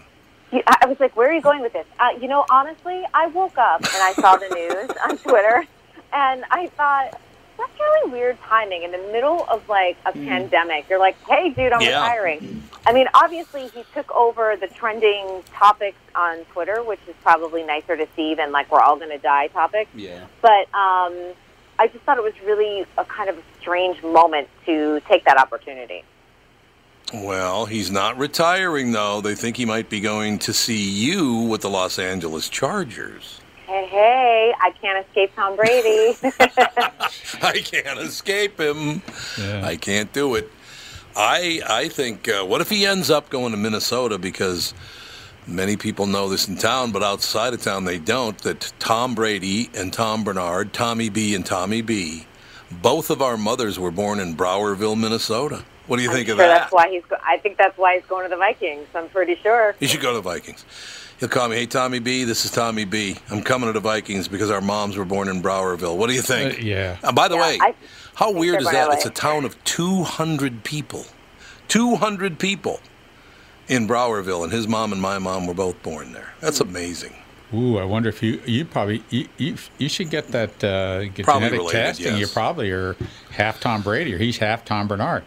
You- 0.52 0.62
I 0.66 0.76
I 0.82 0.86
was 0.86 1.00
like, 1.00 1.16
where 1.16 1.28
are 1.28 1.32
you 1.32 1.40
going 1.40 1.60
with 1.60 1.72
this? 1.72 1.86
Uh, 1.98 2.10
you 2.20 2.28
know, 2.28 2.44
honestly, 2.50 3.02
I 3.14 3.26
woke 3.28 3.58
up 3.58 3.80
and 3.80 3.88
I 4.02 4.12
saw 4.12 4.36
the 4.36 4.48
news 4.50 4.96
on 5.08 5.18
Twitter, 5.18 5.64
and 6.12 6.44
I 6.50 6.68
thought 6.68 7.20
that's 7.66 7.80
really 7.80 8.10
weird 8.12 8.38
timing 8.42 8.82
in 8.82 8.90
the 8.90 8.98
middle 9.12 9.44
of 9.48 9.68
like 9.68 9.96
a 10.04 10.12
pandemic. 10.12 10.88
You're 10.88 10.98
like, 10.98 11.16
hey, 11.28 11.50
dude, 11.50 11.72
I'm 11.72 11.80
Yeah. 11.80 12.02
retiring. 12.02 12.62
I 12.84 12.92
mean, 12.92 13.06
obviously, 13.14 13.68
he 13.68 13.84
took 13.94 14.10
over 14.14 14.56
the 14.60 14.66
trending 14.66 15.42
topics 15.54 15.98
on 16.14 16.38
Twitter, 16.52 16.82
which 16.82 16.98
is 17.08 17.14
probably 17.22 17.62
nicer 17.62 17.96
to 17.96 18.06
see 18.16 18.34
than 18.34 18.50
like 18.50 18.70
we're 18.72 18.80
all 18.80 18.96
going 18.96 19.10
to 19.10 19.18
die 19.18 19.46
topic. 19.48 19.88
Yeah. 19.94 20.24
But 20.40 20.66
um, 20.74 21.14
I 21.78 21.86
just 21.92 22.04
thought 22.04 22.18
it 22.18 22.24
was 22.24 22.34
really 22.44 22.84
a 22.98 23.04
kind 23.04 23.30
of 23.30 23.38
a 23.38 23.42
strange 23.60 24.02
moment 24.02 24.48
to 24.66 25.00
take 25.08 25.24
that 25.26 25.38
opportunity. 25.38 26.02
Well, 27.14 27.66
he's 27.66 27.90
not 27.90 28.16
retiring, 28.18 28.92
though. 28.92 29.20
They 29.20 29.34
think 29.34 29.56
he 29.58 29.66
might 29.66 29.88
be 29.90 30.00
going 30.00 30.38
to 30.40 30.52
see 30.52 30.82
you 30.82 31.34
with 31.36 31.60
the 31.60 31.68
Los 31.70 31.98
Angeles 31.98 32.48
Chargers. 32.48 33.38
Hey, 33.72 33.86
hey, 33.86 34.54
I 34.60 34.70
can't 34.82 35.06
escape 35.06 35.34
Tom 35.34 35.56
Brady. 35.56 36.14
I 37.42 37.58
can't 37.64 37.98
escape 38.00 38.60
him. 38.60 39.00
Yeah. 39.38 39.64
I 39.66 39.76
can't 39.76 40.12
do 40.12 40.34
it. 40.34 40.50
I 41.16 41.62
I 41.66 41.88
think. 41.88 42.28
Uh, 42.28 42.44
what 42.44 42.60
if 42.60 42.68
he 42.68 42.84
ends 42.84 43.08
up 43.10 43.30
going 43.30 43.52
to 43.52 43.56
Minnesota? 43.56 44.18
Because 44.18 44.74
many 45.46 45.78
people 45.78 46.04
know 46.06 46.28
this 46.28 46.48
in 46.48 46.58
town, 46.58 46.92
but 46.92 47.02
outside 47.02 47.54
of 47.54 47.62
town 47.62 47.86
they 47.86 47.98
don't. 47.98 48.36
That 48.42 48.70
Tom 48.78 49.14
Brady 49.14 49.70
and 49.74 49.90
Tom 49.90 50.22
Barnard, 50.22 50.74
Tommy 50.74 51.08
B 51.08 51.34
and 51.34 51.46
Tommy 51.46 51.80
B, 51.80 52.26
both 52.70 53.08
of 53.08 53.22
our 53.22 53.38
mothers 53.38 53.78
were 53.78 53.90
born 53.90 54.20
in 54.20 54.36
Browerville, 54.36 54.98
Minnesota. 55.00 55.64
What 55.86 55.96
do 55.96 56.02
you 56.02 56.12
think 56.12 56.28
I'm 56.28 56.32
of 56.34 56.38
sure 56.40 56.46
that? 56.46 56.58
that's 56.58 56.72
why 56.74 56.90
he's. 56.90 57.04
Go- 57.08 57.16
I 57.24 57.38
think 57.38 57.56
that's 57.56 57.78
why 57.78 57.94
he's 57.96 58.04
going 58.06 58.24
to 58.24 58.28
the 58.28 58.36
Vikings. 58.36 58.86
I'm 58.94 59.08
pretty 59.08 59.36
sure. 59.36 59.74
he 59.80 59.86
should 59.86 60.02
go 60.02 60.10
to 60.10 60.16
the 60.16 60.20
Vikings. 60.20 60.66
He'll 61.22 61.28
call 61.28 61.48
me, 61.48 61.54
hey, 61.54 61.66
Tommy 61.66 62.00
B, 62.00 62.24
this 62.24 62.44
is 62.44 62.50
Tommy 62.50 62.84
B. 62.84 63.16
I'm 63.30 63.44
coming 63.44 63.68
to 63.68 63.72
the 63.72 63.78
Vikings 63.78 64.26
because 64.26 64.50
our 64.50 64.60
moms 64.60 64.96
were 64.96 65.04
born 65.04 65.28
in 65.28 65.40
Browerville. 65.40 65.96
What 65.96 66.08
do 66.08 66.14
you 66.14 66.20
think? 66.20 66.54
Uh, 66.58 66.62
yeah. 66.62 66.96
Uh, 67.00 67.12
by 67.12 67.28
the 67.28 67.36
Yeah, 67.36 67.42
way, 67.42 67.58
I 67.60 67.74
how 68.16 68.26
think 68.26 68.38
weird 68.40 68.60
is 68.60 68.68
that? 68.72 68.88
LA. 68.88 68.94
It's 68.94 69.06
a 69.06 69.10
town 69.10 69.44
of 69.44 69.62
200 69.62 70.64
people. 70.64 71.06
200 71.68 72.40
people 72.40 72.80
in 73.68 73.86
Browerville, 73.86 74.42
and 74.42 74.52
his 74.52 74.66
mom 74.66 74.92
and 74.92 75.00
my 75.00 75.20
mom 75.20 75.46
were 75.46 75.54
both 75.54 75.80
born 75.84 76.12
there. 76.12 76.34
That's 76.40 76.58
Hmm. 76.58 76.70
amazing. 76.70 77.14
Ooh, 77.54 77.78
I 77.78 77.84
wonder 77.84 78.08
if 78.08 78.20
you 78.20 78.42
you 78.44 78.64
probably 78.64 79.04
you 79.10 79.28
you, 79.36 79.54
you 79.78 79.88
should 79.88 80.10
get 80.10 80.32
that 80.32 80.64
uh, 80.64 81.04
get 81.04 81.26
genetic 81.26 81.52
related, 81.60 81.70
testing. 81.70 82.16
You 82.16 82.26
probably 82.26 82.72
are 82.72 82.96
half 83.30 83.60
Tom 83.60 83.82
Brady 83.82 84.12
or 84.12 84.18
he's 84.18 84.38
half 84.38 84.64
Tom 84.64 84.88
Barnard. 84.88 85.22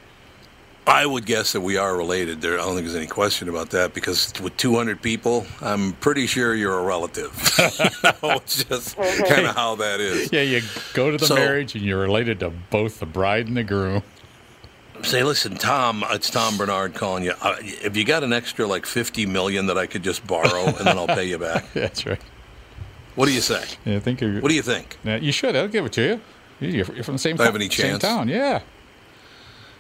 I 0.88 1.06
would 1.06 1.26
guess 1.26 1.54
that 1.54 1.62
we 1.62 1.78
are 1.78 1.96
related. 1.98 2.42
There, 2.42 2.54
I 2.54 2.58
don't 2.58 2.76
think 2.76 2.86
there's 2.86 2.96
any 2.96 3.08
question 3.08 3.50
about 3.50 3.72
that 3.72 3.94
because 3.96 4.32
with 4.42 4.56
200 4.58 5.02
people, 5.02 5.48
I'm 5.62 5.94
pretty 5.94 6.28
sure 6.28 6.54
you're 6.54 6.78
a 6.78 6.84
relative. 6.84 7.32
it's 7.60 8.64
just 8.66 8.96
kind 8.96 9.48
of 9.48 9.56
how 9.56 9.76
that 9.76 10.00
is. 10.00 10.32
Yeah, 10.32 10.42
you 10.44 10.62
go 10.94 11.10
to 11.12 11.18
the 11.18 11.26
So- 11.26 11.36
marriage 11.36 11.74
and 11.76 11.84
you're 11.84 12.00
related 12.02 12.40
to 12.42 12.52
both 12.70 13.00
the 13.00 13.08
bride 13.08 13.48
and 13.48 13.58
the 13.58 13.64
groom. 13.64 14.04
Say, 15.02 15.24
listen, 15.24 15.56
Tom, 15.56 16.04
it's 16.12 16.30
Tom 16.30 16.58
Barnard 16.58 16.94
calling 16.94 17.24
you. 17.24 17.34
Uh, 17.42 17.56
have 17.84 17.98
you 17.98 18.06
got 18.06 18.24
an 18.24 18.32
extra 18.32 18.66
like 18.66 18.86
50 18.86 19.26
million 19.26 19.66
that 19.68 19.78
I 19.78 19.88
could 19.88 20.04
just 20.04 20.26
borrow 20.26 20.66
and 20.68 20.78
then 20.78 20.98
I'll 20.98 21.08
pay 21.08 21.26
you 21.26 21.38
back? 21.38 21.66
That's 21.74 22.06
right. 22.06 22.22
What 23.16 23.26
do 23.26 23.34
you 23.34 23.42
say? 23.42 23.64
Yeah, 23.86 23.98
I 23.98 24.00
think 24.00 24.22
you're. 24.22 24.40
What 24.40 24.50
do 24.50 24.56
you 24.56 24.62
think? 24.62 24.98
Yeah, 25.04 25.18
you 25.18 25.32
should. 25.32 25.56
I'll 25.56 25.68
give 25.68 25.86
it 25.86 25.94
to 25.94 26.02
you. 26.02 26.22
You're 26.60 26.86
you're 26.96 27.04
from 27.04 27.16
the 27.16 27.20
same. 27.20 27.36
Do 27.36 27.44
I 27.44 27.48
have 27.48 27.54
town- 27.56 27.62
any 27.62 27.70
same 27.70 28.00
town. 28.00 28.28
Yeah. 28.30 28.62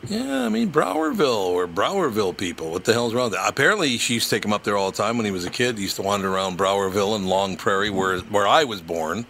Yeah, 0.07 0.45
I 0.45 0.49
mean 0.49 0.71
Browerville 0.71 1.47
or 1.47 1.67
Browerville 1.67 2.35
people. 2.35 2.71
What 2.71 2.85
the 2.85 2.93
hell's 2.93 3.13
wrong? 3.13 3.31
with 3.31 3.39
that? 3.39 3.49
Apparently, 3.49 3.97
she 3.97 4.15
used 4.15 4.29
to 4.29 4.35
take 4.35 4.45
him 4.45 4.53
up 4.53 4.63
there 4.63 4.77
all 4.77 4.91
the 4.91 4.97
time 4.97 5.17
when 5.17 5.25
he 5.25 5.31
was 5.31 5.45
a 5.45 5.49
kid. 5.49 5.77
He 5.77 5.83
used 5.83 5.95
to 5.97 6.01
wander 6.01 6.31
around 6.33 6.57
Browerville 6.57 7.15
and 7.15 7.27
Long 7.27 7.57
Prairie, 7.57 7.89
where 7.89 8.19
where 8.19 8.47
I 8.47 8.63
was 8.63 8.81
born, 8.81 9.25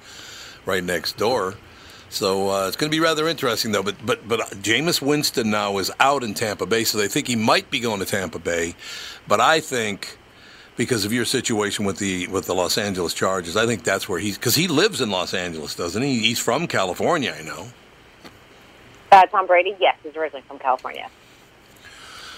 right 0.66 0.84
next 0.84 1.18
door. 1.18 1.56
So 2.10 2.50
uh, 2.50 2.68
it's 2.68 2.78
going 2.78 2.90
to 2.90 2.96
be 2.96 3.02
rather 3.02 3.28
interesting, 3.28 3.72
though. 3.72 3.84
But 3.84 4.06
but 4.06 4.28
but 4.28 4.40
Jameis 4.62 5.02
Winston 5.02 5.50
now 5.50 5.78
is 5.78 5.92
out 6.00 6.24
in 6.24 6.34
Tampa 6.34 6.66
Bay, 6.66 6.84
so 6.84 6.98
they 6.98 7.08
think 7.08 7.28
he 7.28 7.36
might 7.36 7.70
be 7.70 7.80
going 7.80 8.00
to 8.00 8.06
Tampa 8.06 8.40
Bay. 8.40 8.76
But 9.28 9.42
I 9.42 9.60
think 9.60 10.18
because 10.78 11.06
of 11.06 11.14
your 11.14 11.26
situation 11.26 11.86
with 11.86 11.98
the 11.98 12.28
with 12.28 12.46
the 12.46 12.56
Los 12.56 12.78
Angeles 12.78 13.14
Chargers, 13.14 13.56
I 13.56 13.66
think 13.66 13.84
that's 13.84 14.08
where 14.10 14.20
he's 14.20 14.38
because 14.38 14.56
he 14.56 14.68
lives 14.68 15.02
in 15.02 15.10
Los 15.10 15.34
Angeles, 15.34 15.76
doesn't 15.76 16.02
he? 16.02 16.20
He's 16.20 16.40
from 16.40 16.68
California, 16.68 17.36
I 17.38 17.44
know. 17.44 17.68
Uh, 19.12 19.26
Tom 19.28 19.48
Brady, 19.48 19.76
yes, 19.80 19.98
he's 20.04 20.16
originally 20.16 20.44
from 20.48 20.60
California. 20.60 21.10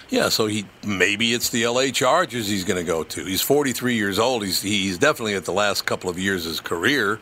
Yeah, 0.09 0.29
so 0.29 0.47
he 0.47 0.65
maybe 0.85 1.33
it's 1.33 1.49
the 1.49 1.63
L.A. 1.65 1.91
Chargers 1.91 2.47
he's 2.47 2.63
going 2.63 2.77
to 2.79 2.85
go 2.85 3.03
to. 3.03 3.25
He's 3.25 3.41
43 3.41 3.95
years 3.95 4.19
old. 4.19 4.43
He's 4.43 4.61
he's 4.61 4.97
definitely 4.97 5.35
at 5.35 5.43
the 5.45 5.51
last 5.51 5.85
couple 5.85 6.09
of 6.09 6.17
years 6.17 6.45
of 6.45 6.51
his 6.51 6.59
career. 6.61 7.19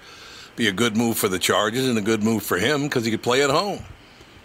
Be 0.55 0.67
a 0.67 0.71
good 0.71 0.95
move 0.95 1.17
for 1.17 1.27
the 1.27 1.39
Chargers 1.39 1.87
and 1.87 1.97
a 1.97 2.01
good 2.01 2.23
move 2.23 2.43
for 2.43 2.57
him 2.57 2.83
because 2.83 3.03
he 3.03 3.11
could 3.11 3.23
play 3.23 3.43
at 3.43 3.49
home. 3.49 3.79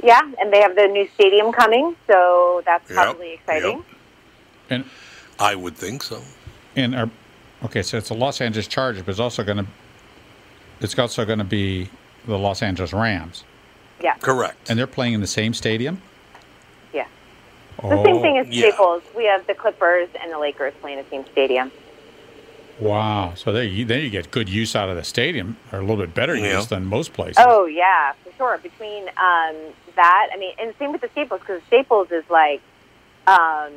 Yeah, 0.02 0.20
and 0.40 0.50
they 0.52 0.60
have 0.62 0.74
the 0.74 0.86
new 0.86 1.06
stadium 1.14 1.52
coming, 1.52 1.94
so 2.06 2.62
that's 2.64 2.88
Yep, 2.88 2.96
probably 2.96 3.34
exciting. 3.34 3.76
yep. 3.78 3.86
And 4.70 4.84
I 5.38 5.54
would 5.54 5.76
think 5.76 6.02
so. 6.02 6.22
and 6.76 6.94
our 6.94 7.10
okay, 7.64 7.82
so 7.82 7.98
it's 7.98 8.08
the 8.08 8.14
Los 8.14 8.40
Angeles 8.40 8.66
Chargers, 8.66 9.02
but 9.02 9.10
it's 9.10 9.20
also 9.20 9.44
going 9.44 9.58
to 9.58 9.66
it's 10.80 10.98
also 10.98 11.26
going 11.26 11.38
to 11.40 11.44
be 11.44 11.90
the 12.26 12.38
Los 12.38 12.62
Angeles 12.62 12.94
Rams, 12.94 13.44
Yeah, 14.00 14.14
Correct. 14.14 14.70
and 14.70 14.78
they're 14.78 14.86
playing 14.86 15.12
in 15.14 15.20
the 15.20 15.26
same 15.26 15.52
stadium. 15.54 16.00
yeah. 16.92 17.06
The 17.82 17.86
Oh, 17.98 18.04
same 18.04 18.20
thing 18.20 18.38
as 18.38 18.46
yeah. 18.48 18.68
Staples. 18.68 19.02
We 19.16 19.24
have 19.26 19.46
the 19.46 19.54
Clippers 19.54 20.08
and 20.22 20.30
the 20.32 20.38
Lakers 20.38 20.74
playing 20.80 20.98
the 21.02 21.08
same 21.10 21.24
stadium. 21.32 21.70
Wow! 22.78 23.34
So 23.36 23.52
there, 23.52 23.62
you, 23.64 23.84
then 23.84 24.00
you 24.02 24.08
get 24.10 24.30
good 24.30 24.48
use 24.48 24.74
out 24.74 24.88
of 24.88 24.96
the 24.96 25.04
stadium, 25.04 25.58
or 25.70 25.78
a 25.80 25.82
little 25.82 25.98
bit 25.98 26.14
better 26.14 26.34
Yeah. 26.34 26.56
use 26.56 26.66
than 26.68 26.86
most 26.86 27.12
places. 27.12 27.36
Oh 27.46 27.66
yeah, 27.66 28.12
for 28.24 28.32
sure. 28.38 28.58
Between 28.58 29.02
um, 29.08 29.54
that, 29.96 30.28
I 30.32 30.36
mean, 30.38 30.54
and 30.58 30.74
same 30.78 30.92
with 30.92 31.02
the 31.02 31.08
Staples 31.10 31.40
because 31.40 31.60
Staples 31.66 32.10
is 32.10 32.24
like 32.30 32.62
um, 33.26 33.72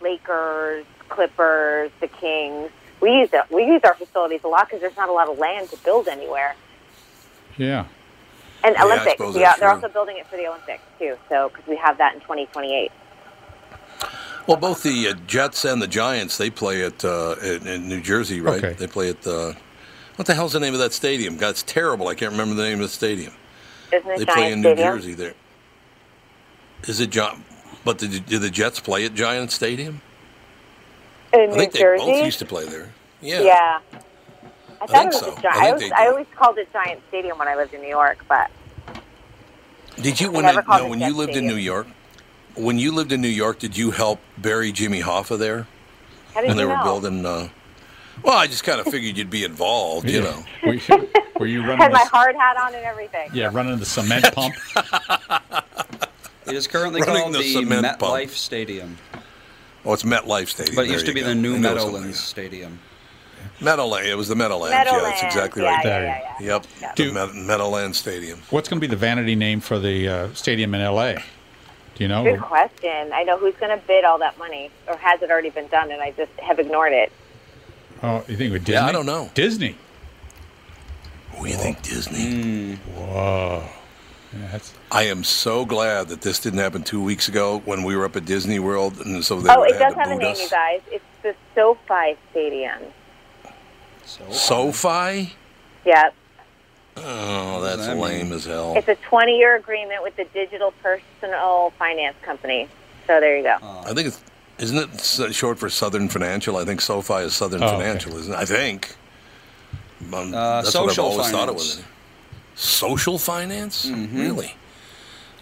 Lakers, 0.00 0.84
Clippers, 1.08 1.90
the 2.00 2.06
Kings. 2.06 2.70
We 3.00 3.10
use 3.18 3.30
it. 3.32 3.42
We 3.50 3.64
use 3.66 3.82
our 3.84 3.94
facilities 3.94 4.40
a 4.44 4.48
lot 4.48 4.68
because 4.68 4.80
there's 4.80 4.96
not 4.96 5.08
a 5.08 5.12
lot 5.12 5.28
of 5.28 5.36
land 5.38 5.70
to 5.70 5.76
build 5.78 6.06
anywhere. 6.06 6.54
Yeah. 7.56 7.86
And 8.64 8.76
Yeah, 8.76 8.84
Olympics, 8.84 9.20
yeah, 9.34 9.56
they're 9.60 9.68
true. 9.70 9.76
also 9.76 9.88
building 9.88 10.16
it 10.18 10.26
for 10.28 10.36
the 10.36 10.48
Olympics 10.48 10.84
too. 10.98 11.16
So 11.28 11.50
because 11.50 11.66
we 11.68 11.76
have 11.76 11.98
that 11.98 12.14
in 12.14 12.20
2028. 12.20 12.92
Well, 14.46 14.58
both 14.58 14.82
the 14.82 15.08
uh, 15.08 15.14
Jets 15.26 15.64
and 15.64 15.80
the 15.82 15.88
Giants 15.88 16.36
they 16.38 16.50
play 16.50 16.84
at 16.84 17.04
uh, 17.04 17.36
in, 17.42 17.66
in 17.66 17.88
New 17.88 18.00
Jersey, 18.02 18.40
right? 18.40 18.64
Okay. 18.64 18.74
They 18.74 18.86
play 18.86 19.10
at 19.10 19.26
uh, 19.26 19.54
what 20.16 20.26
the 20.26 20.34
hell's 20.34 20.52
the 20.54 20.60
name 20.60 20.74
of 20.74 20.80
that 20.80 20.92
stadium? 20.92 21.36
God, 21.38 21.50
it's 21.50 21.62
terrible. 21.62 22.08
I 22.08 22.14
can't 22.14 22.32
remember 22.32 22.54
the 22.54 22.62
name 22.64 22.74
of 22.74 22.80
the 22.82 22.88
stadium. 22.88 23.34
Isn't 23.92 24.10
it 24.10 24.18
They 24.18 24.24
Giant 24.24 24.26
play 24.26 24.52
in 24.52 24.62
New 24.62 24.74
Stadium? 24.74 24.88
Jersey 24.96 25.14
there. 25.14 25.34
Is 26.86 27.00
it 27.00 27.10
John? 27.10 27.44
But 27.84 27.98
did, 27.98 28.26
did 28.26 28.40
the 28.42 28.50
Jets 28.50 28.80
play 28.80 29.04
at 29.06 29.14
Giant 29.14 29.52
Stadium? 29.52 30.02
In 31.32 31.52
I 31.52 31.56
New 31.56 31.56
think 31.56 31.72
they 31.72 31.80
Jersey. 31.80 32.04
both 32.04 32.24
used 32.24 32.38
to 32.40 32.46
play 32.46 32.66
there. 32.66 32.92
Yeah. 33.20 33.42
Yeah. 33.42 33.80
I 34.84 34.86
thought 34.86 35.12
think 35.12 35.14
it 35.14 35.14
was 35.14 35.20
so. 35.20 35.32
a 35.32 35.36
I 35.36 35.40
Gi- 35.40 35.48
I, 35.48 35.52
think 35.52 35.64
always, 35.72 35.80
they 35.90 35.90
I 35.96 36.06
always 36.08 36.26
called 36.36 36.58
it 36.58 36.72
Giant 36.72 37.00
Stadium 37.08 37.38
when 37.38 37.48
I 37.48 37.54
lived 37.56 37.74
in 37.74 37.80
New 37.80 37.88
York, 37.88 38.24
but 38.28 38.50
Did 40.00 40.20
you 40.20 40.28
I 40.28 40.30
when, 40.30 40.44
never 40.44 40.62
they, 40.62 40.76
no, 40.78 40.86
it 40.86 40.90
when 40.90 41.00
you 41.00 41.14
lived 41.14 41.36
in 41.36 41.46
New 41.46 41.56
York? 41.56 41.86
When 42.56 42.78
you 42.78 42.92
lived 42.92 43.10
in 43.12 43.20
New 43.20 43.28
York, 43.28 43.58
did 43.58 43.76
you 43.76 43.90
help 43.90 44.20
bury 44.38 44.70
Jimmy 44.72 45.00
Hoffa 45.02 45.38
there 45.38 45.66
how 46.34 46.40
did 46.40 46.48
when 46.48 46.56
they 46.56 46.62
you 46.64 46.68
were 46.68 46.76
know? 46.76 46.82
building? 46.84 47.26
Uh, 47.26 47.48
well, 48.22 48.38
I 48.38 48.46
just 48.46 48.62
kind 48.64 48.80
of 48.80 48.86
figured 48.86 49.16
you'd 49.16 49.30
be 49.30 49.42
involved, 49.44 50.08
you 50.08 50.22
Yeah. 50.22 50.30
know. 50.30 50.44
Were 50.66 50.74
you, 50.74 51.08
were 51.40 51.46
you 51.46 51.60
running? 51.66 51.78
Had 51.78 51.92
my 51.92 52.04
The, 52.04 52.08
hard 52.10 52.36
hat 52.36 52.56
on 52.56 52.74
and 52.74 52.84
everything. 52.84 53.30
yeah, 53.32 53.50
running 53.52 53.78
the 53.78 53.84
cement 53.86 54.24
pump. 54.34 54.54
It 56.46 56.54
is 56.54 56.66
currently 56.66 57.00
Running 57.00 57.22
called 57.22 57.34
the 57.34 57.38
the, 57.42 57.62
MetLife. 57.64 58.30
Stadium, 58.30 58.98
Oh, 59.84 59.92
it's 59.94 60.02
MetLife 60.02 60.48
Stadium. 60.48 60.76
but 60.76 60.82
it 60.82 60.84
There 60.88 60.92
used 60.94 61.06
to 61.06 61.12
be 61.14 61.20
go. 61.22 61.28
the 61.28 61.34
new 61.34 61.54
I 61.56 61.58
knew 61.58 61.68
it 61.68 61.72
was 61.74 61.82
something 61.82 61.92
Meadowlands 61.94 62.20
Stadium. 62.20 62.78
That. 63.58 63.64
Meadowlands. 63.64 64.08
It 64.08 64.16
was 64.16 64.28
the 64.28 64.34
Meadowlands. 64.36 64.72
Yeah, 64.74 64.84
that's 64.84 65.22
exactly 65.22 65.62
yeah, 65.62 65.74
right. 65.76 65.84
Yeah, 65.84 65.90
There 66.00 66.04
yeah, 66.06 66.38
you 66.40 66.46
yeah, 66.46 66.52
Yep. 66.54 66.66
Yeah. 66.80 66.92
The 66.96 67.12
Med- 67.12 67.34
Meadowlands 67.46 67.98
Stadium. 67.98 68.40
What's 68.50 68.68
going 68.68 68.80
to 68.80 68.86
be 68.86 68.90
the 68.90 68.96
vanity 68.96 69.34
name 69.34 69.60
for 69.60 69.78
the 69.78 70.08
uh, 70.08 70.32
stadium 70.34 70.74
in 70.74 70.80
L.A.? 70.80 71.14
Do 71.94 72.02
you 72.04 72.08
know? 72.08 72.24
Good 72.24 72.40
question. 72.40 73.12
I 73.12 73.22
know 73.22 73.38
who's 73.38 73.54
going 73.56 73.78
to 73.78 73.86
bid 73.86 74.04
all 74.04 74.18
that 74.18 74.36
money, 74.38 74.70
or 74.88 74.96
has 74.96 75.22
it 75.22 75.30
already 75.30 75.50
been 75.50 75.68
done, 75.68 75.92
and 75.92 76.02
I 76.02 76.10
just 76.12 76.32
have 76.40 76.58
ignored 76.58 76.92
it. 76.92 77.12
Oh, 78.02 78.24
you 78.28 78.36
think 78.36 78.52
with 78.52 78.64
Disney? 78.64 78.74
Yeah, 78.74 78.86
I 78.86 78.92
don't 78.92 79.06
know. 79.06 79.30
Disney. 79.34 79.76
What 81.36 81.44
do 81.44 81.50
you 81.50 81.56
think, 81.56 81.82
Disney? 81.82 82.74
Whoa. 82.96 83.62
Yeah, 84.32 84.48
that's, 84.50 84.74
I 84.90 85.04
am 85.04 85.22
so 85.22 85.64
glad 85.64 86.08
that 86.08 86.20
this 86.22 86.40
didn't 86.40 86.58
happen 86.58 86.82
two 86.82 87.00
weeks 87.02 87.28
ago 87.28 87.60
when 87.64 87.84
we 87.84 87.94
were 87.96 88.04
up 88.04 88.16
at 88.16 88.24
Disney 88.24 88.58
World, 88.58 89.00
and 89.04 89.24
so 89.24 89.40
they 89.40 89.48
Oh, 89.54 89.62
it 89.62 89.78
does 89.78 89.94
have 89.94 90.10
a 90.10 90.16
name, 90.16 90.32
us. 90.32 90.42
you 90.42 90.48
guys. 90.50 90.80
It's 90.90 91.04
the 91.22 91.34
SoFi 91.54 92.16
Stadium. 92.32 92.80
So 94.06 94.30
SoFi? 94.30 95.32
Yep. 95.84 96.14
Oh, 96.96 97.60
that's 97.60 97.86
that 97.86 97.94
mean? 97.96 98.00
lame 98.04 98.32
as 98.32 98.44
hell. 98.44 98.74
It's 98.76 98.86
a 98.88 98.94
20-year 98.96 99.56
agreement 99.56 100.02
with 100.02 100.14
the 100.16 100.24
digital 100.32 100.72
personal 100.82 101.72
finance 101.78 102.16
company. 102.22 102.68
So 103.06 103.18
there 103.20 103.36
you 103.36 103.42
go. 103.42 103.56
I 103.62 103.92
think 103.92 104.08
it's 104.08 104.22
Isn't 104.58 104.78
it 105.20 105.34
short 105.34 105.58
for 105.58 105.68
Southern 105.68 106.08
Financial? 106.08 106.56
I 106.56 106.64
think 106.64 106.80
SoFi 106.80 107.24
is 107.24 107.34
Southern 107.34 107.62
Oh, 107.62 107.66
okay. 107.66 107.76
Financial, 107.78 108.16
isn't 108.16 108.32
it? 108.32 108.36
I 108.36 108.44
think. 108.44 108.94
Um, 110.12 110.32
Uh, 110.34 110.62
that's 110.62 110.74
what 110.74 110.84
I've 110.84 110.90
social 110.90 111.04
always 111.06 111.30
thought 111.30 111.48
it 111.48 111.54
was. 111.54 111.82
Social 112.54 113.18
finance? 113.18 113.86
Really? 113.86 114.54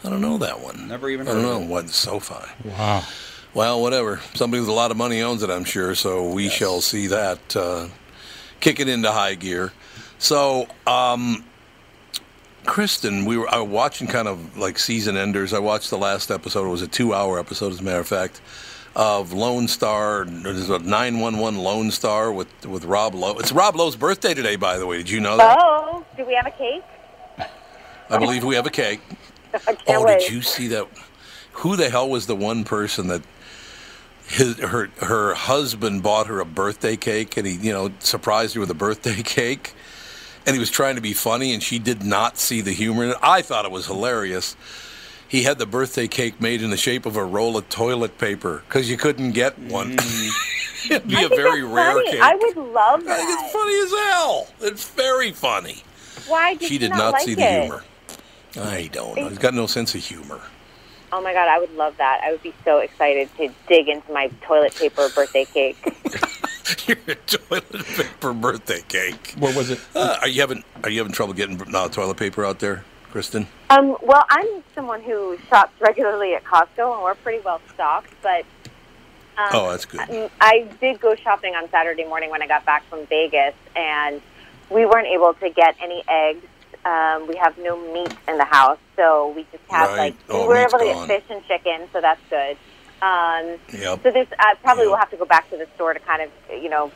I 0.04 0.08
don't 0.08 0.22
know 0.22 0.38
that 0.38 0.60
one. 0.60 0.88
Never 0.88 1.10
even 1.10 1.28
I 1.28 1.32
don't 1.32 1.42
know 1.42 1.56
of 1.56 1.62
it. 1.62 1.68
what 1.68 1.90
SoFi. 1.90 2.50
Wow. 2.64 3.04
Well, 3.54 3.82
whatever. 3.82 4.20
Somebody 4.34 4.60
with 4.60 4.70
a 4.70 4.72
lot 4.72 4.90
of 4.90 4.96
money 4.96 5.20
owns 5.20 5.42
it, 5.42 5.50
I'm 5.50 5.64
sure. 5.64 5.94
So 5.94 6.26
we 6.30 6.48
shall 6.48 6.80
see 6.80 7.06
that 7.08 7.54
uh, 7.54 7.88
kick 8.62 8.80
it 8.80 8.88
into 8.88 9.12
high 9.12 9.34
gear. 9.34 9.72
So, 10.18 10.66
um, 10.86 11.44
Kristen, 12.64 13.26
we 13.26 13.36
were 13.36 13.52
I 13.52 13.58
was 13.58 13.68
watching 13.68 14.06
kind 14.06 14.28
of 14.28 14.56
like 14.56 14.78
season 14.78 15.16
enders. 15.18 15.52
I 15.52 15.58
watched 15.58 15.90
the 15.90 15.98
last 15.98 16.30
episode. 16.30 16.64
It 16.66 16.70
was 16.70 16.80
a 16.80 16.88
two-hour 16.88 17.38
episode, 17.38 17.72
as 17.72 17.80
a 17.80 17.82
matter 17.82 17.98
of 17.98 18.08
fact, 18.08 18.40
of 18.94 19.32
Lone 19.32 19.66
Star. 19.68 20.24
There's 20.24 20.70
a 20.70 20.78
911 20.78 21.60
Lone 21.60 21.90
Star 21.90 22.32
with 22.32 22.48
with 22.64 22.84
Rob 22.84 23.14
Lowe. 23.14 23.36
It's 23.38 23.52
Rob 23.52 23.74
Lowe's 23.76 23.96
birthday 23.96 24.32
today, 24.32 24.56
by 24.56 24.78
the 24.78 24.86
way. 24.86 24.98
Did 24.98 25.10
you 25.10 25.20
know 25.20 25.36
that? 25.36 25.58
Oh, 25.60 26.04
do 26.16 26.24
we 26.24 26.34
have 26.34 26.46
a 26.46 26.52
cake? 26.52 26.84
I 28.08 28.18
believe 28.18 28.44
we 28.44 28.54
have 28.54 28.66
a 28.66 28.70
cake. 28.70 29.00
Oh, 29.86 30.02
wait. 30.02 30.20
did 30.20 30.30
you 30.30 30.40
see 30.40 30.68
that? 30.68 30.86
Who 31.52 31.76
the 31.76 31.90
hell 31.90 32.08
was 32.08 32.26
the 32.26 32.34
one 32.34 32.64
person 32.64 33.08
that 33.08 33.20
his 34.32 34.58
her 34.58 34.88
her 35.02 35.34
husband 35.34 36.02
bought 36.02 36.26
her 36.26 36.40
a 36.40 36.44
birthday 36.46 36.96
cake 36.96 37.36
and 37.36 37.46
he 37.46 37.54
you 37.54 37.72
know 37.72 37.92
surprised 37.98 38.54
her 38.54 38.60
with 38.60 38.70
a 38.70 38.74
birthday 38.74 39.22
cake, 39.24 39.74
and 40.46 40.54
he 40.54 40.60
was 40.60 40.70
trying 40.70 40.96
to 40.96 41.02
be 41.02 41.12
funny 41.12 41.52
and 41.52 41.62
she 41.62 41.78
did 41.78 42.02
not 42.02 42.38
see 42.38 42.60
the 42.62 42.72
humor 42.72 43.04
in 43.04 43.10
it. 43.10 43.16
I 43.22 43.42
thought 43.42 43.64
it 43.66 43.70
was 43.70 43.86
hilarious. 43.86 44.56
He 45.28 45.42
had 45.44 45.58
the 45.58 45.66
birthday 45.66 46.08
cake 46.08 46.40
made 46.40 46.62
in 46.62 46.70
the 46.70 46.76
shape 46.76 47.06
of 47.06 47.16
a 47.16 47.24
roll 47.24 47.56
of 47.56 47.68
toilet 47.68 48.18
paper 48.18 48.62
because 48.68 48.90
you 48.90 48.96
couldn't 48.96 49.32
get 49.32 49.58
one. 49.58 49.96
Mm. 49.96 50.30
It'd 50.90 51.08
be 51.08 51.16
I 51.16 51.22
a 51.22 51.28
very 51.28 51.62
rare 51.62 51.92
funny. 51.92 52.10
cake. 52.10 52.20
I 52.20 52.34
would 52.34 52.56
love 52.56 53.04
that. 53.04 53.20
I 53.20 53.24
think 53.24 53.40
it's 53.40 53.52
funny 53.52 53.78
as 53.78 53.90
hell. 54.10 54.46
It's 54.60 54.88
very 54.90 55.30
funny. 55.32 55.82
Why 56.26 56.54
did 56.54 56.68
she 56.68 56.74
you 56.74 56.80
did 56.80 56.90
not, 56.90 56.98
not, 56.98 57.12
like 57.14 57.22
see 57.22 57.32
it? 57.32 57.36
the 57.36 57.60
humor. 57.62 57.84
I 58.56 58.90
don't 58.92 59.16
know. 59.16 59.28
He's 59.28 59.38
got 59.38 59.54
no 59.54 59.66
sense 59.66 59.94
of 59.94 60.02
humor. 60.02 60.40
Oh 61.12 61.20
my 61.20 61.32
god, 61.34 61.48
I 61.48 61.58
would 61.58 61.74
love 61.76 61.96
that. 61.98 62.20
I 62.24 62.32
would 62.32 62.42
be 62.42 62.54
so 62.64 62.78
excited 62.78 63.28
to 63.36 63.50
dig 63.68 63.88
into 63.88 64.10
my 64.12 64.28
toilet 64.42 64.74
paper 64.74 65.08
birthday 65.14 65.44
cake. 65.44 65.76
Your 66.86 66.96
toilet 67.26 67.70
paper 67.70 68.32
birthday 68.32 68.80
cake. 68.88 69.34
What 69.38 69.54
was 69.54 69.70
it? 69.70 69.80
Uh, 69.94 70.16
are 70.22 70.28
you 70.28 70.40
having 70.40 70.64
Are 70.82 70.90
you 70.90 70.98
having 71.00 71.12
trouble 71.12 71.34
getting 71.34 71.60
uh, 71.74 71.88
toilet 71.88 72.16
paper 72.16 72.44
out 72.46 72.60
there, 72.60 72.84
Kristen? 73.10 73.46
Um, 73.68 73.96
well, 74.02 74.24
I'm 74.30 74.62
someone 74.74 75.02
who 75.02 75.36
shops 75.50 75.72
regularly 75.80 76.34
at 76.34 76.44
Costco, 76.44 76.94
and 76.94 77.02
we're 77.02 77.14
pretty 77.16 77.42
well 77.44 77.60
stocked. 77.74 78.12
But 78.22 78.44
um, 79.36 79.48
Oh, 79.52 79.70
that's 79.70 79.84
good. 79.84 80.00
I- 80.00 80.30
I 80.40 80.68
did 80.80 80.98
go 81.00 81.14
shopping 81.14 81.54
on 81.54 81.68
Saturday 81.70 82.04
morning 82.04 82.30
when 82.30 82.42
I 82.42 82.46
got 82.46 82.64
back 82.64 82.84
from 82.88 83.04
Vegas, 83.06 83.54
and 83.76 84.22
we 84.70 84.86
weren't 84.86 85.08
able 85.08 85.34
to 85.34 85.50
get 85.50 85.76
any 85.82 86.02
eggs. 86.08 86.46
Um, 86.84 87.28
we 87.28 87.36
have 87.36 87.56
no 87.58 87.76
meat 87.92 88.12
in 88.26 88.38
the 88.38 88.44
house, 88.44 88.78
so 88.96 89.32
we 89.36 89.44
just 89.52 89.62
have 89.70 89.90
Right. 89.90 89.98
like 89.98 90.14
Oh, 90.28 90.42
we 90.42 90.48
were 90.48 90.56
able 90.56 90.78
to 90.78 90.84
gone. 90.84 91.06
get 91.06 91.22
fish 91.22 91.30
and 91.30 91.44
chicken, 91.46 91.88
so 91.92 92.00
that's 92.00 92.20
good. 92.28 92.56
Um, 93.00 93.58
Yep. 93.72 94.00
so 94.02 94.10
this 94.10 94.26
uh, 94.38 94.54
probably 94.62 94.84
Yeah. 94.84 94.90
will 94.90 94.96
have 94.96 95.10
to 95.10 95.16
go 95.16 95.24
back 95.24 95.48
to 95.50 95.56
the 95.56 95.66
store 95.74 95.94
to 95.94 96.00
kind 96.00 96.22
of 96.22 96.30
you 96.50 96.68
know 96.68 96.90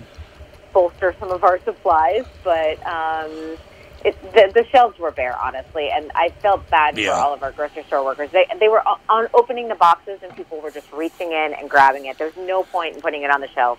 bolster 0.72 1.14
some 1.20 1.30
of 1.30 1.44
our 1.44 1.58
supplies, 1.64 2.24
but 2.44 2.84
um, 2.86 3.56
it, 4.04 4.20
the, 4.34 4.50
the 4.54 4.64
shelves 4.70 4.98
were 4.98 5.10
bare, 5.12 5.36
honestly, 5.40 5.88
and 5.90 6.10
I 6.14 6.30
felt 6.42 6.68
bad 6.68 6.98
Yeah. 6.98 7.14
for 7.14 7.20
all 7.20 7.32
of 7.34 7.42
our 7.42 7.52
grocery 7.52 7.84
store 7.84 8.04
workers. 8.04 8.30
They 8.32 8.46
they 8.58 8.68
were 8.68 8.82
on 9.08 9.28
opening 9.34 9.68
the 9.68 9.74
boxes, 9.76 10.18
and 10.22 10.34
people 10.34 10.60
were 10.60 10.70
just 10.72 10.90
reaching 10.92 11.30
in 11.32 11.54
and 11.54 11.70
grabbing 11.70 12.06
it. 12.06 12.18
There's 12.18 12.36
no 12.36 12.64
point 12.64 12.96
in 12.96 13.00
putting 13.02 13.22
it 13.22 13.30
on 13.30 13.40
the 13.40 13.48
shelf. 13.48 13.78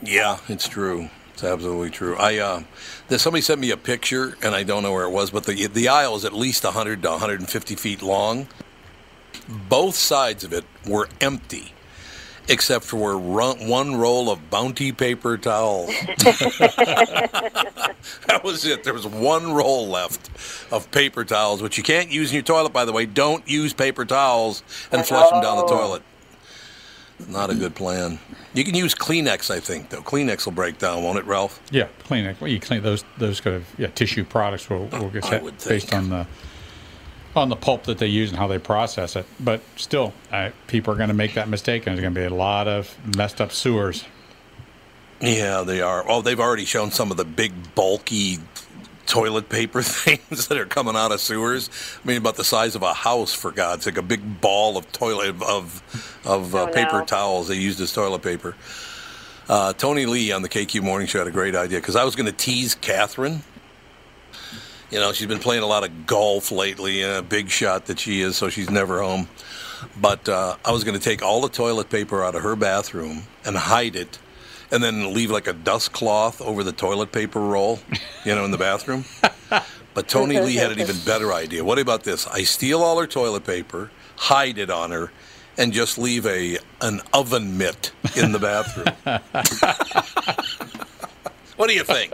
Yeah, 0.00 0.38
it's 0.48 0.68
true. 0.68 1.10
It's 1.36 1.44
absolutely 1.44 1.90
true. 1.90 2.16
I 2.16 2.38
uh, 2.38 2.62
somebody 3.18 3.42
sent 3.42 3.60
me 3.60 3.70
a 3.70 3.76
picture, 3.76 4.38
and 4.42 4.54
I 4.54 4.62
don't 4.62 4.82
know 4.82 4.90
where 4.90 5.04
it 5.04 5.10
was, 5.10 5.30
but 5.30 5.44
the 5.44 5.66
the 5.66 5.86
aisle 5.86 6.16
is 6.16 6.24
at 6.24 6.32
least 6.32 6.64
100 6.64 7.02
to 7.02 7.10
150 7.10 7.74
feet 7.74 8.00
long. 8.00 8.48
Both 9.68 9.96
sides 9.96 10.44
of 10.44 10.54
it 10.54 10.64
were 10.86 11.10
empty, 11.20 11.74
except 12.48 12.86
for 12.86 13.18
run, 13.18 13.68
one 13.68 13.96
roll 13.96 14.30
of 14.30 14.48
Bounty 14.48 14.92
paper 14.92 15.36
towels. 15.36 15.88
that 16.16 18.40
was 18.42 18.64
it. 18.64 18.82
There 18.82 18.94
was 18.94 19.06
one 19.06 19.52
roll 19.52 19.88
left 19.88 20.30
of 20.72 20.90
paper 20.90 21.26
towels, 21.26 21.60
which 21.60 21.76
you 21.76 21.84
can't 21.84 22.10
use 22.10 22.30
in 22.30 22.36
your 22.36 22.44
toilet, 22.44 22.72
by 22.72 22.86
the 22.86 22.92
way. 22.92 23.04
Don't 23.04 23.46
use 23.46 23.74
paper 23.74 24.06
towels 24.06 24.62
and 24.90 25.04
flush 25.04 25.28
them 25.28 25.42
down 25.42 25.58
the 25.58 25.66
toilet. 25.66 26.02
Not 27.28 27.50
a 27.50 27.54
good 27.54 27.74
plan. 27.74 28.18
You 28.52 28.62
can 28.62 28.74
use 28.74 28.94
Kleenex, 28.94 29.50
I 29.50 29.58
think, 29.58 29.88
though. 29.88 30.02
Kleenex 30.02 30.44
will 30.44 30.52
break 30.52 30.78
down, 30.78 31.02
won't 31.02 31.18
it, 31.18 31.24
Ralph? 31.24 31.60
Yeah, 31.70 31.88
Kleenex. 32.04 32.40
Well, 32.40 32.50
you 32.50 32.60
clean 32.60 32.82
those 32.82 33.04
those 33.16 33.40
kind 33.40 33.56
of 33.56 33.66
yeah 33.78 33.88
tissue 33.88 34.24
products 34.24 34.68
will, 34.68 34.86
will 34.86 35.08
get 35.08 35.24
I 35.24 35.30
set 35.30 35.42
would 35.42 35.56
based 35.58 35.88
think. 35.90 35.94
on 35.94 36.10
the 36.10 36.26
on 37.34 37.48
the 37.48 37.56
pulp 37.56 37.84
that 37.84 37.98
they 37.98 38.06
use 38.06 38.30
and 38.30 38.38
how 38.38 38.46
they 38.46 38.58
process 38.58 39.16
it. 39.16 39.26
But 39.40 39.60
still, 39.76 40.12
uh, 40.32 40.50
people 40.66 40.92
are 40.92 40.96
going 40.96 41.08
to 41.08 41.14
make 41.14 41.34
that 41.34 41.48
mistake, 41.48 41.86
and 41.86 41.96
there's 41.96 42.02
going 42.02 42.14
to 42.14 42.20
be 42.20 42.24
a 42.26 42.34
lot 42.34 42.68
of 42.68 42.94
messed 43.16 43.40
up 43.40 43.52
sewers. 43.52 44.04
Yeah, 45.20 45.62
they 45.62 45.80
are. 45.80 46.04
Oh, 46.08 46.20
they've 46.22 46.40
already 46.40 46.66
shown 46.66 46.90
some 46.90 47.10
of 47.10 47.16
the 47.16 47.24
big, 47.24 47.74
bulky 47.74 48.38
toilet 49.06 49.48
paper 49.48 49.82
things 49.82 50.48
that 50.48 50.58
are 50.58 50.66
coming 50.66 50.96
out 50.96 51.12
of 51.12 51.20
sewers. 51.20 51.70
I 52.04 52.08
mean, 52.08 52.16
about 52.18 52.36
the 52.36 52.44
size 52.44 52.74
of 52.74 52.82
a 52.82 52.92
house, 52.94 53.32
for 53.32 53.50
God's 53.50 53.84
sake, 53.84 53.96
a 53.96 54.02
big 54.02 54.40
ball 54.40 54.76
of 54.76 54.90
toilet 54.92 55.40
of 55.42 55.82
of 56.24 56.54
uh, 56.54 56.62
Oh, 56.62 56.66
paper 56.72 56.98
no. 57.00 57.04
towels 57.04 57.48
they 57.48 57.54
used 57.56 57.80
as 57.80 57.92
toilet 57.92 58.22
paper. 58.22 58.54
Uh, 59.48 59.72
Tony 59.72 60.06
Lee 60.06 60.32
on 60.32 60.42
the 60.42 60.48
KQ 60.48 60.82
Morning 60.82 61.06
Show 61.06 61.18
had 61.20 61.28
a 61.28 61.32
great 61.32 61.54
idea 61.54 61.78
because 61.78 61.94
I 61.96 62.04
was 62.04 62.16
going 62.16 62.26
to 62.26 62.32
tease 62.32 62.74
Catherine. 62.74 63.42
You 64.90 65.00
know, 65.00 65.12
she's 65.12 65.26
been 65.26 65.38
playing 65.40 65.62
a 65.62 65.66
lot 65.66 65.84
of 65.84 66.06
golf 66.06 66.50
lately, 66.52 67.02
and 67.02 67.12
a 67.12 67.22
big 67.22 67.48
shot 67.50 67.86
that 67.86 67.98
she 67.98 68.20
is, 68.20 68.36
so 68.36 68.48
she's 68.48 68.70
never 68.70 69.02
home. 69.02 69.28
But 70.00 70.28
uh, 70.28 70.56
I 70.64 70.70
was 70.72 70.84
going 70.84 70.98
to 70.98 71.02
take 71.04 71.22
all 71.22 71.40
the 71.40 71.48
toilet 71.48 71.90
paper 71.90 72.24
out 72.24 72.34
of 72.34 72.42
her 72.42 72.56
bathroom 72.56 73.22
and 73.44 73.56
hide 73.56 73.96
it, 73.96 74.18
and 74.70 74.82
then 74.82 75.14
leave 75.14 75.30
like 75.30 75.46
a 75.46 75.52
dust 75.52 75.92
cloth 75.92 76.40
over 76.40 76.62
the 76.64 76.72
toilet 76.72 77.12
paper 77.12 77.40
roll, 77.40 77.78
you 78.24 78.34
know, 78.34 78.44
in 78.44 78.50
the 78.50 78.58
bathroom. 78.58 79.04
But 79.94 80.08
Tony 80.08 80.38
Lee 80.40 80.56
had 80.56 80.72
an 80.72 80.80
even 80.80 80.96
better 81.06 81.32
idea. 81.32 81.64
What 81.64 81.78
about 81.78 82.02
this? 82.04 82.26
I 82.26 82.42
steal 82.42 82.82
all 82.82 82.98
her 83.00 83.06
toilet 83.06 83.44
paper, 83.44 83.90
hide 84.16 84.58
it 84.58 84.70
on 84.70 84.90
her, 84.90 85.10
and 85.56 85.72
just 85.72 85.96
leave 85.98 86.26
a 86.26 86.58
an 86.82 87.00
oven 87.14 87.56
mitt 87.56 87.92
in 88.16 88.32
the 88.32 88.38
bathroom. 88.38 88.86
what 91.56 91.68
do 91.68 91.74
you 91.74 91.84
think? 91.84 92.12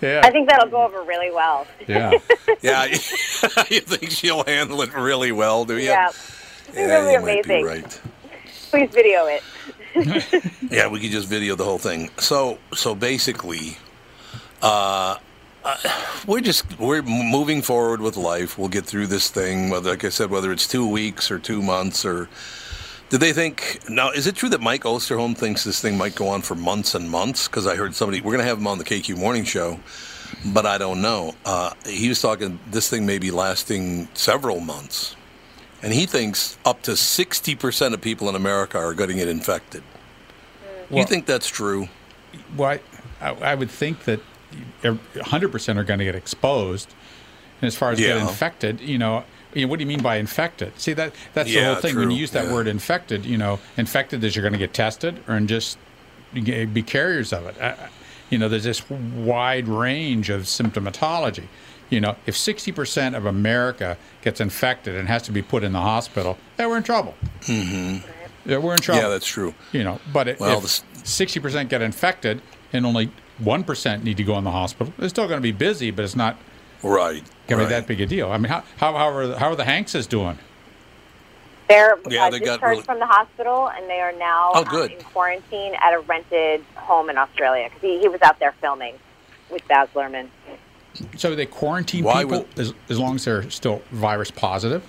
Yeah, 0.00 0.22
I 0.24 0.30
think 0.30 0.48
that'll 0.48 0.68
go 0.70 0.84
over 0.84 1.02
really 1.02 1.30
well. 1.30 1.66
yeah. 1.86 2.12
Yeah, 2.62 2.84
you 2.86 3.80
think 3.80 4.10
she'll 4.10 4.44
handle 4.44 4.80
it 4.82 4.92
really 4.94 5.30
well, 5.32 5.64
do 5.64 5.76
you? 5.78 5.88
Yeah, 5.88 6.08
it's 6.08 6.72
Yeah, 6.74 6.86
really 7.04 7.12
you 7.12 7.20
might 7.20 7.44
be 7.46 7.60
amazing. 7.60 7.62
right. 7.62 8.00
Please 8.70 8.90
video 8.92 9.26
it. 9.26 9.42
Yeah, 10.70 10.88
we 10.88 11.00
could 11.00 11.10
just 11.10 11.28
video 11.28 11.54
the 11.56 11.64
whole 11.64 11.78
thing. 11.78 12.10
So, 12.18 12.58
so 12.74 12.94
basically, 12.94 13.78
uh, 14.62 15.16
uh, 15.64 15.76
we're 16.26 16.40
just 16.40 16.78
we're 16.78 17.02
moving 17.02 17.62
forward 17.62 18.00
with 18.00 18.16
life. 18.16 18.58
We'll 18.58 18.68
get 18.68 18.84
through 18.84 19.08
this 19.08 19.30
thing. 19.30 19.70
Whether, 19.70 19.90
like 19.90 20.04
I 20.04 20.10
said, 20.10 20.30
whether 20.30 20.52
it's 20.52 20.66
two 20.66 20.86
weeks 20.88 21.30
or 21.30 21.38
two 21.38 21.62
months 21.62 22.04
or. 22.04 22.28
Did 23.08 23.20
they 23.20 23.32
think 23.32 23.78
now? 23.88 24.10
Is 24.10 24.26
it 24.26 24.34
true 24.34 24.48
that 24.48 24.60
Mike 24.60 24.82
Osterholm 24.82 25.36
thinks 25.36 25.62
this 25.62 25.80
thing 25.80 25.96
might 25.96 26.16
go 26.16 26.26
on 26.26 26.42
for 26.42 26.56
months 26.56 26.94
and 26.96 27.08
months? 27.08 27.46
Because 27.46 27.64
I 27.64 27.76
heard 27.76 27.94
somebody 27.94 28.20
we're 28.20 28.32
going 28.32 28.42
to 28.42 28.48
have 28.48 28.58
him 28.58 28.66
on 28.66 28.78
the 28.78 28.84
KQ 28.84 29.16
Morning 29.16 29.44
Show, 29.44 29.78
but 30.46 30.66
I 30.66 30.76
don't 30.76 31.00
know. 31.00 31.36
Uh, 31.44 31.70
he 31.84 32.08
was 32.08 32.20
talking 32.20 32.58
this 32.72 32.90
thing 32.90 33.06
may 33.06 33.18
be 33.18 33.30
lasting 33.30 34.08
several 34.14 34.58
months, 34.58 35.14
and 35.86 35.94
he 35.94 36.04
thinks 36.04 36.58
up 36.64 36.82
to 36.82 36.96
sixty 36.96 37.54
percent 37.54 37.94
of 37.94 38.00
people 38.00 38.28
in 38.28 38.34
America 38.34 38.76
are 38.76 38.92
going 38.92 39.08
to 39.10 39.14
get 39.14 39.28
infected. 39.28 39.84
you 40.90 41.04
think 41.04 41.26
that's 41.26 41.46
true? 41.46 41.88
Well, 42.56 42.78
I, 43.20 43.30
I 43.30 43.54
would 43.54 43.70
think 43.70 44.04
that 44.04 44.20
100% 44.82 45.76
are 45.76 45.84
going 45.84 45.98
to 46.00 46.04
get 46.04 46.14
exposed. 46.16 46.92
And 47.60 47.66
as 47.68 47.76
far 47.76 47.92
as 47.92 47.98
get 47.98 48.16
infected, 48.16 48.80
you 48.80 48.98
know, 48.98 49.24
what 49.54 49.78
do 49.78 49.82
you 49.82 49.86
mean 49.86 50.02
by 50.02 50.16
infected? 50.16 50.78
See 50.78 50.92
that 50.94 51.14
that's 51.34 51.48
the 51.48 51.64
whole 51.64 51.76
thing. 51.76 51.96
When 51.96 52.10
you 52.10 52.16
use 52.18 52.32
that 52.32 52.46
Yeah. 52.46 52.52
word 52.52 52.66
infected, 52.66 53.24
you 53.24 53.38
know, 53.38 53.60
infected 53.76 54.22
is 54.24 54.34
you're 54.34 54.42
going 54.42 54.52
to 54.52 54.58
get 54.58 54.74
tested 54.74 55.22
or 55.28 55.34
and 55.36 55.48
just 55.48 55.78
be 56.34 56.82
carriers 56.82 57.32
of 57.32 57.46
it. 57.46 57.56
I- 57.62 57.88
you 58.28 58.38
know, 58.38 58.48
there's 58.48 58.64
this 58.64 58.82
wide 58.90 59.68
range 59.68 60.30
of 60.30 60.42
symptomatology. 60.42 61.44
You 61.88 62.00
know, 62.00 62.16
if 62.26 62.34
60% 62.34 63.16
of 63.16 63.26
America 63.26 63.96
gets 64.22 64.40
infected 64.40 64.96
and 64.96 65.06
has 65.08 65.22
to 65.22 65.32
be 65.32 65.40
put 65.42 65.62
in 65.62 65.72
the 65.72 65.80
hospital, 65.80 66.36
then 66.56 66.68
we're 66.68 66.78
in 66.78 66.82
trouble. 66.82 67.14
Mm-hmm. 67.42 68.50
Yeah, 68.50 68.58
we're 68.58 68.72
in 68.74 68.80
trouble. 68.80 69.02
Yeah, 69.02 69.08
that's 69.08 69.26
true. 69.26 69.54
You 69.72 69.84
know, 69.84 70.00
but 70.12 70.26
it, 70.28 70.40
Well, 70.40 70.56
if 70.58 70.62
this- 70.62 70.84
sixty 71.04 71.38
percent 71.40 71.68
get 71.68 71.82
infected 71.82 72.42
and 72.72 72.84
only 72.86 73.10
one 73.38 73.62
percent 73.64 74.02
need 74.02 74.16
to 74.16 74.24
go 74.24 74.36
in 74.38 74.44
the 74.44 74.50
hospital, 74.50 74.92
it's 74.98 75.10
still 75.12 75.26
going 75.28 75.38
to 75.38 75.42
be 75.42 75.52
busy, 75.52 75.90
but 75.92 76.04
it's 76.04 76.16
not 76.16 76.36
Right. 76.82 77.22
going 77.48 77.60
to 77.60 77.66
be 77.66 77.70
that 77.70 77.86
big 77.86 78.00
a 78.00 78.06
deal. 78.06 78.30
I 78.32 78.38
mean, 78.38 78.50
how 78.50 78.64
how 78.78 78.92
how 78.94 79.08
are 79.08 79.26
the, 79.28 79.38
how 79.38 79.48
are 79.50 79.56
the 79.56 79.64
Hankses 79.64 80.08
doing? 80.08 80.38
They're 81.68 81.96
Yeah, 82.08 82.26
uh, 82.26 82.30
they 82.30 82.38
got 82.38 82.52
discharged 82.54 82.62
really- 82.62 82.82
from 82.82 82.98
the 83.00 83.06
hospital, 83.06 83.68
and 83.68 83.88
they 83.90 84.00
are 84.00 84.12
now 84.12 84.52
Oh, 84.54 84.64
um, 84.64 84.90
in 84.90 84.98
quarantine 85.02 85.74
at 85.82 85.94
a 85.94 86.00
rented 86.00 86.64
home 86.76 87.10
in 87.10 87.18
Australia 87.18 87.64
because 87.68 87.82
he, 87.82 87.98
he 88.00 88.08
was 88.08 88.22
out 88.22 88.38
there 88.38 88.54
filming 88.60 88.96
with 89.50 89.66
Baz 89.68 89.88
Luhrmann. 89.94 90.28
So 91.16 91.34
they 91.34 91.46
quarantine 91.46 92.04
Why 92.04 92.22
people 92.24 92.40
would- 92.40 92.58
as, 92.58 92.72
as 92.88 92.98
long 92.98 93.16
as 93.16 93.24
they're 93.24 93.48
still 93.50 93.82
virus 93.90 94.30
positive. 94.30 94.82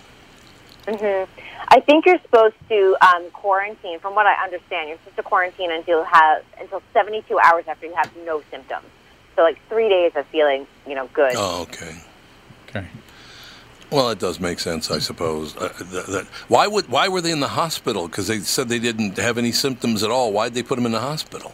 hmm 0.87 1.23
I 1.69 1.81
think 1.81 2.05
you're 2.05 2.19
supposed 2.21 2.55
to 2.69 2.95
um, 3.01 3.29
quarantine. 3.31 3.99
From 3.99 4.15
what 4.15 4.25
I 4.25 4.41
understand, 4.41 4.87
you're 4.87 4.97
supposed 4.99 5.17
to 5.17 5.23
quarantine 5.23 5.69
until 5.71 6.03
have 6.05 6.43
until 6.59 6.81
72 6.93 7.37
hours 7.39 7.65
after 7.67 7.87
you 7.87 7.93
have 7.95 8.09
no 8.25 8.41
symptoms. 8.49 8.85
So 9.35 9.41
like 9.41 9.59
three 9.67 9.89
days 9.89 10.13
of 10.15 10.25
feeling, 10.27 10.65
you 10.87 10.95
know, 10.95 11.09
good. 11.13 11.33
Oh, 11.35 11.63
okay. 11.63 11.95
Okay. 12.69 12.87
Well, 13.91 14.09
it 14.09 14.19
does 14.19 14.39
make 14.39 14.59
sense, 14.59 14.89
I 14.91 14.99
suppose. 14.99 15.55
Uh, 15.57 15.69
th- 15.77 16.05
that, 16.07 16.27
why 16.47 16.67
would 16.67 16.87
why 16.89 17.07
were 17.09 17.21
they 17.21 17.31
in 17.31 17.39
the 17.41 17.47
hospital? 17.49 18.07
Because 18.07 18.27
they 18.27 18.39
said 18.39 18.69
they 18.69 18.79
didn't 18.79 19.17
have 19.17 19.37
any 19.37 19.51
symptoms 19.51 20.03
at 20.03 20.11
all. 20.11 20.31
Why'd 20.31 20.53
they 20.53 20.63
put 20.63 20.75
them 20.75 20.85
in 20.85 20.91
the 20.93 20.99
hospital? 21.01 21.51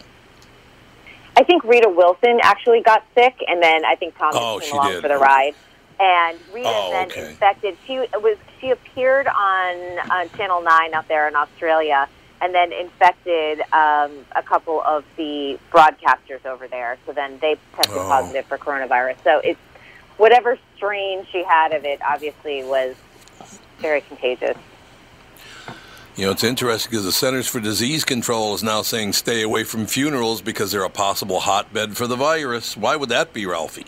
I 1.35 1.43
think 1.43 1.63
Rita 1.63 1.89
Wilson 1.89 2.39
actually 2.43 2.81
got 2.81 3.03
sick, 3.15 3.35
and 3.47 3.61
then 3.61 3.85
I 3.85 3.95
think 3.95 4.17
Thomas 4.17 4.37
Oh, 4.39 4.59
came 4.59 4.73
along 4.73 4.91
did. 4.91 5.01
for 5.01 5.07
the 5.07 5.17
ride. 5.17 5.55
And 5.99 6.37
Rita 6.53 6.69
Oh, 6.69 6.89
then 6.91 7.07
okay. 7.11 7.29
infected. 7.29 7.77
She 7.87 7.99
was 7.99 8.37
she 8.59 8.71
appeared 8.71 9.27
on 9.27 9.99
uh, 10.09 10.25
Channel 10.37 10.61
Nine 10.61 10.93
out 10.93 11.07
there 11.07 11.27
in 11.27 11.35
Australia, 11.35 12.07
and 12.41 12.53
then 12.53 12.71
infected 12.73 13.61
um, 13.73 14.11
a 14.35 14.43
couple 14.43 14.81
of 14.81 15.05
the 15.17 15.57
broadcasters 15.71 16.45
over 16.45 16.67
there. 16.67 16.97
So 17.05 17.13
then 17.13 17.39
they 17.39 17.57
tested 17.75 17.97
Oh. 17.97 18.07
positive 18.07 18.45
for 18.45 18.57
coronavirus. 18.57 19.15
So 19.23 19.39
it's 19.43 19.59
whatever 20.17 20.57
strain 20.75 21.25
she 21.31 21.43
had 21.43 21.73
of 21.73 21.85
it, 21.85 21.99
obviously 22.07 22.63
was 22.63 22.95
very 23.79 24.01
contagious. 24.01 24.57
You 26.15 26.25
know, 26.25 26.31
it's 26.31 26.43
interesting 26.43 26.91
because 26.91 27.05
the 27.05 27.11
Centers 27.11 27.47
for 27.47 27.59
Disease 27.59 28.03
Control 28.05 28.53
is 28.53 28.61
now 28.61 28.83
saying 28.83 29.13
stay 29.13 29.41
away 29.41 29.63
from 29.63 29.87
funerals 29.87 30.41
because 30.41 30.71
they're 30.71 30.83
a 30.83 30.89
possible 30.89 31.39
hotbed 31.39 31.97
for 31.97 32.05
the 32.05 32.15
virus. 32.15 32.77
Why 32.77 32.95
would 32.95 33.09
that 33.09 33.33
be, 33.33 33.47
Ralphie? 33.47 33.87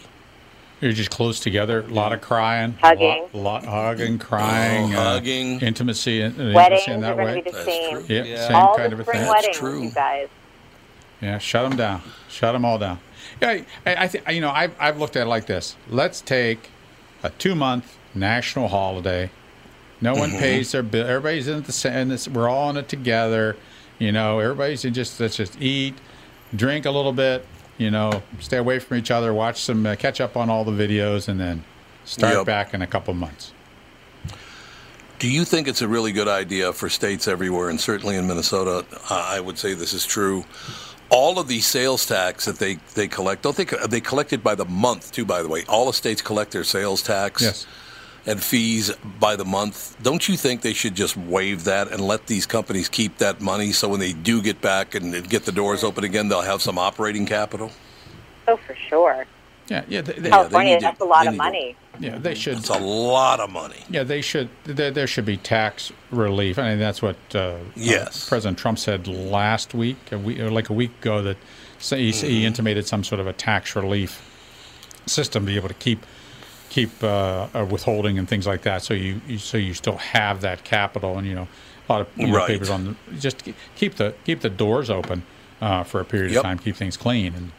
You're 0.81 0.91
just 0.91 1.11
close 1.11 1.39
together, 1.39 1.81
a 1.81 1.87
lot 1.87 2.13
of 2.13 2.21
crying, 2.21 2.77
Hugging. 2.81 3.27
a 3.33 3.37
lot, 3.37 3.63
lot 3.63 3.65
hugging, 3.65 4.17
crying, 4.19 4.93
Oh, 4.93 4.99
uh, 4.99 5.03
hugging. 5.13 5.61
intimacy, 5.61 6.21
uh, 6.21 6.25
intimacy 6.27 6.53
Weddings 6.53 6.87
in 6.87 7.01
that 7.01 7.15
way. 7.17 7.35
be 7.35 7.41
the 7.41 7.51
That's 7.51 7.65
same. 7.65 7.91
true. 7.93 8.05
Yeah, 8.09 8.23
Yeah. 8.23 8.47
same 8.47 8.55
All 8.55 8.75
kind 8.75 8.93
of 8.93 8.99
a 8.99 9.03
spring 9.03 9.19
thing. 9.21 9.31
That's 9.31 9.57
true. 9.57 9.81
you 9.83 9.91
guys. 9.91 10.27
Yeah, 11.21 11.37
shut 11.37 11.69
them 11.69 11.77
down. 11.77 12.01
Shut 12.27 12.53
them 12.53 12.65
all 12.65 12.77
down. 12.77 12.99
Yeah, 13.41 13.49
I, 13.49 13.65
I, 13.85 13.95
I 14.03 14.07
think 14.07 14.29
you 14.31 14.41
know 14.41 14.51
I've 14.51 14.75
I've 14.79 14.99
looked 14.99 15.15
at 15.15 15.23
it 15.27 15.29
like 15.29 15.45
this. 15.45 15.75
Let's 15.89 16.21
take 16.21 16.69
a 17.23 17.29
two 17.29 17.55
month 17.55 17.97
national 18.13 18.67
holiday. 18.67 19.29
No 20.05 20.13
one 20.13 20.29
Mm-hmm. 20.29 20.39
pays 20.39 20.71
their 20.71 20.83
bill. 20.83 21.05
Everybody's 21.07 21.47
in 21.47 21.63
the 21.63 21.71
same. 21.71 22.15
We're 22.33 22.47
all 22.47 22.69
in 22.69 22.77
it 22.77 22.87
together. 22.87 23.57
You 23.99 24.11
know, 24.11 24.39
everybody's 24.39 24.85
in 24.85 24.93
just 24.93 25.19
let's 25.19 25.35
just 25.35 25.59
eat, 25.61 25.95
drink 26.55 26.85
a 26.85 26.91
little 26.91 27.11
bit. 27.13 27.45
You 27.77 27.91
know, 27.91 28.21
stay 28.39 28.57
away 28.57 28.79
from 28.79 28.97
each 28.97 29.11
other. 29.11 29.33
Watch 29.33 29.61
some, 29.61 29.85
uh, 29.85 29.95
catch 29.95 30.21
up 30.21 30.37
on 30.37 30.49
all 30.49 30.63
the 30.63 30.71
videos, 30.71 31.27
and 31.27 31.39
then 31.39 31.63
start 32.05 32.33
Yep. 32.35 32.45
back 32.45 32.73
in 32.73 32.81
a 32.81 32.87
couple 32.87 33.13
months. 33.13 33.51
Do 35.19 35.27
you 35.29 35.45
think 35.45 35.67
it's 35.67 35.81
a 35.81 35.87
really 35.87 36.11
good 36.11 36.27
idea 36.27 36.71
for 36.73 36.89
states 36.89 37.27
everywhere, 37.27 37.69
and 37.69 37.79
certainly 37.79 38.15
in 38.15 38.27
Minnesota, 38.27 38.85
I 39.09 39.39
would 39.39 39.57
say 39.57 39.73
this 39.73 39.93
is 39.93 40.05
true? 40.05 40.45
All 41.09 41.39
of 41.39 41.47
these 41.47 41.65
sales 41.65 42.05
tax 42.05 42.45
that 42.45 42.59
they, 42.59 42.75
they 42.95 43.07
collect, 43.07 43.41
don't 43.43 43.55
they? 43.55 43.63
They 43.87 44.01
collect 44.01 44.33
it 44.33 44.43
by 44.43 44.55
the 44.55 44.65
month 44.65 45.11
too. 45.11 45.23
By 45.25 45.41
the 45.41 45.47
way, 45.47 45.63
all 45.69 45.85
the 45.85 45.93
states 45.93 46.21
collect 46.21 46.51
their 46.51 46.63
sales 46.63 47.01
tax 47.01 47.41
Yes. 47.41 47.65
And 48.27 48.41
fees 48.43 48.91
by 49.19 49.35
the 49.35 49.45
month. 49.45 49.95
Don't 50.01 50.27
you 50.27 50.35
think 50.35 50.61
they 50.61 50.73
should 50.73 50.95
just 50.95 51.15
waive 51.15 51.63
that 51.65 51.91
and 51.91 52.01
let 52.01 52.27
these 52.27 52.45
companies 52.45 52.89
keep 52.89 53.17
that 53.19 53.39
money 53.41 53.71
so 53.71 53.87
when 53.89 53.99
they 53.99 54.13
do 54.13 54.41
get 54.41 54.61
back 54.61 54.95
and 54.95 55.27
get 55.29 55.45
the 55.45 55.51
doors 55.51 55.83
open 55.83 56.03
again, 56.03 56.27
they'll 56.27 56.41
have 56.41 56.61
some 56.61 56.77
operating 56.79 57.25
capital? 57.25 57.71
Oh, 58.47 58.57
for 58.57 58.75
sure. 58.89 59.25
Yeah, 59.67 59.83
yeah, 59.87 60.01
they, 60.01 60.13
they, 60.13 60.29
California, 60.29 60.73
need 60.75 60.81
to- 60.81 61.03
a 61.03 61.05
lot 61.05 61.23
they 61.23 61.27
of 61.29 61.33
need 61.33 61.37
to- 61.37 61.43
money. 61.43 61.75
yeah. 61.99 62.17
They 62.19 62.35
should. 62.35 62.57
It's 62.57 62.69
a 62.69 62.77
lot 62.77 63.39
of 63.39 63.49
money. 63.49 63.77
Yeah, 63.89 64.03
they 64.03 64.21
should. 64.21 64.49
There, 64.63 64.91
there 64.91 65.07
should 65.07 65.25
be 65.25 65.37
tax 65.37 65.91
relief. 66.11 66.59
I 66.59 66.69
mean, 66.69 66.79
that's 66.79 67.01
what 67.01 67.15
uh, 67.33 67.57
Yes. 67.75 68.27
uh, 68.27 68.29
President 68.29 68.59
Trump 68.59 68.77
said 68.77 69.07
last 69.07 69.73
week, 69.73 69.97
a 70.11 70.19
week, 70.19 70.39
or 70.39 70.51
like 70.51 70.69
a 70.69 70.73
week 70.73 70.91
ago, 70.99 71.23
that 71.23 71.37
so 71.79 71.95
he, 71.97 72.11
Mm-hmm. 72.11 72.27
he 72.27 72.45
intimated 72.45 72.85
some 72.87 73.03
sort 73.03 73.19
of 73.19 73.25
a 73.27 73.33
tax 73.33 73.75
relief 73.75 74.21
system 75.07 75.45
to 75.45 75.51
be 75.51 75.55
able 75.55 75.67
to 75.67 75.73
keep 75.75 76.05
keep 76.75 76.91
uh, 77.03 77.47
withholding 77.71 78.19
and 78.19 78.27
things 78.27 78.45
like 78.45 78.63
that. 78.63 78.83
So 78.83 78.93
you, 78.93 79.21
you 79.27 79.37
so 79.37 79.57
you 79.57 79.73
still 79.73 79.95
have 79.97 80.41
that 80.41 80.63
capital, 80.65 81.17
and 81.17 81.25
you 81.25 81.33
know 81.33 81.47
a 81.87 81.91
lot 81.91 82.01
of 82.01 82.07
you 82.17 82.27
know, 82.27 82.35
Right. 82.35 82.47
papers 82.47 82.69
on 82.69 82.83
the, 82.85 83.17
just 83.17 83.43
keep 83.75 83.95
the 83.95 84.13
keep 84.25 84.41
the 84.41 84.49
doors 84.49 84.89
open 84.89 85.23
uh, 85.61 85.83
for 85.83 86.01
a 86.01 86.05
period 86.05 86.31
Yep. 86.31 86.39
of 86.39 86.43
time, 86.43 86.59
keep 86.59 86.75
things 86.75 86.97
clean 86.97 87.33
and. 87.33 87.51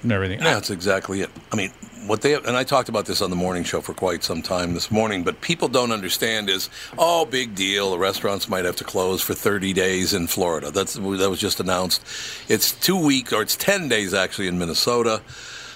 And 0.00 0.12
everything. 0.12 0.38
Yeah, 0.38 0.54
that's 0.54 0.70
exactly 0.70 1.22
it. 1.22 1.30
I 1.50 1.56
mean, 1.56 1.72
what 2.06 2.20
they 2.20 2.34
and 2.34 2.56
I 2.56 2.62
talked 2.62 2.88
about 2.88 3.06
this 3.06 3.20
on 3.20 3.30
the 3.30 3.36
morning 3.36 3.64
show 3.64 3.80
for 3.80 3.94
quite 3.94 4.22
some 4.22 4.42
time 4.42 4.72
this 4.74 4.92
morning, 4.92 5.24
but 5.24 5.40
people 5.40 5.66
don't 5.66 5.90
understand 5.90 6.48
is, 6.48 6.70
oh, 6.96 7.24
big 7.24 7.56
deal. 7.56 7.90
The 7.90 7.98
restaurants 7.98 8.48
might 8.48 8.64
have 8.64 8.76
to 8.76 8.84
close 8.84 9.22
for 9.22 9.34
30 9.34 9.72
days 9.72 10.14
in 10.14 10.28
Florida. 10.28 10.70
That's 10.70 10.94
that 10.94 11.02
was 11.28 11.40
just 11.40 11.58
announced. 11.58 12.00
It's 12.48 12.70
two 12.70 12.96
weeks 12.96 13.32
or 13.32 13.42
it's 13.42 13.56
10 13.56 13.88
days 13.88 14.14
actually 14.14 14.46
in 14.46 14.56
Minnesota, 14.56 15.20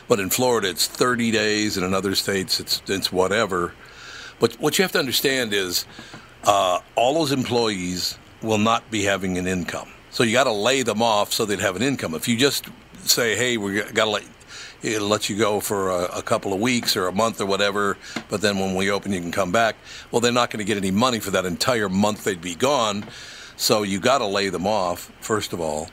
but 0.09 0.21
in 0.21 0.31
Florida 0.31 0.69
it's 0.69 0.87
30 0.87 1.31
days, 1.31 1.77
and 1.77 1.87
in 1.87 1.95
other 1.95 2.15
states 2.15 2.61
it's 2.61 2.83
it's 2.87 3.13
whatever. 3.13 3.75
But 4.41 4.55
what 4.55 4.79
you 4.79 4.83
have 4.83 4.93
to 4.93 4.99
understand 4.99 5.53
is, 5.53 5.87
uh, 6.45 6.81
all 6.97 7.15
those 7.15 7.33
employees 7.33 8.19
will 8.43 8.59
not 8.59 8.91
be 8.91 9.05
having 9.05 9.39
an 9.39 9.47
income. 9.47 9.89
So 10.11 10.25
you 10.25 10.33
got 10.33 10.45
to 10.45 10.53
lay 10.53 10.83
them 10.83 11.01
off 11.01 11.33
so 11.33 11.47
they'd 11.47 11.61
have 11.61 11.77
an 11.77 11.83
income. 11.83 12.15
If 12.15 12.29
you 12.29 12.37
just 12.37 12.67
say, 13.05 13.37
"Hey, 13.37 13.57
we 13.57 13.81
got 13.81 14.05
to 14.05 14.11
let 14.11 14.25
it'll 14.83 15.07
let 15.09 15.31
you 15.31 15.37
go 15.37 15.61
for 15.61 15.91
a, 15.91 16.19
a 16.19 16.23
couple 16.23 16.53
of 16.53 16.61
weeks 16.61 16.97
or 16.97 17.07
a 17.07 17.13
month 17.13 17.41
or 17.41 17.47
whatever," 17.47 17.97
but 18.29 18.41
then 18.41 18.59
when 18.59 18.75
we 18.75 18.91
open, 18.91 19.13
you 19.13 19.21
can 19.21 19.33
come 19.33 19.53
back. 19.53 19.77
Well, 20.11 20.21
they're 20.21 20.33
not 20.33 20.51
going 20.51 20.59
to 20.59 20.65
get 20.65 20.77
any 20.77 20.91
money 20.91 21.21
for 21.21 21.31
that 21.31 21.47
entire 21.47 21.89
month 21.89 22.25
they'd 22.25 22.41
be 22.41 22.55
gone. 22.55 23.05
So 23.57 23.85
you 23.85 24.01
got 24.01 24.19
to 24.19 24.27
lay 24.27 24.49
them 24.49 24.67
off 24.67 25.13
first 25.21 25.53
of 25.53 25.61
all. 25.61 25.89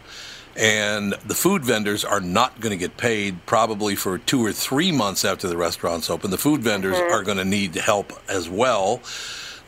And 0.59 1.13
the 1.25 1.35
food 1.35 1.63
vendors 1.63 2.03
are 2.03 2.19
not 2.19 2.59
going 2.59 2.71
to 2.71 2.77
get 2.77 2.97
paid 2.97 3.45
probably 3.45 3.95
for 3.95 4.17
two 4.17 4.45
or 4.45 4.51
three 4.51 4.91
months 4.91 5.23
after 5.23 5.47
the 5.47 5.55
restaurants 5.55 6.09
open. 6.09 6.31
The 6.31 6.37
food 6.37 6.61
vendors 6.61 6.97
are 6.97 7.23
going 7.23 7.37
to 7.37 7.45
need 7.45 7.75
help 7.75 8.11
as 8.27 8.49
well. 8.49 9.01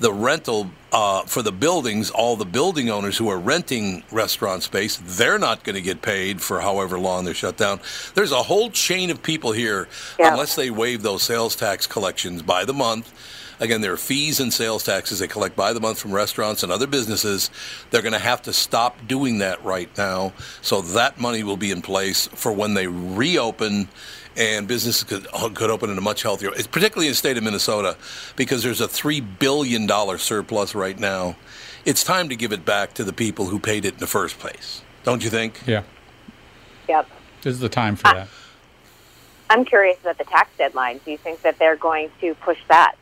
The 0.01 0.11
rental 0.11 0.69
uh, 0.91 1.21
for 1.21 1.41
the 1.41 1.53
buildings, 1.53 2.11
all 2.11 2.35
the 2.35 2.43
building 2.43 2.89
owners 2.89 3.17
who 3.17 3.29
are 3.29 3.39
renting 3.39 4.03
restaurant 4.11 4.63
space, 4.63 4.99
they're 5.01 5.39
not 5.39 5.63
going 5.63 5.75
to 5.75 5.81
get 5.81 6.01
paid 6.01 6.41
for 6.41 6.59
however 6.59 6.99
long 6.99 7.23
they're 7.23 7.33
shut 7.33 7.55
down. 7.55 7.79
There's 8.13 8.33
a 8.33 8.43
whole 8.43 8.69
chain 8.69 9.09
of 9.11 9.23
people 9.23 9.53
here, 9.53 9.87
Yeah. 10.19 10.31
unless 10.33 10.55
they 10.55 10.69
waive 10.71 11.03
those 11.03 11.23
sales 11.23 11.55
tax 11.55 11.87
collections 11.87 12.41
by 12.41 12.65
the 12.65 12.73
month. 12.73 13.13
Again, 13.61 13.81
there 13.81 13.93
are 13.93 13.97
fees 13.97 14.39
and 14.39 14.51
sales 14.51 14.83
taxes 14.83 15.19
they 15.19 15.27
collect 15.27 15.55
by 15.55 15.71
the 15.71 15.79
month 15.79 15.99
from 15.99 16.11
restaurants 16.11 16.63
and 16.63 16.71
other 16.71 16.87
businesses. 16.87 17.51
They're 17.91 18.01
going 18.01 18.13
to 18.13 18.19
have 18.19 18.41
to 18.43 18.53
stop 18.53 19.07
doing 19.07 19.37
that 19.37 19.63
right 19.63 19.95
now. 19.97 20.33
So 20.63 20.81
that 20.81 21.19
money 21.19 21.43
will 21.43 21.57
be 21.57 21.69
in 21.69 21.83
place 21.83 22.27
for 22.27 22.51
when 22.51 22.73
they 22.73 22.87
reopen 22.87 23.87
and 24.35 24.67
businesses 24.67 25.03
could, 25.03 25.27
could 25.53 25.69
open 25.69 25.89
in 25.91 25.97
a 25.97 26.01
much 26.01 26.23
healthier 26.23 26.51
It's 26.55 26.65
particularly 26.65 27.07
in 27.07 27.11
the 27.11 27.17
state 27.17 27.37
of 27.37 27.43
Minnesota 27.43 27.97
because 28.35 28.63
there's 28.63 28.81
a 28.81 28.87
$3 28.87 29.23
billion 29.39 29.87
surplus 30.17 30.73
right 30.73 30.97
now. 30.97 31.35
It's 31.85 32.03
time 32.03 32.29
to 32.29 32.35
give 32.35 32.51
it 32.51 32.65
back 32.65 32.93
to 32.95 33.03
the 33.03 33.13
people 33.13 33.47
who 33.47 33.59
paid 33.59 33.85
it 33.85 33.93
in 33.95 33.99
the 33.99 34.07
first 34.07 34.39
place. 34.39 34.81
Don't 35.03 35.23
you 35.23 35.29
think? 35.29 35.61
Yeah, 35.67 35.83
Yep. 36.87 37.09
this 37.41 37.53
is 37.53 37.59
the 37.59 37.69
time 37.69 37.95
for 37.95 38.03
that. 38.13 38.27
I'm 39.49 39.65
curious 39.65 39.99
about 39.99 40.17
the 40.17 40.23
tax 40.23 40.49
deadline. 40.57 41.01
Do 41.03 41.11
you 41.11 41.17
think 41.17 41.41
that 41.41 41.59
they're 41.59 41.75
going 41.75 42.09
to 42.21 42.33
push 42.35 42.59
that? 42.69 42.95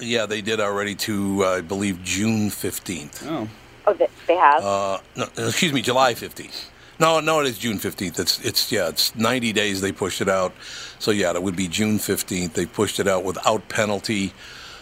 Yeah, 0.00 0.26
they 0.26 0.40
did 0.40 0.60
already 0.60 0.94
to, 0.96 1.44
uh, 1.44 1.48
I 1.58 1.60
believe, 1.60 2.02
June 2.02 2.50
15th. 2.50 3.26
Oh, 3.26 3.48
Oh, 3.86 3.94
they 4.26 4.36
have. 4.36 4.62
Uh, 4.62 4.98
no, 5.16 5.26
excuse 5.38 5.72
me, 5.72 5.80
July 5.82 6.12
15th. 6.14 6.66
No, 6.98 7.18
no, 7.20 7.40
it 7.40 7.46
is 7.46 7.56
June 7.58 7.78
15th. 7.78 8.18
It's, 8.18 8.38
it's, 8.44 8.70
yeah, 8.70 8.88
it's 8.88 9.16
90 9.16 9.52
days 9.54 9.80
they 9.80 9.90
pushed 9.90 10.20
it 10.20 10.28
out. 10.28 10.52
So, 10.98 11.10
yeah, 11.10 11.32
it 11.32 11.42
would 11.42 11.56
be 11.56 11.66
June 11.66 11.98
15th. 11.98 12.52
They 12.52 12.66
pushed 12.66 13.00
it 13.00 13.08
out 13.08 13.24
without 13.24 13.68
penalty, 13.70 14.34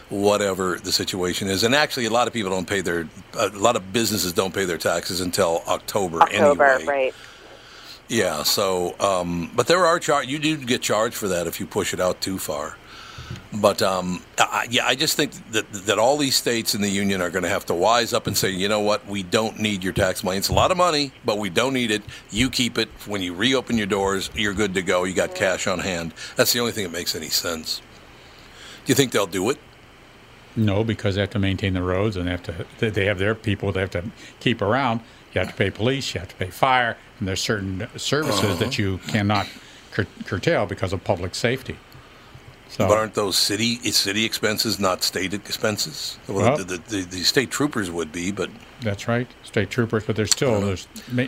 whatever 0.09 0.81
the 0.83 0.91
situation 0.91 1.47
is. 1.49 1.63
And 1.63 1.77
actually, 1.77 2.07
a 2.07 2.11
lot 2.11 2.27
of 2.27 2.33
people 2.35 2.51
don't 2.51 2.67
pay 2.69 2.81
their, 2.81 3.09
a 3.39 3.49
lot 3.51 3.77
of 3.77 3.93
businesses 3.93 4.33
don't 4.33 4.53
pay 4.53 4.65
their 4.65 4.79
taxes 4.79 5.21
until 5.21 5.63
October, 5.69 6.21
October, 6.23 6.65
anyway. 6.65 6.93
right? 6.93 7.15
Yeah, 8.09 8.43
so, 8.43 8.99
um, 8.99 9.51
but 9.55 9.69
there 9.69 9.87
are 9.87 10.01
char- 10.01 10.25
you 10.25 10.39
do 10.41 10.57
get 10.57 10.83
charged 10.83 11.15
for 11.15 11.29
that 11.29 11.47
if 11.47 11.61
you 11.61 11.67
push 11.67 11.95
it 11.95 12.01
out 12.01 12.21
too 12.21 12.39
far. 12.39 12.77
But 13.53 13.81
um, 13.83 14.23
I, 14.39 14.67
yeah, 14.71 14.87
I 14.87 14.95
just 14.95 15.17
think 15.17 15.33
that 15.53 15.71
that 15.73 15.99
all 15.99 16.17
these 16.17 16.37
states 16.37 16.75
in 16.75 16.81
the 16.83 16.89
union 16.89 17.21
are 17.23 17.31
going 17.31 17.43
to 17.45 17.49
have 17.49 17.65
to 17.67 17.75
wise 17.75 18.13
up 18.13 18.27
and 18.27 18.37
say, 18.37 18.51
you 18.51 18.69
know 18.69 18.81
what, 18.81 19.07
we 19.07 19.23
don't 19.23 19.59
need 19.59 19.83
your 19.83 19.93
tax 19.93 20.23
money. 20.23 20.37
It's 20.39 20.49
a 20.51 20.55
lot 20.55 20.71
of 20.71 20.77
money, 20.77 21.13
but 21.25 21.39
we 21.39 21.49
don't 21.51 21.73
need 21.73 21.91
it. 21.91 22.03
You 22.31 22.51
keep 22.51 22.79
it. 22.79 22.89
When 23.07 23.23
you 23.23 23.35
reopen 23.35 23.79
your 23.79 23.87
doors, 23.87 24.31
you're 24.35 24.55
good 24.55 24.75
to 24.75 24.83
go. 24.83 25.05
You 25.05 25.15
got 25.15 25.35
cash 25.35 25.67
on 25.67 25.79
hand. 25.81 26.15
That's 26.37 26.53
the 26.53 26.61
only 26.61 26.73
thing 26.73 26.85
that 26.85 26.93
makes 26.93 27.15
any 27.15 27.31
sense. 27.31 27.81
Do 28.85 28.91
you 28.91 28.95
think 28.95 29.13
they'll 29.13 29.27
do 29.27 29.49
it? 29.51 29.59
No, 30.57 30.83
because 30.85 31.15
they 31.15 31.21
have 31.21 31.31
to 31.31 31.39
maintain 31.39 31.75
the 31.75 31.83
roads 31.83 32.17
and 32.17 32.27
they 32.27 32.33
have 32.33 32.43
to. 32.45 32.67
they- 32.91 33.07
have 33.07 33.19
their 33.19 33.35
people 33.35 33.73
they 33.73 33.81
have 33.81 33.91
to 33.91 34.05
keep 34.41 34.61
around. 34.61 35.01
You 35.35 35.41
have 35.41 35.49
to 35.51 35.57
pay 35.57 35.71
police. 35.71 36.15
You 36.15 36.21
have 36.21 36.29
to 36.31 36.37
pay 36.37 36.51
fire, 36.51 36.97
and 37.19 37.29
there's 37.29 37.41
certain 37.41 37.87
services 37.97 38.59
that 38.59 38.79
you 38.79 38.99
cannot 39.09 39.47
cur- 39.93 40.07
curtail 40.25 40.67
because 40.67 40.93
of 40.93 41.05
public 41.05 41.35
safety. 41.35 41.77
So, 42.69 42.87
But 42.87 42.99
aren't 42.99 43.15
those 43.15 43.37
city 43.39 43.77
city 43.93 44.25
expenses 44.25 44.79
not 44.79 45.03
state 45.03 45.33
expenses? 45.33 46.19
Well, 46.29 46.37
Well- 46.37 46.57
the, 46.59 46.77
the, 46.77 47.03
the, 47.03 47.23
state 47.25 47.51
troopers 47.51 47.91
would 47.91 48.13
be, 48.13 48.31
but 48.31 48.51
That's 48.83 49.09
right, 49.09 49.27
state 49.43 49.71
troopers. 49.71 50.05
But 50.05 50.17
there's 50.17 50.31
still 50.31 50.61
there's 50.61 50.87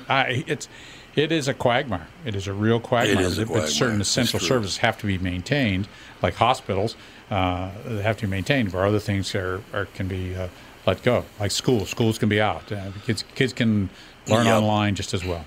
I, 0.09 0.45
it's 0.47 0.69
it 1.17 1.33
is 1.33 1.49
a 1.49 1.55
quagmire. 1.55 2.07
It 2.25 2.35
is 2.35 2.47
a 2.47 2.53
real 2.53 2.79
quagmire. 2.79 3.25
is 3.25 3.39
a 3.39 3.47
But 3.47 3.69
certain 3.69 4.01
essential 4.01 4.39
services 4.39 4.77
have 4.79 4.99
to 4.99 5.07
be 5.07 5.19
maintained, 5.19 5.89
like 6.23 6.35
hospitals. 6.35 6.95
Uh, 7.31 7.71
they 7.87 8.03
have 8.03 8.17
to 8.19 8.27
be 8.27 8.31
maintained, 8.31 8.73
where 8.73 8.85
other 8.85 9.01
things 9.01 9.35
are, 9.35 9.63
are 9.73 9.87
can 9.87 10.09
be 10.09 10.35
uh, 10.35 10.49
let 10.87 11.03
go, 11.03 11.25
like 11.39 11.51
schools. 11.53 11.89
Schools 11.89 12.19
can 12.19 12.29
be 12.29 12.41
out. 12.41 12.71
Uh, 12.71 12.91
kids 13.07 13.25
kids 13.35 13.53
can 13.53 13.89
learn 14.29 14.47
Yep. 14.47 14.63
online 14.63 14.95
just 14.95 15.15
as 15.15 15.25
well. 15.25 15.45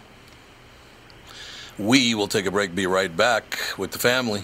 we 1.78 2.14
will 2.16 2.28
take 2.28 2.46
a 2.46 2.52
break. 2.52 2.74
Be 2.76 2.88
right 2.88 3.16
back 3.16 3.58
with 3.78 3.92
the 3.92 4.00
family. 4.00 4.44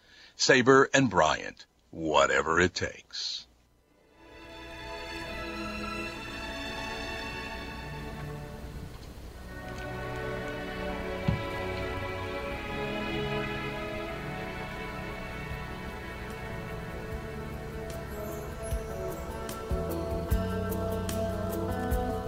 Sabre 0.41 0.89
and 0.91 1.07
Bryant, 1.07 1.67
whatever 1.91 2.59
it 2.59 2.73
takes. 2.73 3.45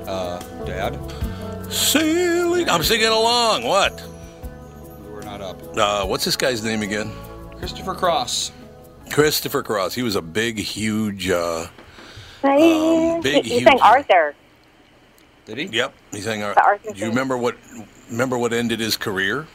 Uh, 0.07 0.37
Dad, 0.65 0.99
Sailing. 1.73 2.69
I'm 2.69 2.83
singing 2.83 3.07
along. 3.07 3.63
What? 3.63 4.03
we 5.03 5.09
were 5.09 5.23
not 5.23 5.41
up. 5.41 5.75
Uh, 5.75 6.05
what's 6.05 6.25
this 6.25 6.37
guy's 6.37 6.63
name 6.63 6.83
again? 6.83 7.11
Christopher 7.63 7.95
Cross. 7.95 8.51
Christopher 9.09 9.63
Cross. 9.63 9.93
He 9.93 10.03
was 10.03 10.17
a 10.17 10.21
big, 10.21 10.59
huge. 10.59 11.29
Uh, 11.29 11.67
Um, 12.43 13.21
big, 13.21 13.45
he, 13.45 13.59
he 13.59 13.63
sang 13.63 13.79
Arthur. 13.79 14.35
Did 15.45 15.57
he? 15.57 15.65
yep, 15.67 15.93
he 16.11 16.19
sang. 16.19 16.41
The 16.41 16.61
Arthur 16.61 16.91
Do 16.91 16.99
you 16.99 17.07
remember 17.07 17.37
what? 17.37 17.55
Remember 18.11 18.37
what 18.37 18.51
ended 18.51 18.81
his 18.81 18.97
career? 18.97 19.47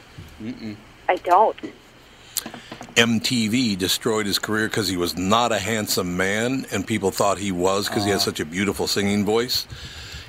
I 1.07 1.17
don't. 1.17 1.55
MTV 2.95 3.77
destroyed 3.77 4.25
his 4.25 4.39
career 4.39 4.67
because 4.67 4.87
he 4.87 4.97
was 4.97 5.15
not 5.15 5.51
a 5.51 5.59
handsome 5.59 6.17
man, 6.17 6.65
and 6.71 6.87
people 6.87 7.11
thought 7.11 7.37
he 7.37 7.51
was 7.51 7.89
because 7.89 8.05
he 8.05 8.09
had 8.09 8.21
such 8.21 8.39
a 8.39 8.45
beautiful 8.45 8.87
singing 8.87 9.23
voice. 9.23 9.67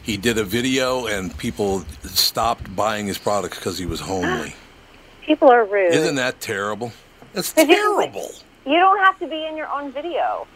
He 0.03 0.19
did 0.19 0.37
a 0.37 0.45
video, 0.45 1.07
and 1.07 1.35
people 1.39 1.87
stopped 2.03 2.77
buying 2.77 3.07
his 3.07 3.17
products 3.17 3.59
because 3.59 3.79
he 3.79 3.87
was 3.87 4.01
homely. 4.01 4.55
People 5.23 5.49
are 5.49 5.65
rude. 5.65 5.95
Isn't 5.95 6.17
that 6.17 6.41
terrible? 6.41 6.93
That's 7.33 7.53
terrible. 7.55 8.31
You 8.67 8.77
don't 8.77 8.99
have 8.99 9.19
to 9.21 9.27
be 9.27 9.47
in 9.47 9.57
your 9.57 9.69
own 9.69 9.93
video. 9.93 10.47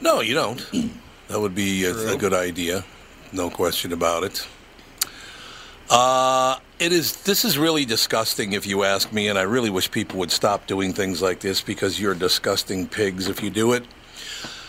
No, 0.00 0.20
you 0.20 0.34
don't. 0.34 0.64
That 1.28 1.40
would 1.40 1.54
be 1.54 1.84
a, 1.84 2.14
a 2.14 2.16
good 2.16 2.32
idea, 2.32 2.84
no 3.34 3.50
question 3.50 3.92
about 3.92 4.24
it. 4.24 4.48
Uh, 5.90 6.56
it 6.78 6.90
is. 6.90 7.16
This 7.22 7.44
is 7.44 7.58
really 7.58 7.84
disgusting, 7.84 8.54
if 8.54 8.66
you 8.66 8.82
ask 8.82 9.12
me, 9.12 9.28
and 9.28 9.38
I 9.38 9.42
really 9.42 9.68
wish 9.68 9.90
people 9.90 10.18
would 10.20 10.30
stop 10.30 10.66
doing 10.66 10.94
things 10.94 11.20
like 11.20 11.40
this 11.40 11.60
because 11.60 12.00
you're 12.00 12.14
disgusting 12.14 12.86
pigs 12.86 13.28
if 13.28 13.42
you 13.42 13.50
do 13.50 13.74
it. 13.74 13.84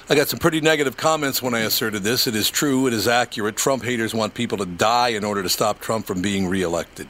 I 0.09 0.15
got 0.15 0.27
some 0.27 0.39
pretty 0.39 0.59
negative 0.59 0.97
comments 0.97 1.41
when 1.41 1.53
I 1.53 1.59
asserted 1.59 2.03
this. 2.03 2.27
It 2.27 2.35
is 2.35 2.49
true. 2.49 2.87
It 2.87 2.93
is 2.93 3.07
accurate. 3.07 3.55
Trump 3.55 3.83
haters 3.83 4.13
want 4.13 4.33
people 4.33 4.57
to 4.57 4.65
die 4.65 5.09
in 5.09 5.23
order 5.23 5.41
to 5.43 5.49
stop 5.49 5.79
Trump 5.79 6.05
from 6.05 6.21
being 6.21 6.47
reelected. 6.47 7.07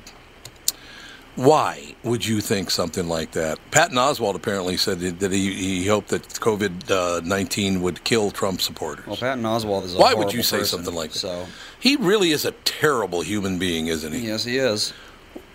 Why 1.40 1.96
would 2.04 2.26
you 2.26 2.42
think 2.42 2.70
something 2.70 3.08
like 3.08 3.32
that? 3.32 3.60
Patton 3.72 3.96
Oswalt 3.96 4.36
apparently 4.36 4.76
said 4.76 5.00
that 5.00 5.32
he, 5.32 5.54
he 5.54 5.88
hoped 5.88 6.10
that 6.10 6.24
COVID 6.24 6.92
uh, 6.92 7.22
19 7.24 7.82
would 7.82 8.04
kill 8.04 8.30
Trump 8.30 8.60
supporters. 8.60 9.08
Well, 9.08 9.16
Patton 9.16 9.46
Oswalt 9.46 9.86
is 9.86 9.96
a 9.96 10.00
Why 10.00 10.14
would 10.14 10.34
you 10.34 10.44
say 10.44 10.58
person, 10.58 10.80
something 10.80 10.94
like 10.94 11.14
that? 11.14 11.20
So, 11.20 11.46
He 11.80 11.96
really 11.96 12.32
is 12.32 12.44
a 12.44 12.52
terrible 12.52 13.22
human 13.22 13.58
being, 13.58 13.88
isn't 13.88 14.12
he? 14.12 14.28
yes, 14.28 14.44
he 14.44 14.58
is. 14.58 14.92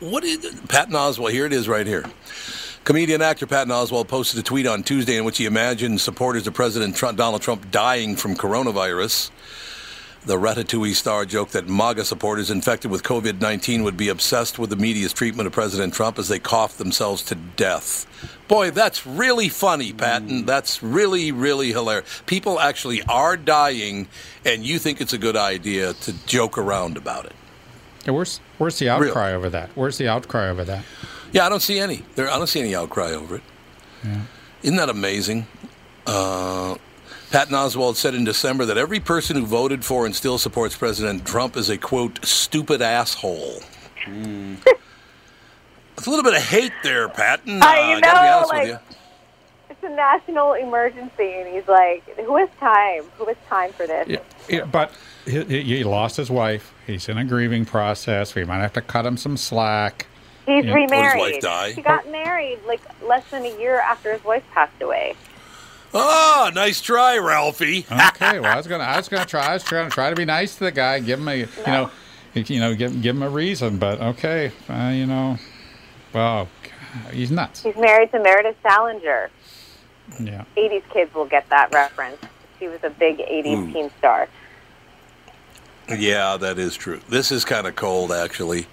What 0.00 0.24
is 0.24 0.58
Patton 0.68 0.94
Oswalt? 0.94 1.32
Here 1.32 1.44
it 1.44 1.52
is, 1.52 1.68
right 1.68 1.86
here. 1.86 2.04
Comedian 2.84 3.20
actor 3.20 3.46
Patton 3.46 3.70
Oswalt 3.70 4.08
posted 4.08 4.40
a 4.40 4.42
tweet 4.42 4.66
on 4.66 4.82
Tuesday 4.84 5.18
in 5.18 5.26
which 5.26 5.36
he 5.36 5.44
imagined 5.44 6.00
supporters 6.00 6.46
of 6.46 6.54
President 6.54 6.96
Trump, 6.96 7.18
Donald 7.18 7.42
Trump 7.42 7.70
dying 7.70 8.16
from 8.16 8.36
coronavirus. 8.36 9.30
The 10.26 10.36
Ratatouille 10.38 10.94
star 10.94 11.26
joked 11.26 11.52
that 11.52 11.68
MAGA 11.68 12.04
supporters 12.06 12.50
infected 12.50 12.90
with 12.90 13.02
COVID 13.02 13.40
19 13.42 13.82
would 13.82 13.96
be 13.96 14.08
obsessed 14.08 14.58
with 14.58 14.70
the 14.70 14.76
media's 14.76 15.12
treatment 15.12 15.46
of 15.46 15.52
President 15.52 15.92
Trump 15.92 16.18
as 16.18 16.28
they 16.28 16.38
coughed 16.38 16.78
themselves 16.78 17.22
to 17.24 17.34
death. 17.34 18.06
Boy, 18.48 18.70
that's 18.70 19.06
really 19.06 19.50
funny, 19.50 19.92
Patton. 19.92 20.46
That's 20.46 20.82
really, 20.82 21.30
really 21.30 21.72
hilarious. 21.72 22.22
People 22.24 22.58
actually 22.58 23.02
are 23.02 23.36
dying, 23.36 24.08
and 24.46 24.64
you 24.64 24.78
think 24.78 25.02
it's 25.02 25.12
a 25.12 25.18
good 25.18 25.36
idea 25.36 25.92
to 25.92 26.12
joke 26.26 26.56
around 26.56 26.96
about 26.96 27.26
it. 27.26 27.34
Yeah, 28.06 28.12
where's 28.12 28.40
where's 28.56 28.78
the 28.78 28.86
Really? 28.88 29.08
outcry 29.08 29.32
over 29.34 29.50
that? 29.50 29.70
Where's 29.74 29.98
the 29.98 30.08
outcry 30.08 30.48
over 30.48 30.64
that? 30.64 30.84
Yeah, 31.32 31.44
I 31.44 31.48
don't 31.50 31.60
see 31.62 31.78
any. 31.78 32.02
There, 32.14 32.30
I 32.30 32.38
don't 32.38 32.46
see 32.46 32.60
any 32.60 32.74
outcry 32.74 33.12
over 33.12 33.36
it. 33.36 33.42
Isn't 34.62 34.76
that 34.76 34.88
amazing? 34.88 35.46
Uh, 36.06 36.76
Patton 37.34 37.56
Oswalt 37.56 37.96
said 37.96 38.14
in 38.14 38.22
December 38.22 38.64
that 38.64 38.78
every 38.78 39.00
person 39.00 39.34
who 39.34 39.44
voted 39.44 39.84
for 39.84 40.06
and 40.06 40.14
still 40.14 40.38
supports 40.38 40.76
President 40.76 41.26
Trump 41.26 41.56
is 41.56 41.68
a 41.68 41.76
quote 41.76 42.24
stupid 42.24 42.80
asshole. 42.80 43.58
It's 44.06 46.06
a 46.06 46.10
little 46.10 46.22
bit 46.22 46.34
of 46.34 46.42
hate 46.42 46.70
there, 46.84 47.08
Patton. 47.08 47.60
Uh, 47.60 47.66
I 47.66 47.94
I 47.96 48.00
gotta 48.00 48.20
be 48.20 48.24
know, 48.26 48.36
honest 48.36 48.52
like- 48.52 48.62
with 48.62 48.70
you. 48.70 48.78
It's 49.68 49.82
a 49.82 49.88
national 49.88 50.52
emergency, 50.52 51.32
and 51.40 51.52
he's 51.52 51.66
like, 51.66 52.04
"Who 52.24 52.36
has 52.36 52.48
time? 52.60 53.02
Who 53.18 53.24
has 53.24 53.36
time 53.48 53.72
for 53.72 53.88
this?" 53.88 54.06
Yeah, 54.06 54.18
yeah, 54.48 54.64
but 54.66 54.92
he, 55.24 55.42
he 55.42 55.62
he 55.78 55.82
lost 55.82 56.16
his 56.16 56.30
wife. 56.30 56.72
He's 56.86 57.08
in 57.08 57.18
a 57.18 57.24
grieving 57.24 57.64
process. 57.64 58.36
We 58.36 58.44
might 58.44 58.60
have 58.60 58.74
to 58.74 58.80
cut 58.80 59.04
him 59.04 59.16
some 59.16 59.36
slack. 59.36 60.06
He's 60.46 60.66
Yeah. 60.66 60.72
remarried. 60.74 61.18
Will 61.18 61.24
his 61.24 61.34
wife 61.34 61.42
die? 61.42 61.72
He 61.72 61.82
got 61.82 62.08
married 62.12 62.60
like 62.64 62.82
less 63.02 63.24
than 63.32 63.44
a 63.44 63.58
year 63.58 63.80
after 63.80 64.12
his 64.12 64.22
wife 64.22 64.44
passed 64.54 64.80
away. 64.80 65.16
Ah, 65.94 66.50
nice 66.54 66.80
try, 66.80 67.18
Ralphie. 67.18 67.86
Okay, 67.90 68.40
well, 68.40 68.52
I 68.52 68.56
was 68.56 68.66
gonna, 68.66 68.84
I 68.84 68.96
was 68.96 69.08
gonna 69.08 69.24
try, 69.24 69.46
I 69.46 69.54
was 69.54 69.62
trying 69.62 69.88
to 69.88 69.94
try 69.94 70.10
to 70.10 70.16
be 70.16 70.24
nice 70.24 70.54
to 70.56 70.64
the 70.64 70.72
guy, 70.72 70.98
give 70.98 71.20
him 71.20 71.28
a, 71.28 71.36
you 71.36 71.46
know, 71.66 71.90
you 72.34 72.60
know, 72.60 72.74
give, 72.74 73.00
give 73.00 73.14
him 73.14 73.22
a 73.22 73.28
reason, 73.28 73.78
but 73.78 74.00
okay, 74.00 74.50
uh, 74.68 74.90
you 74.92 75.06
know, 75.06 75.38
well, 76.12 76.48
God, 76.62 77.14
he's 77.14 77.30
nuts. 77.30 77.62
He's 77.62 77.76
married 77.76 78.10
to 78.10 78.20
Meredith 78.20 78.56
Salinger. 78.62 79.30
Yeah. 80.20 80.44
80s 80.56 80.82
kids 80.92 81.14
will 81.14 81.26
get 81.26 81.48
that 81.50 81.72
reference. 81.72 82.18
She 82.58 82.68
was 82.68 82.82
a 82.82 82.90
big 82.90 83.18
80s 83.18 83.72
teen 83.72 83.90
star. 83.98 84.28
Yeah, 85.88 86.36
that 86.38 86.58
is 86.58 86.76
true. 86.76 87.00
This 87.08 87.30
is 87.30 87.44
kind 87.44 87.66
of 87.66 87.76
cold, 87.76 88.10
actually. 88.10 88.66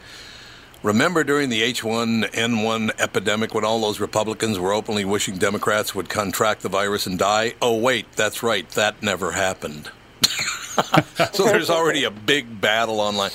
Remember 0.84 1.24
during 1.24 1.50
the 1.50 1.62
H1N1 1.62 3.00
epidemic 3.00 3.54
when 3.54 3.64
all 3.64 3.80
those 3.82 4.00
Republicans 4.00 4.58
were 4.58 4.74
openly 4.74 5.06
wishing 5.06 5.38
Democrats 5.38 5.94
would 5.94 6.10
contract 6.10 6.62
the 6.62 6.70
virus 6.70 7.06
and 7.06 7.20
die? 7.20 7.54
Oh, 7.62 7.78
wait, 7.78 8.12
that's 8.14 8.42
right. 8.42 8.68
That 8.72 9.02
never 9.04 9.32
happened. 9.32 9.92
so 11.34 11.44
there's 11.46 11.70
already 11.70 12.04
a 12.04 12.10
big 12.10 12.60
battle 12.60 13.00
online. 13.00 13.30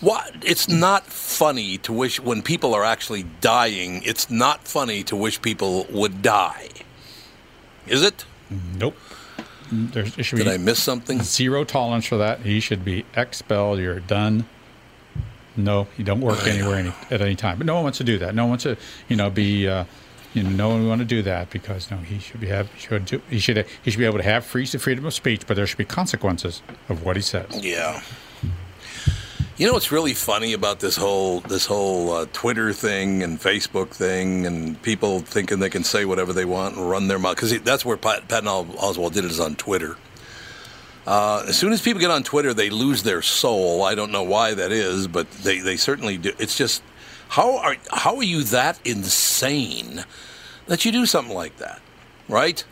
What? 0.00 0.36
It's 0.42 0.68
not 0.68 1.04
funny 1.04 1.76
to 1.78 1.92
wish 1.92 2.18
when 2.18 2.40
people 2.40 2.74
are 2.74 2.84
actually 2.84 3.24
dying. 3.42 4.02
It's 4.02 4.30
not 4.30 4.66
funny 4.66 5.02
to 5.04 5.16
wish 5.16 5.42
people 5.42 5.86
would 5.90 6.22
die. 6.22 6.68
Is 7.86 8.02
it? 8.02 8.24
Nope. 8.78 8.96
There's, 9.70 10.14
Did 10.14 10.36
be 10.36 10.50
I 10.50 10.56
miss 10.58 10.82
something? 10.82 11.22
zero 11.22 11.64
tolerance 11.64 12.06
for 12.06 12.16
that. 12.18 12.40
He 12.40 12.60
should 12.60 12.84
be 12.84 13.04
expelled. 13.14 13.80
You're 13.80 14.00
done. 14.00 14.46
No, 15.56 15.86
you 15.96 16.04
don't 16.04 16.20
work 16.20 16.46
anywhere 16.46 16.76
any, 16.76 16.92
at 17.10 17.20
any 17.20 17.34
time. 17.34 17.58
But 17.58 17.66
no 17.66 17.74
one 17.74 17.84
wants 17.84 17.98
to 17.98 18.04
do 18.04 18.18
that. 18.18 18.34
No 18.34 18.44
one 18.44 18.50
wants 18.50 18.64
to, 18.64 18.76
you 19.08 19.16
know, 19.16 19.30
be, 19.30 19.66
uh, 19.66 19.84
you 20.34 20.42
know, 20.42 20.50
no 20.50 20.68
one 20.68 20.86
want 20.86 21.00
to 21.00 21.06
do 21.06 21.22
that 21.22 21.50
because 21.50 21.90
no, 21.90 21.96
he 21.96 22.18
should 22.18 22.40
be 22.40 22.48
have 22.48 22.68
should 22.78 23.06
do, 23.06 23.22
he 23.30 23.38
should 23.38 23.66
he 23.82 23.90
should 23.90 23.98
be 23.98 24.04
able 24.04 24.18
to 24.18 24.24
have 24.24 24.44
free 24.44 24.66
freedom 24.66 25.06
of 25.06 25.14
speech, 25.14 25.46
but 25.46 25.56
there 25.56 25.66
should 25.66 25.78
be 25.78 25.84
consequences 25.84 26.62
of 26.88 27.04
what 27.04 27.16
he 27.16 27.22
says. 27.22 27.46
Yeah. 27.64 28.02
You 29.58 29.66
know 29.66 29.72
what's 29.72 29.90
really 29.90 30.12
funny 30.12 30.52
about 30.52 30.80
this 30.80 30.96
whole 30.96 31.40
this 31.40 31.64
whole 31.64 32.12
uh, 32.12 32.26
Twitter 32.34 32.74
thing 32.74 33.22
and 33.22 33.40
Facebook 33.40 33.88
thing 33.88 34.44
and 34.44 34.80
people 34.82 35.20
thinking 35.20 35.60
they 35.60 35.70
can 35.70 35.82
say 35.82 36.04
whatever 36.04 36.34
they 36.34 36.44
want 36.44 36.76
and 36.76 36.90
run 36.90 37.08
their 37.08 37.18
mouth 37.18 37.36
because 37.36 37.58
that's 37.62 37.82
where 37.82 37.96
Pat, 37.96 38.28
Patton 38.28 38.50
Oswalt 38.50 39.14
did 39.14 39.24
it 39.24 39.30
is 39.30 39.40
on 39.40 39.56
Twitter. 39.56 39.96
Uh, 41.06 41.44
as 41.46 41.56
soon 41.56 41.72
as 41.72 41.80
people 41.80 42.00
get 42.00 42.10
on 42.10 42.22
Twitter, 42.24 42.52
they 42.52 42.68
lose 42.68 43.04
their 43.04 43.22
soul. 43.22 43.84
I 43.84 43.94
don't 43.94 44.10
know 44.10 44.24
why 44.24 44.54
that 44.54 44.72
is, 44.72 45.06
but 45.06 45.30
they, 45.30 45.60
they 45.60 45.76
certainly 45.76 46.18
do. 46.18 46.32
It's 46.38 46.56
just 46.56 46.82
how 47.28 47.58
are 47.58 47.76
how 47.92 48.16
are 48.16 48.22
you 48.24 48.42
that 48.44 48.80
insane 48.84 50.04
that 50.66 50.84
you 50.84 50.90
do 50.92 51.06
something 51.06 51.34
like 51.34 51.58
that, 51.58 51.80
right? 52.28 52.64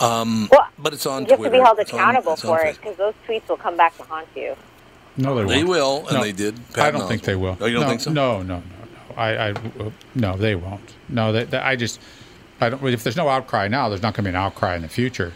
Um, 0.00 0.48
Well, 0.50 0.68
but 0.78 0.92
it's 0.92 1.06
on 1.06 1.24
Twitter. 1.24 1.36
You 1.36 1.44
have 1.44 1.52
to 1.52 1.58
be 1.58 1.64
held 1.64 1.78
accountable 1.78 2.32
on 2.32 2.36
for 2.36 2.60
it 2.60 2.76
because 2.76 2.96
those 2.96 3.14
tweets 3.26 3.48
will 3.48 3.56
come 3.56 3.76
back 3.76 3.96
to 3.96 4.02
haunt 4.02 4.28
you. 4.34 4.56
No, 5.16 5.34
they, 5.36 5.44
They 5.46 5.64
won't. 5.64 5.68
will, 5.68 5.98
and 6.08 6.14
No, 6.14 6.22
they 6.22 6.32
did. 6.32 6.58
I 6.76 6.90
don't 6.90 7.06
think 7.06 7.22
they 7.22 7.36
will. 7.36 7.54
Oswalt. 7.54 7.62
Oh, 7.62 7.66
you 7.66 7.74
don't 7.74 7.82
no, 7.84 7.88
think 7.88 8.00
so? 8.00 8.12
No, 8.12 8.42
no, 8.42 8.56
no, 8.56 8.60
no. 8.60 9.14
I, 9.16 9.28
I, 9.36 9.50
uh, 9.50 9.90
no, 10.14 10.36
they 10.36 10.56
won't. 10.56 10.94
No, 11.08 11.32
they, 11.32 11.44
they, 11.44 11.58
I 11.58 11.76
just, 11.76 12.00
I 12.60 12.68
don't. 12.70 12.84
If 12.84 13.04
there's 13.04 13.16
no 13.16 13.28
outcry 13.28 13.68
now, 13.68 13.88
there's 13.88 14.02
not 14.02 14.14
going 14.14 14.24
to 14.24 14.30
be 14.32 14.36
an 14.36 14.42
outcry 14.42 14.74
in 14.74 14.82
the 14.82 14.88
future. 14.88 15.32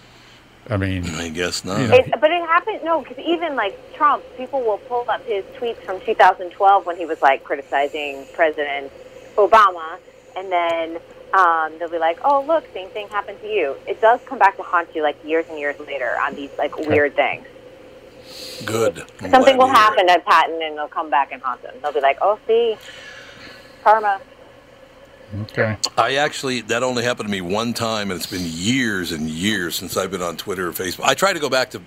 I 0.71 0.77
mean, 0.77 1.05
I 1.15 1.31
guess 1.31 1.65
not. 1.65 1.81
You 1.81 1.89
know, 1.89 1.95
It, 1.95 2.21
but 2.21 2.31
it 2.31 2.43
happened, 2.43 2.81
no, 2.85 3.03
because 3.03 3.19
even 3.19 3.57
like 3.57 3.79
Trump, 3.95 4.23
people 4.37 4.61
will 4.61 4.79
pull 4.79 5.09
up 5.09 5.25
his 5.25 5.45
tweets 5.57 5.79
from 5.79 6.01
2012 6.01 6.87
when 6.87 6.97
he 6.97 7.07
was 7.07 7.23
like 7.23 7.43
criticizing 7.43 8.27
President 8.35 8.93
Obama, 9.37 9.99
and 10.37 10.53
then 10.53 10.99
um, 11.33 11.79
they'll 11.79 11.91
be 11.91 11.99
like, 11.99 12.19
oh, 12.25 12.45
look, 12.47 12.65
same 12.75 12.89
thing 12.91 13.09
happened 13.09 13.41
to 13.41 13.49
you. 13.49 13.77
It 13.87 14.01
does 14.01 14.21
come 14.27 14.39
back 14.39 14.57
to 14.57 14.63
haunt 14.63 14.95
you 14.95 15.03
like 15.03 15.23
years 15.25 15.47
and 15.49 15.59
years 15.59 15.79
later 15.81 16.19
on 16.21 16.35
these 16.35 16.51
like 16.59 16.77
weird 16.77 17.15
things. 17.15 17.47
Good. 18.65 19.05
I'm 19.21 19.31
Something 19.31 19.57
will 19.57 19.67
to 19.67 19.73
hear 19.73 19.83
happen 19.83 20.09
at 20.11 20.25
Patton 20.27 20.61
and 20.63 20.77
they'll 20.77 20.89
come 20.89 21.09
back 21.09 21.33
and 21.33 21.41
haunt 21.43 21.63
them. 21.63 21.75
They'll 21.83 21.93
be 21.93 22.01
like, 22.01 22.19
oh, 22.21 22.39
see, 22.47 22.77
karma. 23.83 24.21
Okay. 25.43 25.77
I 25.97 26.17
actually 26.17 26.63
that 26.63 26.83
only 26.83 27.05
happened 27.05 27.29
to 27.29 27.33
me 27.33 27.41
one 27.41 27.75
time, 27.75 28.11
and 28.11 28.19
it's 28.19 28.31
been 28.31 28.45
years 28.45 29.13
and 29.13 29.29
years 29.29 29.77
since 29.77 29.97
I've 29.97 30.11
been 30.11 30.23
on 30.23 30.37
Twitter 30.37 30.69
or 30.69 30.73
Facebook. 30.73 31.05
I 31.05 31.15
tried 31.15 31.35
to 31.35 31.41
go 31.41 31.49
back 31.49 31.71
to 31.71 31.83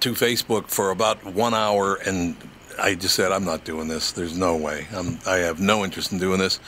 to 0.00 0.12
Facebook 0.12 0.68
for 0.68 0.90
about 0.90 1.24
one 1.24 1.54
hour, 1.54 1.94
and 1.94 2.36
I 2.78 2.94
just 2.94 3.14
said, 3.14 3.32
I'm 3.32 3.44
not 3.44 3.64
doing 3.64 3.88
this. 3.88 4.12
There's 4.12 4.36
no 4.36 4.56
way. 4.56 4.86
I'm, 4.92 5.18
I 5.26 5.36
have 5.36 5.60
no 5.60 5.84
interest 5.84 6.12
in 6.12 6.18
doing 6.18 6.38
this. 6.38 6.58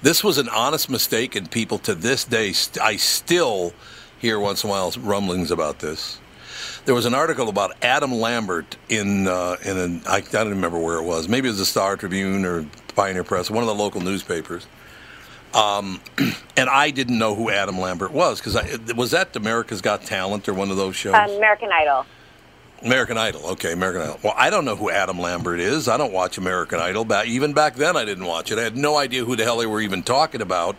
This 0.00 0.22
was 0.22 0.38
an 0.38 0.48
honest 0.48 0.88
mistake, 0.88 1.34
and 1.34 1.50
people 1.50 1.78
to 1.80 1.94
this 1.94 2.24
day, 2.24 2.52
st- 2.52 2.80
I 2.82 2.96
still 2.96 3.72
hear 4.18 4.38
once 4.38 4.62
in 4.62 4.70
a 4.70 4.72
while 4.72 4.92
rumblings 5.00 5.50
about 5.50 5.80
this. 5.80 6.20
There 6.84 6.94
was 6.94 7.04
an 7.04 7.14
article 7.14 7.48
about 7.48 7.72
Adam 7.82 8.12
Lambert 8.12 8.76
in 8.88 9.26
uh, 9.26 9.56
in 9.64 9.76
an 9.76 10.02
I, 10.06 10.16
I 10.18 10.20
don't 10.20 10.50
remember 10.50 10.78
where 10.78 10.96
it 10.98 11.04
was. 11.04 11.28
Maybe 11.28 11.48
it 11.48 11.50
was 11.50 11.58
the 11.58 11.66
Star 11.66 11.96
Tribune 11.96 12.44
or 12.44 12.64
Pioneer 12.94 13.24
Press, 13.24 13.50
one 13.50 13.62
of 13.62 13.68
the 13.68 13.74
local 13.74 14.00
newspapers. 14.00 14.66
Um, 15.54 16.00
and 16.56 16.68
I 16.68 16.90
didn't 16.90 17.18
know 17.18 17.34
who 17.34 17.50
Adam 17.50 17.78
Lambert 17.78 18.12
was 18.12 18.40
because 18.40 18.56
was 18.94 19.12
that 19.12 19.34
America's 19.34 19.80
Got 19.80 20.02
Talent 20.02 20.48
or 20.48 20.54
one 20.54 20.70
of 20.70 20.76
those 20.76 20.96
shows? 20.96 21.14
Um, 21.14 21.30
American 21.30 21.70
Idol. 21.72 22.06
American 22.82 23.18
Idol. 23.18 23.46
Okay, 23.46 23.72
American 23.72 24.02
Idol. 24.02 24.20
Well, 24.22 24.34
I 24.36 24.50
don't 24.50 24.64
know 24.64 24.76
who 24.76 24.90
Adam 24.90 25.18
Lambert 25.18 25.58
is. 25.58 25.88
I 25.88 25.96
don't 25.96 26.12
watch 26.12 26.38
American 26.38 26.78
Idol. 26.78 27.04
Back, 27.04 27.26
even 27.26 27.52
back 27.52 27.74
then, 27.74 27.96
I 27.96 28.04
didn't 28.04 28.26
watch 28.26 28.52
it. 28.52 28.58
I 28.58 28.62
had 28.62 28.76
no 28.76 28.96
idea 28.96 29.24
who 29.24 29.36
the 29.36 29.44
hell 29.44 29.58
they 29.58 29.66
were 29.66 29.80
even 29.80 30.02
talking 30.02 30.40
about. 30.40 30.76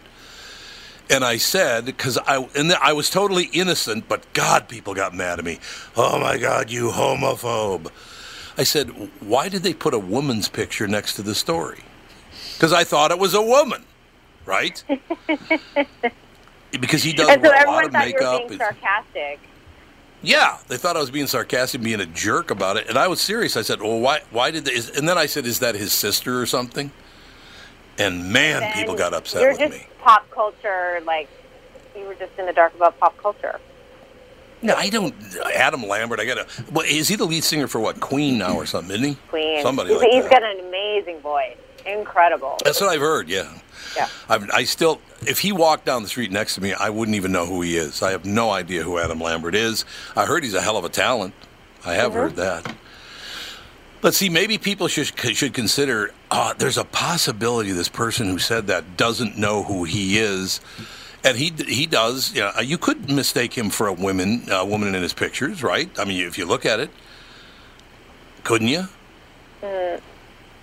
And 1.09 1.25
I 1.25 1.37
said, 1.37 1.85
because 1.85 2.19
I 2.19 2.47
and 2.55 2.71
I 2.73 2.93
was 2.93 3.09
totally 3.09 3.45
innocent, 3.45 4.07
but 4.07 4.31
God, 4.33 4.69
people 4.69 4.93
got 4.93 5.13
mad 5.13 5.39
at 5.39 5.45
me. 5.45 5.59
Oh 5.97 6.19
my 6.19 6.37
God, 6.37 6.69
you 6.69 6.89
homophobe! 6.89 7.91
I 8.57 8.63
said, 8.63 8.89
why 9.19 9.49
did 9.49 9.63
they 9.63 9.73
put 9.73 9.93
a 9.93 9.99
woman's 9.99 10.49
picture 10.49 10.87
next 10.87 11.15
to 11.15 11.21
the 11.21 11.33
story? 11.33 11.79
Because 12.53 12.73
I 12.73 12.83
thought 12.83 13.09
it 13.09 13.17
was 13.17 13.33
a 13.33 13.41
woman, 13.41 13.85
right? 14.45 14.83
because 16.79 17.03
he 17.03 17.13
does 17.13 17.29
and 17.29 17.41
so 17.43 17.49
a 17.49 17.65
lot 17.65 17.85
of 17.85 17.91
thought 17.91 18.07
you 18.07 18.13
were 18.13 18.19
makeup. 18.19 18.47
being 18.47 18.59
sarcastic. 18.59 19.39
yeah, 20.21 20.57
they 20.67 20.77
thought 20.77 20.95
I 20.97 20.99
was 20.99 21.11
being 21.11 21.27
sarcastic, 21.27 21.81
being 21.81 21.99
a 22.01 22.05
jerk 22.05 22.51
about 22.51 22.77
it, 22.77 22.87
and 22.89 22.97
I 22.97 23.07
was 23.07 23.21
serious. 23.21 23.55
I 23.57 23.61
said, 23.61 23.81
"Well, 23.81 23.99
why? 23.99 24.21
Why 24.31 24.51
did?" 24.51 24.65
They, 24.65 24.73
is, 24.73 24.89
and 24.89 25.07
then 25.07 25.17
I 25.17 25.25
said, 25.25 25.45
"Is 25.45 25.59
that 25.59 25.75
his 25.75 25.93
sister 25.93 26.41
or 26.41 26.45
something?" 26.45 26.91
And 27.97 28.31
man, 28.31 28.61
Then 28.61 28.73
people 28.73 28.95
got 28.95 29.13
upset 29.13 29.41
You're 29.41 29.51
with 29.51 29.59
just 29.59 29.73
me. 29.73 29.87
pop 30.01 30.29
culture, 30.31 31.01
like 31.05 31.27
you 31.97 32.05
were 32.05 32.15
just 32.15 32.31
in 32.37 32.45
the 32.45 32.53
dark 32.53 32.73
about 32.75 32.97
pop 32.99 33.17
culture. 33.17 33.59
No, 34.61 34.73
I 34.75 34.89
don't. 34.89 35.13
Adam 35.55 35.85
Lambert, 35.85 36.19
I 36.19 36.25
got 36.25 36.35
to. 36.47 36.63
Well, 36.71 36.85
is 36.87 37.07
he 37.07 37.15
the 37.15 37.25
lead 37.25 37.43
singer 37.43 37.67
for 37.67 37.79
what 37.79 37.99
Queen 37.99 38.37
now 38.37 38.55
or 38.55 38.65
something? 38.65 38.91
Isn't 38.95 39.09
he? 39.09 39.15
Queen. 39.29 39.61
Somebody 39.63 39.89
he's, 39.91 39.99
like 40.01 40.11
he's 40.11 40.27
got 40.27 40.43
an 40.43 40.59
amazing 40.67 41.19
voice. 41.19 41.57
Incredible. 41.85 42.57
That's 42.63 42.81
what 42.81 42.89
I've 42.89 43.01
heard. 43.01 43.29
Yeah. 43.29 43.51
Yeah. 43.95 44.07
I've, 44.27 44.49
I 44.51 44.63
still, 44.63 45.01
if 45.21 45.39
he 45.39 45.51
walked 45.51 45.85
down 45.85 46.03
the 46.03 46.09
street 46.09 46.31
next 46.31 46.55
to 46.55 46.61
me, 46.61 46.73
I 46.73 46.89
wouldn't 46.89 47.15
even 47.15 47.31
know 47.31 47.45
who 47.45 47.61
he 47.61 47.77
is. 47.77 48.01
I 48.01 48.11
have 48.11 48.25
no 48.25 48.51
idea 48.51 48.83
who 48.83 48.99
Adam 48.99 49.19
Lambert 49.19 49.55
is. 49.55 49.85
I 50.15 50.25
heard 50.25 50.43
he's 50.43 50.53
a 50.53 50.61
hell 50.61 50.77
of 50.77 50.85
a 50.85 50.89
talent. 50.89 51.33
I 51.85 51.93
have 51.93 52.13
heard 52.13 52.35
that. 52.35 52.75
But 54.01 54.13
see, 54.13 54.29
maybe 54.29 54.57
people 54.57 54.87
should 54.87 55.07
should 55.35 55.53
consider. 55.53 56.13
Uh, 56.31 56.53
there's 56.53 56.77
a 56.77 56.85
possibility 56.85 57.71
this 57.71 57.89
person 57.89 58.27
who 58.27 58.39
said 58.39 58.67
that 58.67 58.95
doesn't 58.95 59.37
know 59.37 59.63
who 59.63 59.83
he 59.83 60.17
is, 60.17 60.61
and 61.23 61.37
he 61.37 61.51
he 61.67 61.85
does. 61.85 62.33
You, 62.33 62.41
know, 62.41 62.59
you 62.61 62.77
could 62.77 63.11
mistake 63.11 63.57
him 63.57 63.69
for 63.69 63.87
a 63.87 63.93
woman, 63.93 64.45
a 64.51 64.65
woman 64.65 64.95
in 64.95 65.01
his 65.01 65.13
pictures, 65.13 65.61
right? 65.63 65.89
I 65.99 66.05
mean, 66.05 66.25
if 66.25 66.37
you 66.37 66.45
look 66.45 66.65
at 66.65 66.79
it, 66.79 66.91
couldn't 68.45 68.69
you? 68.69 68.87
Mm, 69.61 69.99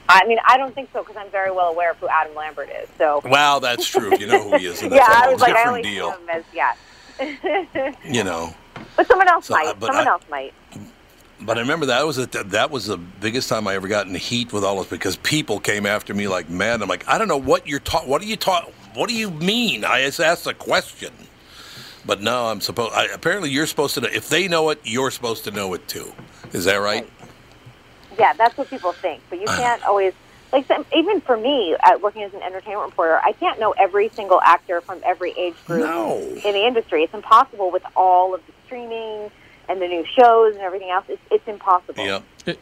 I 0.09 0.25
mean, 0.27 0.39
I 0.47 0.57
don't 0.57 0.75
think 0.75 0.91
so 0.93 1.03
because 1.03 1.17
I'm 1.17 1.31
very 1.31 1.51
well 1.51 1.69
aware 1.69 1.91
of 1.91 1.99
who 1.99 2.09
Adam 2.09 2.35
Lambert 2.35 2.69
is. 2.83 2.89
So. 2.99 3.21
Well, 3.25 3.61
that's 3.61 3.87
true. 3.89 4.13
If 4.13 4.21
you 4.21 4.27
know 4.27 4.49
who 4.51 4.57
he 4.59 4.67
is, 4.67 4.83
yeah, 4.83 4.89
that's 4.91 5.09
a 5.09 5.25
I 5.27 5.33
was 5.33 5.41
like, 5.41 5.55
I 5.57 5.65
always 5.65 5.85
deal. 5.85 6.11
him 6.13 6.29
as 6.31 6.45
yeah. 6.55 6.75
You 8.05 8.25
know. 8.25 8.55
but 8.97 9.07
someone 9.09 9.29
else 9.29 9.47
So, 9.47 9.55
uh, 9.55 9.59
might. 9.65 9.81
but 9.81 9.87
Someone 9.89 10.07
I- 10.07 10.11
else 10.11 10.23
might. 10.31 10.55
But 11.39 11.59
I 11.59 11.61
remember 11.61 11.85
that 11.87 12.07
was 12.07 12.17
a, 12.17 12.25
that 12.27 12.71
was 12.71 12.87
the 12.87 12.97
biggest 12.97 13.51
time 13.51 13.69
I 13.69 13.75
ever 13.75 13.89
got 13.89 14.07
in 14.07 14.15
heat 14.15 14.55
with 14.55 14.65
all 14.65 14.79
this 14.79 14.87
because 14.87 15.17
people 15.17 15.61
came 15.61 15.85
after 15.85 16.15
me 16.15 16.29
like 16.29 16.49
mad. 16.49 16.81
I'm 16.81 16.89
like, 16.89 17.07
I 17.07 17.19
don't 17.19 17.29
know 17.29 17.37
what 17.37 17.67
you're 17.67 17.79
taught. 17.79 18.09
What 18.09 18.23
are 18.23 18.25
you 18.25 18.37
taught? 18.37 18.73
What 18.95 19.11
do 19.11 19.15
you 19.15 19.31
mean? 19.31 19.85
I 19.85 20.01
just 20.07 20.19
asked 20.19 20.47
a 20.47 20.55
question. 20.55 21.13
But 22.07 22.23
no, 22.23 22.47
I'm 22.47 22.63
supposed. 22.63 22.95
Apparently, 23.13 23.51
you're 23.51 23.67
supposed 23.67 23.95
to 23.97 24.01
know. 24.01 24.09
If 24.11 24.31
they 24.31 24.49
know 24.49 24.71
it, 24.71 24.81
you're 24.85 25.11
supposed 25.11 25.45
to 25.45 25.51
know 25.51 25.75
it 25.75 25.87
too. 25.89 26.11
Is 26.53 26.65
that 26.65 26.77
right? 26.77 27.07
Yeah, 28.19 28.33
that's 28.35 28.57
what 28.57 28.69
people 28.71 28.93
think. 28.93 29.23
But 29.31 29.41
you 29.41 29.47
can't 29.47 29.83
always. 29.85 30.13
Like 30.53 30.67
some, 30.69 30.87
even 30.95 31.21
for 31.21 31.37
me, 31.37 31.75
at 31.83 32.01
working 32.01 32.23
as 32.23 32.33
an 32.33 32.41
entertainment 32.41 32.87
reporter, 32.91 33.19
I 33.23 33.33
can't 33.33 33.59
know 33.59 33.73
every 33.73 34.09
single 34.11 34.41
actor 34.43 34.81
from 34.81 35.01
every 35.05 35.33
age 35.37 35.57
group 35.67 35.81
No. 35.81 36.19
in 36.19 36.53
the 36.53 36.65
industry. 36.65 37.03
It's 37.03 37.13
impossible 37.13 37.73
with 37.73 37.83
all 37.97 38.33
of 38.33 38.41
the 38.47 38.53
streaming 38.65 39.33
and 39.69 39.83
the 39.83 39.89
new 39.89 40.05
shows 40.17 40.55
and 40.55 40.63
everything 40.63 40.91
else. 40.91 41.05
It's, 41.09 41.21
it's 41.33 41.49
impossible. 41.49 42.05
Yeah. 42.05 42.21
It, 42.47 42.61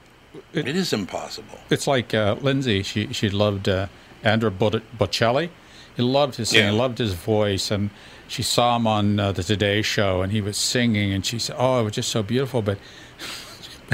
it 0.54 0.66
is 0.66 0.94
impossible. 0.94 1.58
It's 1.68 1.86
like 1.86 2.14
uh, 2.14 2.36
Lindsay. 2.40 2.82
She 2.82 3.12
she 3.12 3.28
loved 3.28 3.68
uh, 3.68 3.86
Andrea 4.24 4.50
Bot- 4.50 4.82
Bocelli. 4.98 5.50
He 5.94 6.02
loved 6.02 6.36
his 6.36 6.48
singing, 6.48 6.72
Yeah. 6.74 6.80
loved 6.80 6.98
his 6.98 7.12
voice, 7.12 7.70
and 7.70 7.90
she 8.26 8.42
saw 8.42 8.74
him 8.76 8.86
on 8.86 9.20
uh, 9.20 9.30
the 9.30 9.44
Today 9.44 9.80
Show, 9.82 10.22
and 10.22 10.32
he 10.32 10.40
was 10.40 10.56
singing, 10.56 11.12
and 11.12 11.24
she 11.24 11.38
said, 11.38 11.54
"Oh, 11.58 11.80
it 11.80 11.84
was 11.84 11.92
just 11.92 12.08
so 12.08 12.22
beautiful." 12.22 12.62
But 12.62 12.78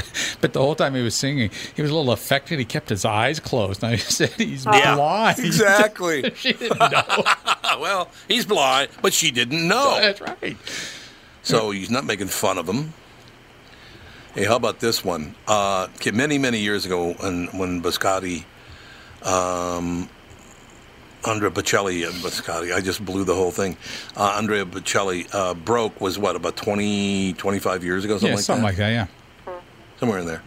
but 0.41 0.53
the 0.53 0.59
whole 0.59 0.75
time 0.75 0.95
he 0.95 1.01
was 1.01 1.15
singing, 1.15 1.49
he 1.75 1.81
was 1.81 1.91
a 1.91 1.95
little 1.95 2.11
affected. 2.11 2.59
He 2.59 2.65
kept 2.65 2.89
his 2.89 3.05
eyes 3.05 3.39
closed. 3.39 3.81
Now 3.81 3.89
he 3.89 3.97
said 3.97 4.29
he's 4.31 4.65
Yeah, 4.65 4.95
blind. 4.95 5.39
exactly. 5.45 6.31
she 6.35 6.53
didn't 6.53 6.79
know. 6.79 7.23
well, 7.79 8.09
he's 8.27 8.45
blind, 8.45 8.89
but 9.01 9.13
she 9.13 9.31
didn't 9.31 9.67
know. 9.67 9.97
That's 9.99 10.21
right. 10.21 10.57
So 11.43 11.71
he's 11.71 11.89
not 11.89 12.05
making 12.05 12.27
fun 12.27 12.57
of 12.57 12.67
him. 12.67 12.93
Hey, 14.35 14.45
how 14.45 14.55
about 14.55 14.79
this 14.79 15.03
one? 15.03 15.35
Uh, 15.47 15.87
many, 16.13 16.37
many 16.37 16.59
years 16.59 16.85
ago, 16.85 17.13
when 17.13 17.47
when 17.47 17.81
Biscotti, 17.81 18.45
um, 19.25 20.07
Andrea 21.27 21.51
Bocelli, 21.51 22.05
and 22.05 22.15
Biscotti, 22.23 22.73
I 22.73 22.79
just 22.79 23.03
blew 23.03 23.23
the 23.25 23.35
whole 23.35 23.51
thing. 23.51 23.75
Uh, 24.15 24.35
Andrea 24.37 24.65
Bocelli 24.65 25.27
uh, 25.33 25.53
broke 25.53 25.99
was 25.99 26.17
what 26.17 26.35
about 26.37 26.55
20, 26.55 27.33
25 27.33 27.83
years 27.83 28.05
ago, 28.05 28.13
something 28.13 28.29
yeah, 28.29 28.35
like 28.35 28.43
something 28.43 28.61
that, 28.63 28.67
like 28.69 28.77
that. 28.77 28.89
Yeah. 28.89 29.07
Somewhere 30.01 30.17
in 30.17 30.25
there. 30.25 30.41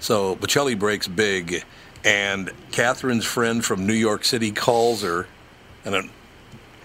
So 0.00 0.34
Bocelli 0.36 0.78
breaks 0.78 1.06
big, 1.06 1.62
and 2.04 2.50
Catherine's 2.72 3.26
friend 3.26 3.62
from 3.62 3.86
New 3.86 3.92
York 3.92 4.24
City 4.24 4.50
calls 4.50 5.02
her, 5.02 5.26
and 5.84 5.94
it, 5.94 6.04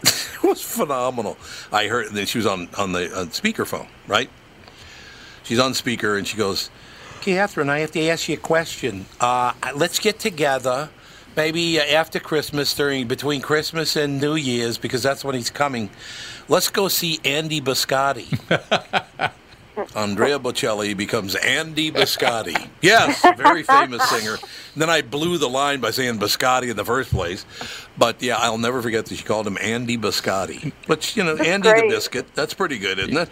was 0.43 0.61
phenomenal. 0.61 1.37
I 1.71 1.87
heard 1.87 2.11
that 2.11 2.27
she 2.27 2.37
was 2.37 2.45
on 2.45 2.67
on 2.77 2.91
the 2.91 3.17
on 3.17 3.29
speakerphone, 3.29 3.87
right? 4.05 4.29
She's 5.43 5.59
on 5.59 5.73
speaker, 5.73 6.17
and 6.17 6.27
she 6.27 6.35
goes, 6.35 6.69
"Catherine, 7.21 7.69
I 7.69 7.79
have 7.79 7.91
to 7.91 8.09
ask 8.09 8.27
you 8.27 8.35
a 8.35 8.37
question. 8.37 9.05
Uh, 9.21 9.53
let's 9.73 9.97
get 9.99 10.19
together." 10.19 10.89
Maybe 11.37 11.79
uh, 11.79 11.83
after 11.83 12.19
Christmas, 12.19 12.73
during 12.73 13.07
between 13.07 13.39
Christmas 13.39 13.95
and 13.95 14.19
New 14.19 14.35
Year's, 14.35 14.77
because 14.77 15.03
that's 15.03 15.23
when 15.23 15.35
he's 15.35 15.49
coming. 15.49 15.89
Let's 16.49 16.69
go 16.69 16.89
see 16.89 17.21
Andy 17.23 17.61
Biscotti. 17.61 18.27
Andrea 19.95 20.39
Bocelli 20.39 20.95
becomes 20.95 21.35
Andy 21.35 21.91
Biscotti. 21.91 22.69
Yes, 22.81 23.21
very 23.37 23.63
famous 23.63 24.07
singer. 24.09 24.33
And 24.73 24.81
then 24.81 24.89
I 24.89 25.01
blew 25.01 25.37
the 25.37 25.49
line 25.49 25.79
by 25.79 25.91
saying 25.91 26.19
Biscotti 26.19 26.69
in 26.69 26.77
the 26.77 26.85
first 26.85 27.09
place. 27.11 27.45
But 27.97 28.21
yeah, 28.21 28.37
I'll 28.37 28.57
never 28.57 28.81
forget 28.81 29.05
that 29.05 29.15
she 29.15 29.23
called 29.23 29.47
him 29.47 29.57
Andy 29.61 29.97
Biscotti. 29.97 30.71
Which, 30.87 31.15
you 31.17 31.23
know, 31.23 31.35
Andy 31.37 31.69
great. 31.69 31.89
the 31.89 31.95
Biscuit, 31.95 32.33
that's 32.35 32.53
pretty 32.53 32.77
good, 32.77 32.99
isn't 32.99 33.17
it? 33.17 33.29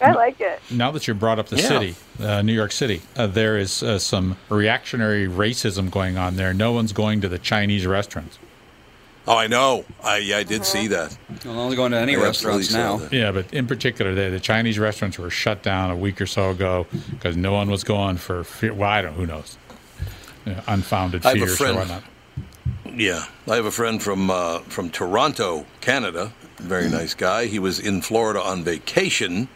I 0.00 0.12
like 0.12 0.40
it. 0.40 0.60
Now 0.70 0.90
that 0.92 1.06
you 1.06 1.12
brought 1.14 1.38
up 1.38 1.48
the 1.48 1.56
Yeah. 1.56 1.68
city, 1.68 1.94
uh, 2.18 2.40
New 2.42 2.54
York 2.54 2.72
City, 2.72 3.02
uh, 3.16 3.26
there 3.26 3.58
is 3.58 3.82
uh, 3.82 3.98
some 3.98 4.36
reactionary 4.48 5.26
racism 5.28 5.90
going 5.90 6.16
on 6.16 6.36
there. 6.36 6.54
No 6.54 6.72
one's 6.72 6.92
going 6.94 7.20
to 7.20 7.28
the 7.28 7.38
Chinese 7.38 7.86
restaurants. 7.86 8.38
Oh, 9.26 9.36
I 9.38 9.46
know. 9.46 9.84
I, 10.02 10.18
yeah, 10.18 10.36
I 10.36 10.42
did 10.42 10.66
see 10.66 10.88
that. 10.88 11.16
I'm 11.44 11.56
only 11.56 11.76
going 11.76 11.92
to 11.92 11.98
any 11.98 12.14
I 12.14 12.20
restaurants 12.20 12.72
now. 12.72 13.00
Yeah, 13.10 13.32
but 13.32 13.52
in 13.54 13.66
particular, 13.66 14.14
the, 14.14 14.28
the 14.28 14.40
Chinese 14.40 14.78
restaurants 14.78 15.18
were 15.18 15.30
shut 15.30 15.62
down 15.62 15.90
a 15.90 15.96
week 15.96 16.20
or 16.20 16.26
so 16.26 16.50
ago 16.50 16.86
because 17.10 17.34
no 17.36 17.52
one 17.52 17.70
was 17.70 17.84
going 17.84 18.18
for 18.18 18.44
fear. 18.44 18.74
Well, 18.74 18.90
I 18.90 19.00
don't. 19.00 19.14
Who 19.14 19.26
knows? 19.26 19.56
Yeah, 20.44 20.60
unfounded 20.66 21.24
I 21.24 21.30
have 21.30 21.36
a 21.36 21.40
fears 21.40 21.52
or 21.52 21.56
friend- 21.56 21.76
whatnot. 21.78 22.02
Yeah, 22.94 23.24
I 23.50 23.56
have 23.56 23.64
a 23.64 23.70
friend 23.72 24.00
from 24.02 24.30
uh, 24.30 24.58
from 24.60 24.90
Toronto, 24.90 25.66
Canada. 25.80 26.32
Very 26.58 26.88
nice 26.88 27.14
guy. 27.14 27.46
He 27.46 27.58
was 27.58 27.80
in 27.80 28.02
Florida 28.02 28.40
on 28.40 28.62
vacation 28.62 29.48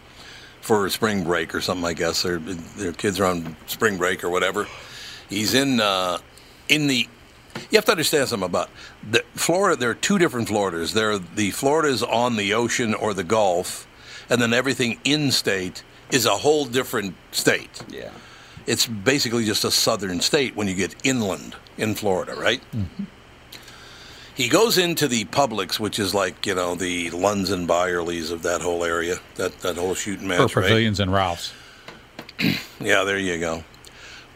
for 0.61 0.89
spring 0.89 1.23
break 1.25 1.55
or 1.55 1.61
something. 1.61 1.85
I 1.87 1.93
guess 1.93 2.23
their 2.23 2.39
their 2.39 2.93
kids 2.93 3.21
are 3.21 3.27
on 3.27 3.55
spring 3.67 3.97
break 3.99 4.25
or 4.25 4.31
whatever. 4.31 4.67
He's 5.29 5.53
in 5.55 5.79
uh, 5.79 6.19
in 6.69 6.87
the. 6.87 7.07
You 7.71 7.77
have 7.77 7.85
to 7.87 7.91
understand 7.91 8.29
something 8.29 8.49
about 8.49 8.71
the 9.09 9.25
Florida. 9.35 9.77
There 9.77 9.91
are 9.91 9.95
two 9.95 10.19
different 10.19 10.49
Floridas. 10.49 10.95
There 10.95 11.11
are 11.13 11.19
the 11.19 11.51
Floridas 11.51 12.03
on 12.03 12.37
the 12.37 12.55
ocean 12.55 12.95
or 12.95 13.15
the 13.15 13.25
Gulf, 13.25 13.87
and 14.31 14.41
then 14.41 14.53
everything 14.53 15.01
in 15.05 15.31
state 15.31 15.83
is 16.11 16.25
a 16.27 16.37
whole 16.39 16.65
different 16.65 17.15
state. 17.33 17.83
Yeah. 17.89 18.11
It's 18.67 18.87
basically 18.87 19.45
just 19.45 19.65
a 19.65 19.71
southern 19.71 20.21
state 20.21 20.55
when 20.57 20.69
you 20.69 20.75
get 20.75 20.95
inland 21.05 21.57
in 21.77 21.95
Florida, 21.95 22.35
right? 22.35 22.61
Mm-hmm. 22.75 23.05
He 24.35 24.49
goes 24.49 24.79
into 24.79 25.09
the 25.09 25.25
Publix, 25.25 25.81
which 25.81 25.99
is 25.99 26.15
like 26.15 26.47
you 26.47 26.55
know 26.55 26.75
the 26.77 27.11
Lunds 27.11 27.51
and 27.51 27.69
Byerlys 27.69 28.31
of 28.31 28.43
that 28.43 28.61
whole 28.61 28.85
area, 28.85 29.17
that 29.35 29.59
that 29.61 29.77
whole 29.77 29.95
shooting 29.95 30.27
Or 30.27 30.29
match, 30.29 30.55
right? 30.55 30.63
pavilions 30.63 31.01
and 31.01 31.13
Ralph's. 31.13 31.53
Yeah, 32.81 33.03
there 33.03 33.19
you 33.19 33.39
go. 33.41 33.65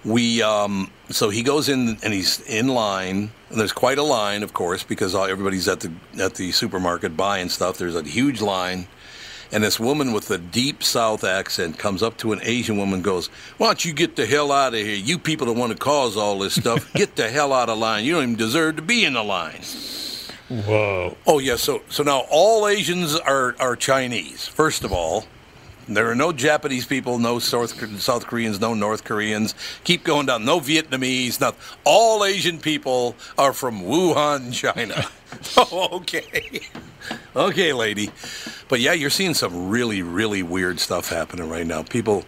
We 0.05 0.43
um, 0.43 0.91
so 1.11 1.31
he 1.31 1.43
goes 1.43 1.69
in 1.69 1.97
and 2.03 2.13
he's 2.13 2.41
in 2.43 2.69
line. 2.69 3.31
And 3.51 3.61
there's 3.61 3.73
quite 3.73 3.99
a 3.99 4.03
line, 4.03 4.43
of 4.43 4.53
course, 4.53 4.83
because 4.83 5.15
all- 5.15 5.27
everybody's 5.27 5.69
at 5.69 5.81
the 5.81 5.93
at 6.19 6.35
the 6.35 6.53
supermarket 6.53 7.17
buying 7.17 7.49
stuff. 7.49 7.79
There's 7.79 7.95
a 7.95 8.03
huge 8.03 8.41
line, 8.41 8.89
and 9.53 9.63
this 9.63 9.79
woman 9.79 10.13
with 10.13 10.31
a 10.31 10.39
deep 10.39 10.83
South 10.83 11.23
accent 11.23 11.79
comes 11.79 12.03
up 12.03 12.17
to 12.19 12.33
an 12.33 12.41
Asian 12.43 12.79
woman, 12.79 12.95
and 12.95 13.05
goes, 13.05 13.29
"Why 13.59 13.67
don't 13.69 13.85
you 13.85 13.93
get 13.93 14.17
the 14.17 14.27
hell 14.27 14.51
out 14.51 14.75
of 14.75 14.81
here? 14.81 14.97
You 14.97 15.19
people 15.19 15.47
that 15.47 15.53
want 15.53 15.71
to 15.73 15.79
cause 15.79 16.17
all 16.17 16.39
this 16.39 16.55
stuff, 16.55 16.91
get 16.95 17.15
the 17.17 17.29
hell 17.29 17.53
out 17.53 17.69
of 17.69 17.79
line. 17.79 18.05
You 18.05 18.15
don't 18.15 18.23
even 18.23 18.37
deserve 18.37 18.77
to 18.77 18.83
be 18.83 19.05
in 19.05 19.13
the 19.13 19.23
line." 19.23 19.61
Whoa. 20.49 21.17
Oh 21.27 21.39
yeah, 21.39 21.57
so 21.57 21.83
so 21.89 22.03
now 22.03 22.25
all 22.31 22.67
Asians 22.67 23.15
are 23.17 23.55
are 23.61 23.77
Chinese. 23.77 24.47
First 24.49 24.83
of 24.85 24.93
all, 24.93 25.27
there 25.97 26.11
are 26.11 26.15
no 26.15 26.33
Japanese 26.33 26.87
people, 26.87 27.19
no 27.19 27.39
South 27.39 27.73
South 28.01 28.27
Koreans, 28.27 28.61
no 28.61 28.75
North 28.75 29.05
Koreans. 29.05 29.55
Keep 29.85 30.05
going 30.05 30.27
down. 30.27 30.45
No 30.45 30.61
Vietnamese. 30.61 31.41
Not 31.41 31.57
all 31.85 32.25
Asian 32.25 32.59
people 32.59 33.17
are 33.39 33.53
from 33.53 33.83
Wuhan, 33.83 34.53
China. 34.53 35.07
oh, 35.57 35.89
okay, 35.93 36.61
okay, 37.35 37.73
lady. 37.73 38.11
But 38.69 38.81
yeah, 38.81 38.93
you're 38.93 39.11
seeing 39.11 39.35
some 39.35 39.69
really 39.71 40.03
really 40.03 40.43
weird 40.43 40.81
stuff 40.81 41.09
happening 41.09 41.49
right 41.49 41.67
now. 41.67 41.83
People, 41.83 42.25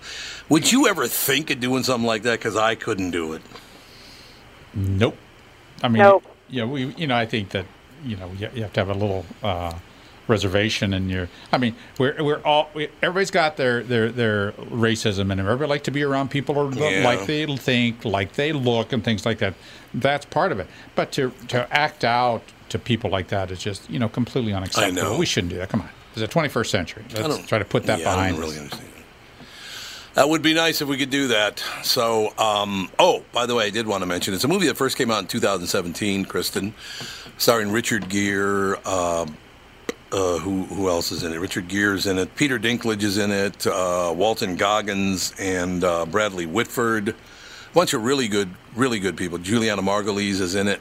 would 0.48 0.70
you 0.72 0.86
ever 0.88 1.06
think 1.06 1.50
of 1.50 1.60
doing 1.60 1.82
something 1.84 2.06
like 2.06 2.22
that? 2.22 2.38
Because 2.38 2.56
I 2.56 2.74
couldn't 2.74 3.10
do 3.10 3.32
it. 3.34 3.42
Nope. 4.74 5.16
I 5.82 5.88
mean, 5.88 6.02
Nope. 6.02 6.24
yeah, 6.48 6.64
we, 6.64 6.86
you 6.94 7.06
know, 7.06 7.16
I 7.16 7.26
think 7.26 7.50
that, 7.50 7.66
you 8.04 8.16
know, 8.16 8.30
you, 8.38 8.48
you 8.54 8.62
have 8.62 8.72
to 8.74 8.80
have 8.80 8.88
a 8.90 8.94
little 8.94 9.24
uh, 9.42 9.72
reservation 10.28 10.94
in 10.94 11.08
your. 11.08 11.28
I 11.52 11.58
mean, 11.58 11.74
we're 11.98 12.22
we're 12.22 12.40
all 12.42 12.70
we, 12.74 12.88
everybody's 13.02 13.30
got 13.30 13.56
their 13.56 13.82
their 13.82 14.10
their 14.10 14.52
racism, 14.52 15.30
and 15.30 15.40
everybody 15.40 15.68
like 15.68 15.84
to 15.84 15.90
be 15.90 16.02
around 16.02 16.30
people 16.30 16.56
or 16.58 16.72
Yeah. 16.72 17.04
like 17.04 17.26
they 17.26 17.44
think, 17.56 18.04
like 18.04 18.34
they 18.34 18.52
look, 18.52 18.92
and 18.92 19.04
things 19.04 19.24
like 19.26 19.38
that. 19.38 19.54
That's 19.92 20.24
part 20.26 20.52
of 20.52 20.58
it. 20.60 20.66
But 20.94 21.12
to 21.12 21.32
to 21.48 21.66
act 21.74 22.04
out 22.04 22.42
to 22.70 22.78
people 22.78 23.10
like 23.10 23.28
that 23.28 23.50
is 23.50 23.58
just 23.60 23.88
you 23.90 23.98
know 23.98 24.08
completely 24.08 24.52
unacceptable. 24.52 25.12
know. 25.12 25.18
We 25.18 25.26
shouldn't 25.26 25.52
do 25.52 25.58
that. 25.58 25.68
Come 25.68 25.82
on, 25.82 25.88
it's 26.12 26.20
the 26.20 26.28
21st 26.28 26.66
century. 26.70 27.04
I 27.10 27.20
Let's 27.22 27.36
don't- 27.36 27.46
try 27.48 27.58
to 27.58 27.64
put 27.64 27.84
that 27.84 28.00
yeah, 28.00 28.10
I 28.10 28.14
behind 28.14 28.36
don't 28.36 28.44
us. 28.44 28.50
really 28.50 28.62
understand. 28.64 28.90
That 30.14 30.28
would 30.28 30.42
be 30.42 30.54
nice 30.54 30.80
if 30.80 30.86
we 30.86 30.96
could 30.96 31.10
do 31.10 31.26
that. 31.28 31.60
So, 31.82 32.32
um, 32.38 32.88
oh, 33.00 33.24
by 33.32 33.46
the 33.46 33.54
way, 33.56 33.66
I 33.66 33.70
did 33.70 33.88
want 33.88 34.02
to 34.02 34.06
mention 34.06 34.32
it's 34.32 34.44
a 34.44 34.48
movie 34.48 34.68
that 34.68 34.76
first 34.76 34.96
came 34.96 35.10
out 35.10 35.18
in 35.22 35.26
2017, 35.26 36.24
Kristen, 36.24 36.72
starring 37.36 37.72
Richard 37.72 38.08
Gere. 38.08 38.76
Uh, 38.84 39.26
uh, 40.14 40.38
who 40.38 40.62
who 40.66 40.88
else 40.88 41.10
is 41.10 41.24
in 41.24 41.32
it? 41.32 41.38
Richard 41.38 41.68
Gere's 41.68 42.06
in 42.06 42.18
it. 42.18 42.34
Peter 42.36 42.58
Dinklage 42.58 43.02
is 43.02 43.18
in 43.18 43.32
it. 43.32 43.66
Uh, 43.66 44.14
Walton 44.16 44.54
Goggins 44.54 45.34
and 45.40 45.82
uh, 45.82 46.06
Bradley 46.06 46.46
Whitford. 46.46 47.08
A 47.08 47.14
bunch 47.74 47.94
of 47.94 48.04
really 48.04 48.28
good, 48.28 48.48
really 48.76 49.00
good 49.00 49.16
people. 49.16 49.38
Julianna 49.38 49.82
Margulies 49.82 50.40
is 50.40 50.54
in 50.54 50.68
it. 50.68 50.80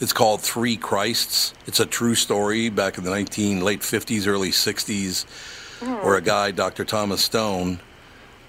It's 0.00 0.12
called 0.12 0.42
Three 0.42 0.76
Christs. 0.76 1.54
It's 1.66 1.80
a 1.80 1.86
true 1.86 2.14
story 2.14 2.68
back 2.68 2.98
in 2.98 3.04
the 3.04 3.10
19 3.10 3.62
late 3.62 3.80
50s, 3.80 4.26
early 4.26 4.50
60s, 4.50 5.24
where 6.02 6.16
a 6.16 6.20
guy, 6.20 6.50
Dr. 6.50 6.84
Thomas 6.84 7.24
Stone, 7.24 7.80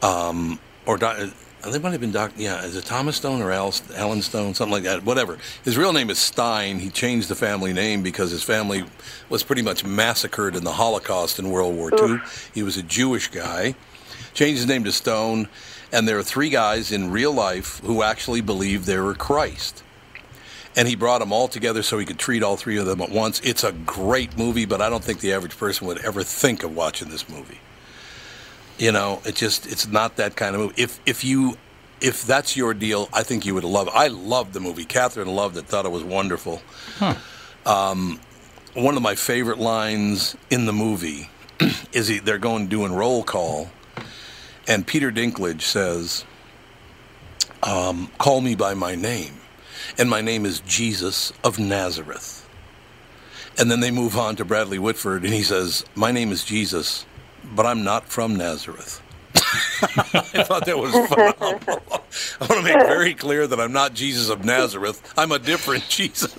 um, 0.01 0.59
or 0.85 0.97
Uh, 1.65 1.71
they 1.71 1.79
might 1.79 1.91
have 1.91 2.01
been 2.01 2.11
Doc. 2.11 2.31
Yeah, 2.37 2.63
is 2.63 2.75
it 2.75 2.85
Thomas 2.85 3.15
Stone 3.15 3.41
or 3.41 3.51
Al, 3.51 3.73
Alan 3.95 4.21
Stone, 4.21 4.53
something 4.53 4.71
like 4.71 4.83
that? 4.83 5.03
Whatever. 5.03 5.39
His 5.63 5.77
real 5.77 5.93
name 5.93 6.11
is 6.11 6.19
Stein. 6.19 6.77
He 6.79 6.89
changed 6.89 7.27
the 7.27 7.35
family 7.35 7.73
name 7.73 8.03
because 8.03 8.29
his 8.29 8.43
family 8.43 8.83
was 9.29 9.41
pretty 9.41 9.63
much 9.63 9.83
massacred 9.83 10.55
in 10.55 10.63
the 10.63 10.73
Holocaust 10.73 11.39
in 11.39 11.49
World 11.49 11.75
War 11.75 11.91
II. 11.91 12.19
He 12.53 12.61
was 12.61 12.77
a 12.77 12.83
Jewish 12.83 13.29
guy. 13.29 13.73
Changed 14.35 14.59
his 14.59 14.67
name 14.67 14.83
to 14.83 14.91
Stone, 14.91 15.47
and 15.91 16.07
there 16.07 16.19
are 16.19 16.23
three 16.23 16.49
guys 16.49 16.91
in 16.91 17.09
real 17.09 17.31
life 17.31 17.79
who 17.79 18.03
actually 18.03 18.41
believe 18.41 18.85
they 18.85 18.99
were 18.99 19.15
Christ. 19.15 19.81
And 20.75 20.87
he 20.87 20.95
brought 20.95 21.19
them 21.19 21.31
all 21.31 21.47
together 21.47 21.81
so 21.81 21.97
he 21.97 22.05
could 22.05 22.19
treat 22.19 22.43
all 22.43 22.57
three 22.57 22.77
of 22.77 22.85
them 22.85 23.01
at 23.01 23.09
once. 23.09 23.39
It's 23.39 23.63
a 23.63 23.71
great 23.71 24.37
movie, 24.37 24.65
but 24.65 24.81
I 24.81 24.89
don't 24.89 25.03
think 25.03 25.21
the 25.21 25.31
average 25.33 25.57
person 25.57 25.87
would 25.87 26.03
ever 26.05 26.21
think 26.21 26.63
of 26.63 26.75
watching 26.75 27.09
this 27.09 27.29
movie. 27.29 27.59
You 28.77 28.91
know, 28.91 29.21
it 29.25 29.35
just 29.35 29.67
it's 29.67 29.87
not 29.87 30.17
that 30.17 30.35
kind 30.35 30.55
of 30.55 30.61
movie. 30.61 30.81
If 30.81 30.99
if 31.05 31.23
you 31.23 31.57
if 32.01 32.23
that's 32.23 32.57
your 32.57 32.73
deal, 32.73 33.09
I 33.13 33.23
think 33.23 33.45
you 33.45 33.53
would 33.55 33.63
love 33.63 33.87
it. 33.87 33.93
I 33.95 34.07
loved 34.07 34.53
the 34.53 34.59
movie. 34.59 34.85
Catherine 34.85 35.29
loved 35.29 35.57
it, 35.57 35.65
thought 35.65 35.85
it 35.85 35.91
was 35.91 36.03
wonderful. 36.03 36.61
Um, 37.65 38.19
one 38.73 38.97
of 38.97 39.01
my 39.01 39.15
favorite 39.15 39.57
lines 39.59 40.35
in 40.49 40.65
the 40.65 40.73
movie 40.73 41.29
is 41.93 42.07
he, 42.07 42.19
they're 42.19 42.37
going 42.37 42.67
doing 42.67 42.93
roll 42.93 43.23
call, 43.23 43.69
and 44.67 44.85
Peter 44.85 45.11
Dinklage 45.11 45.61
says, 45.61 46.25
um, 47.63 48.11
"Call 48.17 48.41
me 48.41 48.55
by 48.55 48.73
my 48.73 48.95
name," 48.95 49.35
and 49.97 50.09
my 50.09 50.21
name 50.21 50.45
is 50.45 50.59
Jesus 50.59 51.31
of 51.43 51.57
Nazareth. 51.57 52.45
And 53.57 53.71
then 53.71 53.79
they 53.79 53.91
move 53.91 54.17
on 54.17 54.35
to 54.35 54.45
Bradley 54.45 54.79
Whitford, 54.79 55.23
and 55.23 55.33
he 55.33 55.43
says, 55.43 55.85
My 55.95 56.11
name 56.11 56.31
is 56.31 56.43
Jesus, 56.43 57.05
but 57.53 57.65
I'm 57.65 57.83
not 57.83 58.07
from 58.07 58.35
Nazareth. 58.35 59.01
I 59.35 60.43
thought 60.43 60.65
that 60.65 60.77
was 60.77 60.91
phenomenal. 60.91 61.81
I 62.39 62.47
want 62.47 62.51
to 62.53 62.61
make 62.63 62.87
very 62.87 63.13
clear 63.13 63.45
that 63.47 63.59
I'm 63.59 63.73
not 63.73 63.93
Jesus 63.93 64.29
of 64.29 64.45
Nazareth. 64.45 65.01
I'm 65.17 65.31
a 65.31 65.39
different 65.39 65.83
Jesus. 65.89 66.33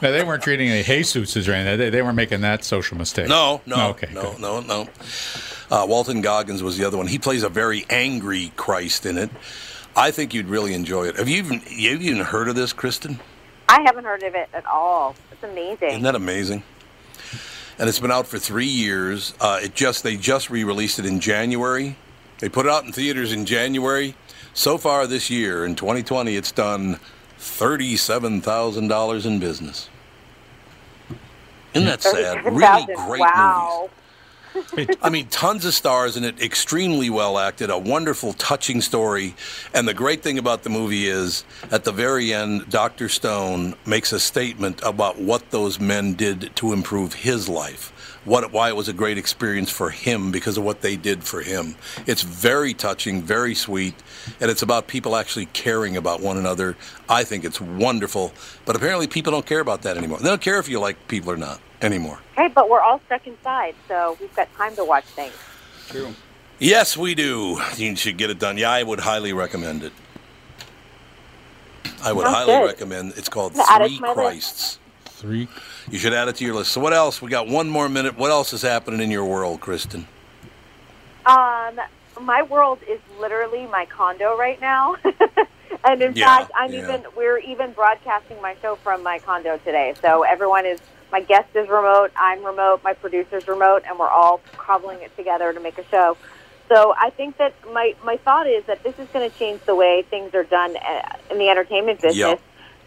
now, 0.00 0.10
they 0.10 0.22
weren't 0.22 0.42
treating 0.42 0.68
any 0.70 0.82
Jesus 0.82 1.48
or 1.48 1.52
anything. 1.52 1.78
They, 1.78 1.90
they 1.90 2.02
weren't 2.02 2.16
making 2.16 2.40
that 2.42 2.64
social 2.64 2.96
mistake. 2.96 3.28
No, 3.28 3.60
no, 3.66 3.88
Okay, 3.90 4.10
no, 4.12 4.32
good. 4.32 4.40
no, 4.40 4.60
no. 4.60 4.88
Uh, 5.70 5.86
Walton 5.88 6.20
Goggins 6.20 6.62
was 6.62 6.78
the 6.78 6.84
other 6.84 6.96
one. 6.96 7.06
He 7.06 7.18
plays 7.18 7.42
a 7.42 7.48
very 7.48 7.84
angry 7.90 8.52
Christ 8.56 9.06
in 9.06 9.18
it. 9.18 9.30
I 9.96 10.10
think 10.12 10.32
you'd 10.34 10.46
really 10.48 10.74
enjoy 10.74 11.06
it. 11.08 11.16
Have 11.16 11.28
you 11.28 11.38
even 11.38 11.60
have 11.60 11.72
you 11.72 11.90
even 12.12 12.24
heard 12.24 12.48
of 12.48 12.54
this, 12.54 12.72
Kristen? 12.72 13.18
I 13.68 13.82
haven't 13.82 14.04
heard 14.04 14.22
of 14.22 14.34
it 14.34 14.48
at 14.52 14.64
all. 14.66 15.14
It's 15.32 15.42
amazing. 15.42 15.88
Isn't 15.90 16.02
that 16.02 16.14
amazing? 16.14 16.62
And 17.80 17.88
it's 17.88 17.98
been 17.98 18.12
out 18.12 18.26
for 18.26 18.38
three 18.38 18.66
years. 18.66 19.32
Uh, 19.40 19.58
it 19.62 19.74
just 19.74 20.02
they 20.02 20.18
just 20.18 20.50
re-released 20.50 20.98
it 20.98 21.06
in 21.06 21.18
January. 21.18 21.96
They 22.38 22.50
put 22.50 22.66
it 22.66 22.72
out 22.72 22.84
in 22.84 22.92
theaters 22.92 23.32
in 23.32 23.46
January. 23.46 24.14
So 24.52 24.76
far 24.76 25.06
this 25.06 25.30
year, 25.30 25.64
in 25.64 25.76
2020, 25.76 26.36
it's 26.36 26.52
done 26.52 27.00
thirty-seven 27.38 28.42
thousand 28.42 28.88
dollars 28.88 29.24
in 29.24 29.38
business. 29.38 29.88
Isn't 31.72 31.86
that 31.88 32.02
sad? 32.02 32.44
Really 32.44 32.60
37,000. 32.60 33.06
great 33.06 33.30
movies. 33.34 33.72
I 35.02 35.10
mean, 35.10 35.26
tons 35.28 35.64
of 35.64 35.74
stars 35.74 36.16
in 36.16 36.24
it, 36.24 36.40
extremely 36.40 37.10
well 37.10 37.38
acted, 37.38 37.70
a 37.70 37.78
wonderful, 37.78 38.32
touching 38.34 38.80
story. 38.80 39.34
And 39.74 39.86
the 39.86 39.94
great 39.94 40.22
thing 40.22 40.38
about 40.38 40.62
the 40.62 40.70
movie 40.70 41.06
is, 41.08 41.44
at 41.70 41.84
the 41.84 41.92
very 41.92 42.32
end, 42.32 42.68
Dr. 42.70 43.08
Stone 43.08 43.74
makes 43.86 44.12
a 44.12 44.20
statement 44.20 44.80
about 44.84 45.18
what 45.18 45.50
those 45.50 45.78
men 45.78 46.14
did 46.14 46.54
to 46.56 46.72
improve 46.72 47.14
his 47.14 47.48
life. 47.48 47.92
What, 48.24 48.52
why 48.52 48.68
it 48.68 48.76
was 48.76 48.88
a 48.88 48.92
great 48.92 49.16
experience 49.16 49.70
for 49.70 49.90
him 49.90 50.30
because 50.30 50.58
of 50.58 50.64
what 50.64 50.82
they 50.82 50.96
did 50.96 51.24
for 51.24 51.40
him. 51.40 51.74
It's 52.06 52.22
very 52.22 52.74
touching, 52.74 53.22
very 53.22 53.54
sweet, 53.54 53.94
and 54.40 54.50
it's 54.50 54.62
about 54.62 54.88
people 54.88 55.16
actually 55.16 55.46
caring 55.46 55.96
about 55.96 56.20
one 56.20 56.36
another. 56.36 56.76
I 57.08 57.24
think 57.24 57.44
it's 57.44 57.60
wonderful, 57.60 58.32
but 58.66 58.76
apparently 58.76 59.06
people 59.06 59.32
don't 59.32 59.46
care 59.46 59.60
about 59.60 59.82
that 59.82 59.96
anymore. 59.96 60.18
They 60.18 60.28
don't 60.28 60.42
care 60.42 60.58
if 60.58 60.68
you 60.68 60.80
like 60.80 61.08
people 61.08 61.32
or 61.32 61.38
not 61.38 61.60
anymore. 61.82 62.20
Hey, 62.36 62.48
but 62.48 62.70
we're 62.70 62.80
all 62.80 63.00
stuck 63.06 63.26
inside, 63.26 63.76
so 63.88 64.16
we've 64.20 64.34
got 64.34 64.52
time 64.54 64.76
to 64.76 64.84
watch 64.84 65.06
things. 65.06 65.34
True. 65.88 66.16
Yes, 66.58 66.96
we 66.96 67.14
do. 67.14 67.60
You 67.76 67.96
should 67.96 68.18
get 68.18 68.30
it 68.30 68.38
done. 68.38 68.58
Yeah, 68.58 68.70
I 68.70 68.82
would 68.82 69.00
highly 69.00 69.32
recommend 69.32 69.84
it. 69.84 69.92
I 72.02 72.12
would 72.12 72.26
Sounds 72.26 72.36
highly 72.36 72.58
good. 72.58 72.64
recommend. 72.66 73.14
It's 73.16 73.28
called 73.28 73.54
I'm 73.54 73.58
gonna 73.58 73.70
add 73.70 73.82
it 73.82 73.92
Three 73.96 74.00
list. 74.00 74.14
Christs. 74.14 74.78
Three. 75.06 75.48
You 75.90 75.98
should 75.98 76.14
add 76.14 76.28
it 76.28 76.36
to 76.36 76.44
your 76.44 76.54
list. 76.54 76.72
So 76.72 76.80
what 76.80 76.92
else? 76.94 77.22
We 77.22 77.30
got 77.30 77.48
one 77.48 77.68
more 77.70 77.88
minute. 77.88 78.16
What 78.18 78.30
else 78.30 78.52
is 78.52 78.62
happening 78.62 79.00
in 79.00 79.10
your 79.10 79.24
world, 79.26 79.60
Kristen? 79.60 80.08
Um, 81.26 81.80
my 82.20 82.42
world 82.42 82.80
is 82.88 83.00
literally 83.20 83.66
my 83.66 83.86
condo 83.86 84.36
right 84.36 84.60
now, 84.60 84.96
and 85.84 86.02
in 86.02 86.14
Yeah, 86.14 86.26
fact, 86.26 86.50
I'm 86.56 86.72
yeah. 86.72 86.80
even 86.80 87.04
we're 87.16 87.38
even 87.38 87.72
broadcasting 87.72 88.40
my 88.42 88.56
show 88.62 88.76
from 88.76 89.02
my 89.02 89.18
condo 89.20 89.58
today. 89.58 89.94
So 90.02 90.22
everyone 90.22 90.66
is 90.66 90.80
my 91.12 91.20
guest 91.20 91.48
is 91.54 91.68
remote, 91.68 92.10
I'm 92.16 92.44
remote, 92.44 92.80
my 92.84 92.94
producer's 92.94 93.46
remote, 93.48 93.82
and 93.88 93.98
we're 93.98 94.08
all 94.08 94.40
cobbling 94.56 94.98
it 95.02 95.14
together 95.16 95.52
to 95.52 95.60
make 95.60 95.78
a 95.78 95.84
show. 95.90 96.16
So 96.68 96.94
I 96.96 97.10
think 97.10 97.36
that 97.38 97.52
my 97.72 97.94
my 98.04 98.16
thought 98.18 98.46
is 98.46 98.64
that 98.66 98.82
this 98.84 98.94
is 98.98 99.08
going 99.12 99.28
to 99.30 99.36
change 99.38 99.60
the 99.66 99.74
way 99.74 100.04
things 100.08 100.34
are 100.34 100.44
done 100.44 100.76
uh, 100.76 101.16
in 101.30 101.38
the 101.38 101.48
entertainment 101.48 102.00
business. 102.00 102.16
Yep. 102.16 102.40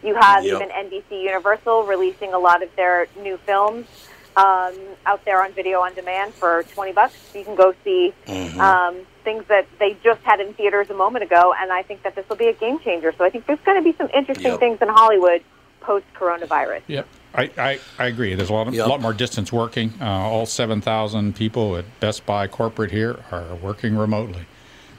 You 0.04 0.16
have 0.16 0.46
Yep. 0.46 0.56
even 0.62 0.70
NBC 0.70 1.24
Universal 1.24 1.84
releasing 1.84 2.34
a 2.34 2.40
lot 2.40 2.64
of 2.64 2.74
their 2.76 3.08
new 3.22 3.38
films 3.46 3.86
um, 4.36 4.74
out 5.06 5.24
there 5.26 5.42
on 5.44 5.52
video 5.52 5.80
on 5.82 5.94
demand 5.96 6.34
for 6.36 6.64
20 6.74 6.94
bucks. 6.94 7.14
You 7.36 7.44
can 7.44 7.56
go 7.56 7.74
see 7.84 8.14
Mm-hmm. 8.28 8.60
um, 8.62 8.96
things 9.24 9.44
that 9.48 9.66
they 9.80 9.98
just 10.04 10.22
had 10.24 10.40
in 10.40 10.54
theaters 10.54 10.88
a 10.90 10.94
moment 10.94 11.24
ago, 11.24 11.54
and 11.60 11.72
I 11.72 11.82
think 11.82 12.04
that 12.04 12.14
this 12.16 12.28
will 12.30 12.36
be 12.36 12.48
a 12.50 12.54
game 12.54 12.78
changer. 12.80 13.12
So 13.18 13.24
I 13.26 13.30
think 13.32 13.48
there's 13.48 13.60
going 13.66 13.78
to 13.78 13.84
be 13.84 13.98
some 13.98 14.10
interesting 14.14 14.52
Yep. 14.52 14.60
things 14.60 14.78
in 14.82 14.90
Hollywood 14.90 15.42
post 15.82 16.06
coronavirus. 16.16 16.82
Yep. 16.88 17.08
I, 17.36 17.50
I, 17.58 17.80
I 17.98 18.06
agree. 18.08 18.36
There's 18.36 18.50
a 18.50 18.54
lot, 18.54 18.68
of, 18.68 18.74
Yep. 18.76 18.88
lot 18.88 19.02
more 19.02 19.14
distance 19.14 19.52
working. 19.52 19.94
Uh, 20.00 20.06
all 20.06 20.46
7,000 20.46 21.36
people 21.36 21.76
at 21.78 21.86
Best 22.00 22.26
Buy 22.26 22.48
corporate 22.48 22.92
here 22.92 23.20
are 23.32 23.56
working 23.56 23.98
remotely. 23.98 24.46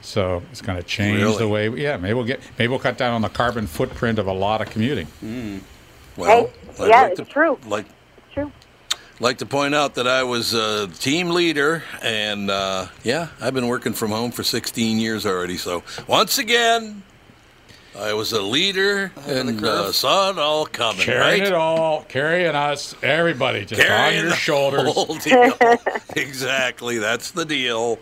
So 0.01 0.43
it's 0.51 0.61
going 0.61 0.77
to 0.77 0.83
change 0.83 1.21
Really? 1.21 1.37
the 1.37 1.47
way. 1.47 1.69
Yeah, 1.69 1.97
maybe 1.97 2.13
we'll 2.13 2.25
get 2.25 2.39
maybe 2.59 2.69
we'll 2.69 2.77
cut 2.79 2.97
down 2.97 3.13
on 3.13 3.21
the 3.21 3.29
carbon 3.29 3.65
footprint 3.65 4.19
of 4.19 4.27
a 4.27 4.33
lot 4.33 4.61
of 4.61 4.69
commuting. 4.69 5.07
Well, 6.17 6.49
Hey, 6.77 6.87
yeah, 6.89 7.07
it's 7.07 7.27
true. 7.29 7.57
Like 7.65 7.85
It's 8.17 8.33
true. 8.33 8.51
like 9.19 9.39
to 9.39 9.45
point 9.47 9.73
out 9.73 9.95
that 9.95 10.07
I 10.07 10.21
was 10.23 10.53
a 10.53 10.87
team 10.87 11.29
leader, 11.31 11.83
and 12.03 12.51
uh, 12.51 12.87
yeah, 13.03 13.29
I've 13.41 13.53
been 13.55 13.67
working 13.67 13.93
from 13.93 14.11
home 14.11 14.29
for 14.31 14.43
16 14.43 14.99
years 14.99 15.25
already. 15.25 15.57
So 15.57 15.83
once 16.07 16.37
again, 16.37 17.01
I 17.97 18.13
was 18.13 18.33
a 18.33 18.41
leader 18.41 19.11
and 19.25 19.63
uh, 19.63 19.91
saw 19.91 20.29
it 20.31 20.37
all 20.37 20.65
coming. 20.65 21.01
Carrying 21.01 21.41
right? 21.41 21.47
it 21.47 21.53
all, 21.53 22.03
carrying 22.03 22.53
us, 22.55 22.93
everybody 23.01 23.65
just 23.65 23.81
Carrying 23.81 24.17
on 24.17 24.21
your 24.23 24.29
the 24.31 24.35
shoulders. 24.35 24.93
whole 24.93 25.15
deal. 25.23 25.53
exactly, 26.15 26.97
that's 26.97 27.31
the 27.31 27.45
deal. 27.45 27.97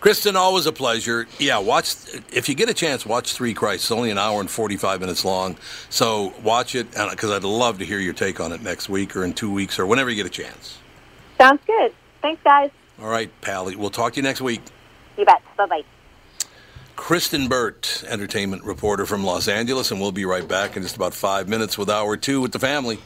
Kristen, 0.00 0.36
always 0.36 0.66
a 0.66 0.72
pleasure. 0.72 1.26
Yeah, 1.38 1.58
watch 1.58 1.94
if 2.30 2.50
you 2.50 2.54
get 2.54 2.68
a 2.68 2.74
chance. 2.74 3.06
Watch 3.06 3.32
Three 3.32 3.54
Christ. 3.54 3.84
It's 3.84 3.90
only 3.90 4.10
an 4.10 4.18
hour 4.18 4.38
and 4.40 4.50
forty-five 4.50 5.00
minutes 5.00 5.24
long, 5.24 5.56
so 5.88 6.34
watch 6.42 6.74
it 6.74 6.90
because 6.90 7.30
I'd 7.30 7.42
love 7.44 7.78
to 7.78 7.86
hear 7.86 7.98
your 7.98 8.12
take 8.12 8.38
on 8.38 8.52
it 8.52 8.60
next 8.60 8.90
week 8.90 9.16
or 9.16 9.24
in 9.24 9.32
two 9.32 9.50
weeks 9.50 9.78
or 9.78 9.86
whenever 9.86 10.10
you 10.10 10.16
get 10.16 10.26
a 10.26 10.28
chance. 10.42 10.76
Sounds 11.38 11.60
good. 11.66 11.94
Thanks, 12.20 12.42
guys. 12.44 12.70
All 13.00 13.08
right, 13.08 13.30
Pally. 13.40 13.76
We'll 13.76 13.88
talk 13.88 14.12
to 14.12 14.16
you 14.16 14.22
next 14.22 14.42
week. 14.42 14.60
You 15.16 15.24
bet. 15.24 15.40
Bye 15.56 15.66
bye. 15.66 15.82
Kristen 16.96 17.48
Burt, 17.48 18.04
entertainment 18.08 18.64
reporter 18.64 19.04
from 19.04 19.24
Los 19.24 19.48
Angeles, 19.48 19.90
and 19.90 20.00
we'll 20.00 20.12
be 20.12 20.24
right 20.24 20.46
back 20.46 20.76
in 20.76 20.82
just 20.82 20.96
about 20.96 21.12
five 21.12 21.48
minutes 21.48 21.76
with 21.76 21.90
hour 21.90 22.16
two 22.16 22.40
with 22.40 22.52
the 22.52 22.58
family. 22.58 22.98